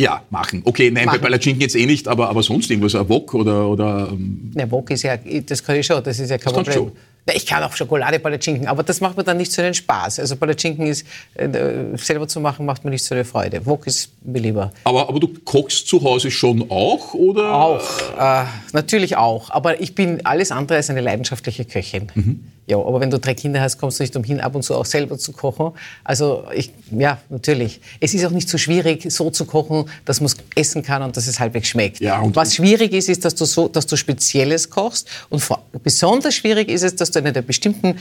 Ja, 0.00 0.22
machen. 0.30 0.62
Okay, 0.64 0.92
nein, 0.92 1.06
machen. 1.06 1.18
bei 1.18 1.26
Palatschinken 1.26 1.60
jetzt 1.60 1.74
eh 1.74 1.84
nicht, 1.84 2.06
aber, 2.06 2.28
aber 2.28 2.42
sonst 2.44 2.70
irgendwas, 2.70 2.94
ein 2.94 3.08
Wok 3.08 3.34
oder... 3.34 3.68
oder 3.68 4.08
ähm 4.12 4.52
ne, 4.54 4.70
Wok 4.70 4.90
ist 4.92 5.02
ja, 5.02 5.16
das 5.16 5.62
kann 5.62 5.74
ich 5.76 5.86
schon, 5.86 6.02
das 6.04 6.20
ist 6.20 6.30
ja 6.30 6.38
kein 6.38 6.54
das 6.54 6.64
Problem. 6.64 6.92
Ich 7.34 7.46
kann 7.46 7.62
auch 7.62 7.72
Schokolade 7.72 8.18
Palatschinken, 8.18 8.66
aber 8.66 8.82
das 8.82 9.00
macht 9.00 9.16
mir 9.16 9.24
dann 9.24 9.36
nicht 9.36 9.52
so 9.52 9.62
den 9.62 9.74
Spaß. 9.74 10.20
Also 10.20 10.36
Palatschinken 10.36 10.86
ist 10.86 11.06
äh, 11.34 11.48
selber 11.96 12.28
zu 12.28 12.40
machen, 12.40 12.66
macht 12.66 12.84
mir 12.84 12.90
nicht 12.90 13.04
so 13.04 13.14
eine 13.14 13.24
Freude. 13.24 13.64
Wok 13.66 13.86
ist 13.86 14.10
mir 14.22 14.40
lieber. 14.40 14.72
Aber, 14.84 15.08
aber 15.08 15.20
du 15.20 15.28
kochst 15.44 15.88
zu 15.88 16.02
Hause 16.02 16.30
schon 16.30 16.70
auch, 16.70 17.14
oder? 17.14 17.54
Auch, 17.54 17.82
äh, 18.18 18.44
natürlich 18.72 19.16
auch. 19.16 19.50
Aber 19.50 19.80
ich 19.80 19.94
bin 19.94 20.24
alles 20.24 20.50
andere 20.52 20.76
als 20.76 20.90
eine 20.90 21.00
leidenschaftliche 21.00 21.64
Köchin. 21.64 22.08
Mhm. 22.14 22.52
Ja, 22.68 22.76
aber 22.76 23.00
wenn 23.00 23.10
du 23.10 23.18
drei 23.18 23.32
Kinder 23.32 23.62
hast, 23.62 23.78
kommst 23.78 23.98
du 23.98 24.02
nicht 24.02 24.14
umhin, 24.14 24.40
ab 24.40 24.54
und 24.54 24.62
zu 24.62 24.74
auch 24.74 24.84
selber 24.84 25.16
zu 25.16 25.32
kochen. 25.32 25.72
Also 26.04 26.44
ich, 26.54 26.70
ja, 26.90 27.18
natürlich. 27.30 27.80
Es 27.98 28.12
ist 28.12 28.26
auch 28.26 28.30
nicht 28.30 28.48
so 28.48 28.58
schwierig, 28.58 29.10
so 29.10 29.30
zu 29.30 29.46
kochen, 29.46 29.86
dass 30.04 30.20
man 30.20 30.26
es 30.26 30.36
essen 30.54 30.82
kann 30.82 31.02
und 31.02 31.16
dass 31.16 31.26
es 31.26 31.40
halbwegs 31.40 31.68
schmeckt. 31.68 32.00
Ja, 32.00 32.20
und 32.20 32.36
Was 32.36 32.54
schwierig 32.54 32.92
ist, 32.92 33.08
ist, 33.08 33.24
dass 33.24 33.34
du 33.34 33.46
so, 33.46 33.68
dass 33.68 33.86
du 33.86 33.96
Spezielles 33.96 34.68
kochst. 34.68 35.08
Und 35.30 35.40
vor, 35.40 35.62
besonders 35.82 36.34
schwierig 36.34 36.68
ist 36.68 36.82
es, 36.82 36.94
dass 36.94 37.10
du 37.10 37.20
in 37.20 37.26
einer 37.26 37.40
bestimmten 37.40 37.96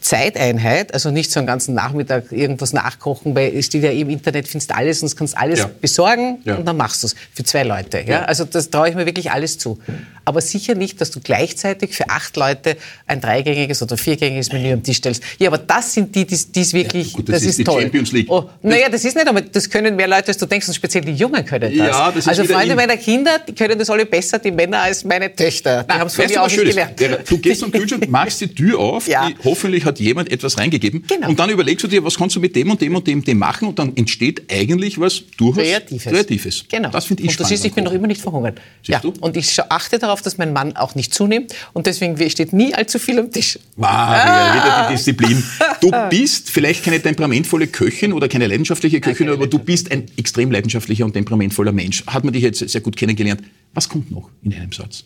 Zeiteinheit, 0.00 0.94
also 0.94 1.10
nicht 1.10 1.30
so 1.30 1.40
einen 1.40 1.46
ganzen 1.46 1.74
Nachmittag 1.74 2.30
irgendwas 2.30 2.72
nachkochen, 2.72 3.34
weil 3.34 3.56
es 3.56 3.66
steht 3.66 3.82
ja 3.82 3.90
im 3.90 4.10
Internet, 4.10 4.46
findest 4.46 4.74
alles 4.74 5.02
und 5.02 5.16
kannst 5.16 5.36
alles 5.36 5.60
ja. 5.60 5.70
besorgen 5.80 6.38
ja. 6.44 6.56
und 6.56 6.66
dann 6.66 6.76
machst 6.76 7.02
du 7.02 7.08
es 7.08 7.16
für 7.32 7.42
zwei 7.42 7.64
Leute. 7.64 8.04
Ja? 8.06 8.22
Also 8.24 8.44
das 8.44 8.70
traue 8.70 8.90
ich 8.90 8.94
mir 8.94 9.06
wirklich 9.06 9.30
alles 9.30 9.58
zu. 9.58 9.78
Aber 10.24 10.40
sicher 10.40 10.74
nicht, 10.74 11.00
dass 11.00 11.10
du 11.10 11.20
gleichzeitig 11.20 11.94
für 11.94 12.10
acht 12.10 12.36
Leute 12.36 12.76
ein 13.06 13.20
dreigängiges 13.20 13.82
oder 13.82 13.96
viergängiges 13.96 14.52
Menü 14.52 14.72
am 14.74 14.82
Tisch 14.82 14.98
stellst. 14.98 15.22
Ja, 15.38 15.48
aber 15.48 15.58
das 15.58 15.94
sind 15.94 16.14
die, 16.14 16.26
die 16.26 16.60
es 16.60 16.72
wirklich, 16.74 17.14
gut, 17.14 17.28
das, 17.28 17.36
das, 17.36 17.42
ist, 17.44 17.58
ist 17.60 17.64
toll. 17.64 17.82
Champions 17.82 18.12
League. 18.12 18.30
Oh, 18.30 18.44
naja, 18.62 18.88
das 18.90 19.04
ist 19.04 19.16
nicht, 19.16 19.26
aber 19.26 19.40
das 19.40 19.70
können 19.70 19.96
mehr 19.96 20.06
Leute, 20.06 20.28
als 20.28 20.36
du 20.36 20.46
denkst, 20.46 20.68
und 20.68 20.74
speziell 20.74 21.02
die 21.04 21.14
Jungen 21.14 21.44
können 21.44 21.74
das. 21.74 21.88
Ja, 21.88 22.12
das 22.12 22.28
also 22.28 22.44
Freunde 22.44 22.74
meiner 22.74 22.98
Kinder, 22.98 23.38
die 23.38 23.54
können 23.54 23.78
das 23.78 23.88
alle 23.88 24.04
besser, 24.04 24.38
die 24.38 24.50
Männer, 24.50 24.80
als 24.80 25.02
meine 25.04 25.34
Töchter. 25.34 25.84
Die 25.84 25.92
haben 25.92 26.06
es 26.06 26.14
von 26.14 26.26
mir 26.26 26.42
auch 26.42 26.48
nicht 26.48 26.62
gelernt. 26.62 27.00
Du 27.28 27.38
gehst 27.38 27.64
am 27.64 27.72
Kühlschrank, 27.72 28.08
machst 28.08 28.40
die 28.42 28.54
Tür 28.54 28.78
auf, 28.78 29.04
die, 29.06 29.12
hoffentlich 29.44 29.77
hat 29.84 30.00
jemand 30.00 30.30
etwas 30.30 30.58
reingegeben. 30.58 31.04
Genau. 31.06 31.28
Und 31.28 31.38
dann 31.38 31.50
überlegst 31.50 31.84
du 31.84 31.88
dir, 31.88 32.04
was 32.04 32.16
kannst 32.16 32.36
du 32.36 32.40
mit 32.40 32.54
dem 32.56 32.70
und 32.70 32.80
dem 32.80 32.94
und 32.94 33.06
dem, 33.06 33.24
dem 33.24 33.38
machen 33.38 33.68
und 33.68 33.78
dann 33.78 33.96
entsteht 33.96 34.50
eigentlich 34.52 34.98
was 34.98 35.22
durchaus 35.36 35.64
Kreatives. 35.64 36.04
Kreatives. 36.04 36.64
Genau. 36.68 36.90
Das 36.90 37.06
finde 37.06 37.22
ich 37.22 37.30
und 37.30 37.40
du 37.40 37.44
siehst, 37.44 37.64
ich 37.64 37.72
bin 37.72 37.84
noch 37.84 37.92
immer 37.92 38.06
nicht 38.06 38.20
verhungert. 38.20 38.60
Siehst 38.82 38.88
ja. 38.88 39.00
Du? 39.00 39.12
Und 39.20 39.36
ich 39.36 39.60
achte 39.68 39.98
darauf, 39.98 40.22
dass 40.22 40.38
mein 40.38 40.52
Mann 40.52 40.76
auch 40.76 40.94
nicht 40.94 41.14
zunimmt 41.14 41.54
und 41.72 41.86
deswegen 41.86 42.18
steht 42.30 42.52
nie 42.52 42.74
allzu 42.74 42.98
viel 42.98 43.18
am 43.18 43.30
Tisch. 43.30 43.58
Wow, 43.76 43.88
ah. 43.90 44.54
wieder 44.54 44.86
die 44.88 44.94
Disziplin. 44.94 45.42
Du 45.80 45.92
bist 46.10 46.50
vielleicht 46.50 46.84
keine 46.84 47.00
temperamentvolle 47.00 47.68
Köchin 47.68 48.12
oder 48.12 48.28
keine 48.28 48.48
leidenschaftliche 48.48 49.00
Köchin, 49.00 49.26
Nein, 49.26 49.36
aber 49.36 49.46
du 49.46 49.58
bist 49.58 49.92
ein 49.92 50.06
extrem 50.16 50.50
leidenschaftlicher 50.50 51.04
und 51.04 51.12
temperamentvoller 51.12 51.72
Mensch. 51.72 52.04
Hat 52.06 52.24
man 52.24 52.32
dich 52.32 52.42
jetzt 52.42 52.68
sehr 52.68 52.80
gut 52.80 52.96
kennengelernt. 52.96 53.42
Was 53.74 53.88
kommt 53.88 54.10
noch 54.10 54.28
in 54.42 54.54
einem 54.54 54.72
Satz? 54.72 55.04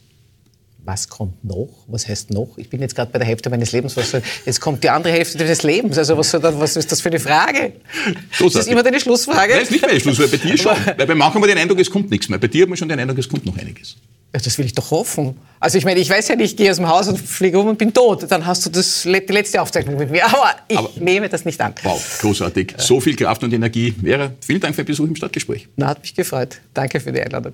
Was 0.85 1.09
kommt 1.09 1.45
noch? 1.45 1.69
Was 1.87 2.09
heißt 2.09 2.31
noch? 2.31 2.57
Ich 2.57 2.69
bin 2.69 2.81
jetzt 2.81 2.95
gerade 2.95 3.11
bei 3.13 3.19
der 3.19 3.27
Hälfte 3.27 3.51
meines 3.51 3.73
Lebens. 3.73 3.97
Was 3.97 4.11
soll, 4.11 4.23
jetzt 4.45 4.61
kommt 4.61 4.83
die 4.83 4.91
andere 4.91 5.13
Hälfte 5.13 5.39
des 5.39 5.63
Lebens. 5.63 5.97
Also 5.97 6.17
was, 6.17 6.31
soll 6.31 6.43
was 6.43 6.77
ist 6.77 6.91
das 6.91 7.01
für 7.01 7.09
eine 7.09 7.21
Frage? 7.21 7.73
So 8.33 8.47
ist 8.47 8.57
das 8.57 8.67
immer 8.67 8.83
deine 8.83 8.99
Schlussfrage? 8.99 9.53
Nein, 9.53 9.63
ist 9.63 9.71
nicht 9.71 9.87
meine 9.87 10.01
Schlussfrage. 10.01 10.37
Bei 10.37 10.37
dir 10.39 10.59
schon. 10.59 10.77
Weil 10.97 11.07
bei 11.07 11.15
manchen 11.15 11.35
haben 11.35 11.43
wir 11.43 11.49
den 11.49 11.59
Eindruck, 11.59 11.79
es 11.79 11.91
kommt 11.91 12.11
nichts 12.11 12.29
mehr. 12.29 12.39
Bei 12.39 12.49
dir 12.49 12.63
hat 12.63 12.69
man 12.69 12.77
schon 12.77 12.89
den 12.89 12.99
Eindruck, 12.99 13.19
es 13.19 13.29
kommt 13.29 13.47
noch 13.47 13.57
einiges. 13.57 13.97
Ja, 14.35 14.41
das 14.41 14.57
will 14.57 14.65
ich 14.65 14.73
doch 14.73 14.91
hoffen. 14.91 15.37
Also 15.61 15.77
ich 15.77 15.85
meine, 15.85 16.01
ich 16.01 16.09
weiß 16.09 16.29
ja 16.29 16.37
nicht, 16.37 16.53
ich 16.53 16.57
gehe 16.57 16.71
aus 16.71 16.79
dem 16.79 16.89
Haus 16.89 17.07
und 17.07 17.19
fliege 17.19 17.59
um 17.59 17.69
und 17.69 17.79
bin 17.79 17.93
tot. 17.93 18.25
Dann 18.31 18.47
hast 18.47 18.65
du 18.65 18.71
das, 18.71 19.03
die 19.03 19.11
letzte 19.11 19.61
Aufzeichnung 19.61 19.97
mit 19.99 20.11
mir. 20.11 20.25
Aber 20.25 20.55
ich 20.69 20.79
Aber, 20.79 20.91
nehme 20.99 21.29
das 21.29 21.45
nicht 21.45 21.61
an. 21.61 21.75
Wow, 21.83 22.19
großartig. 22.21 22.75
So 22.79 22.99
viel 22.99 23.15
Kraft 23.15 23.45
und 23.45 23.53
Energie. 23.53 23.95
Vera, 24.03 24.33
vielen 24.41 24.61
Dank 24.61 24.75
für 24.75 24.83
den 24.83 24.87
Besuch 24.87 25.07
im 25.07 25.17
Stadtgespräch. 25.17 25.69
Na, 25.77 25.89
hat 25.89 26.01
mich 26.01 26.15
gefreut. 26.15 26.61
Danke 26.73 26.99
für 26.99 27.13
die 27.13 27.21
Einladung. 27.21 27.53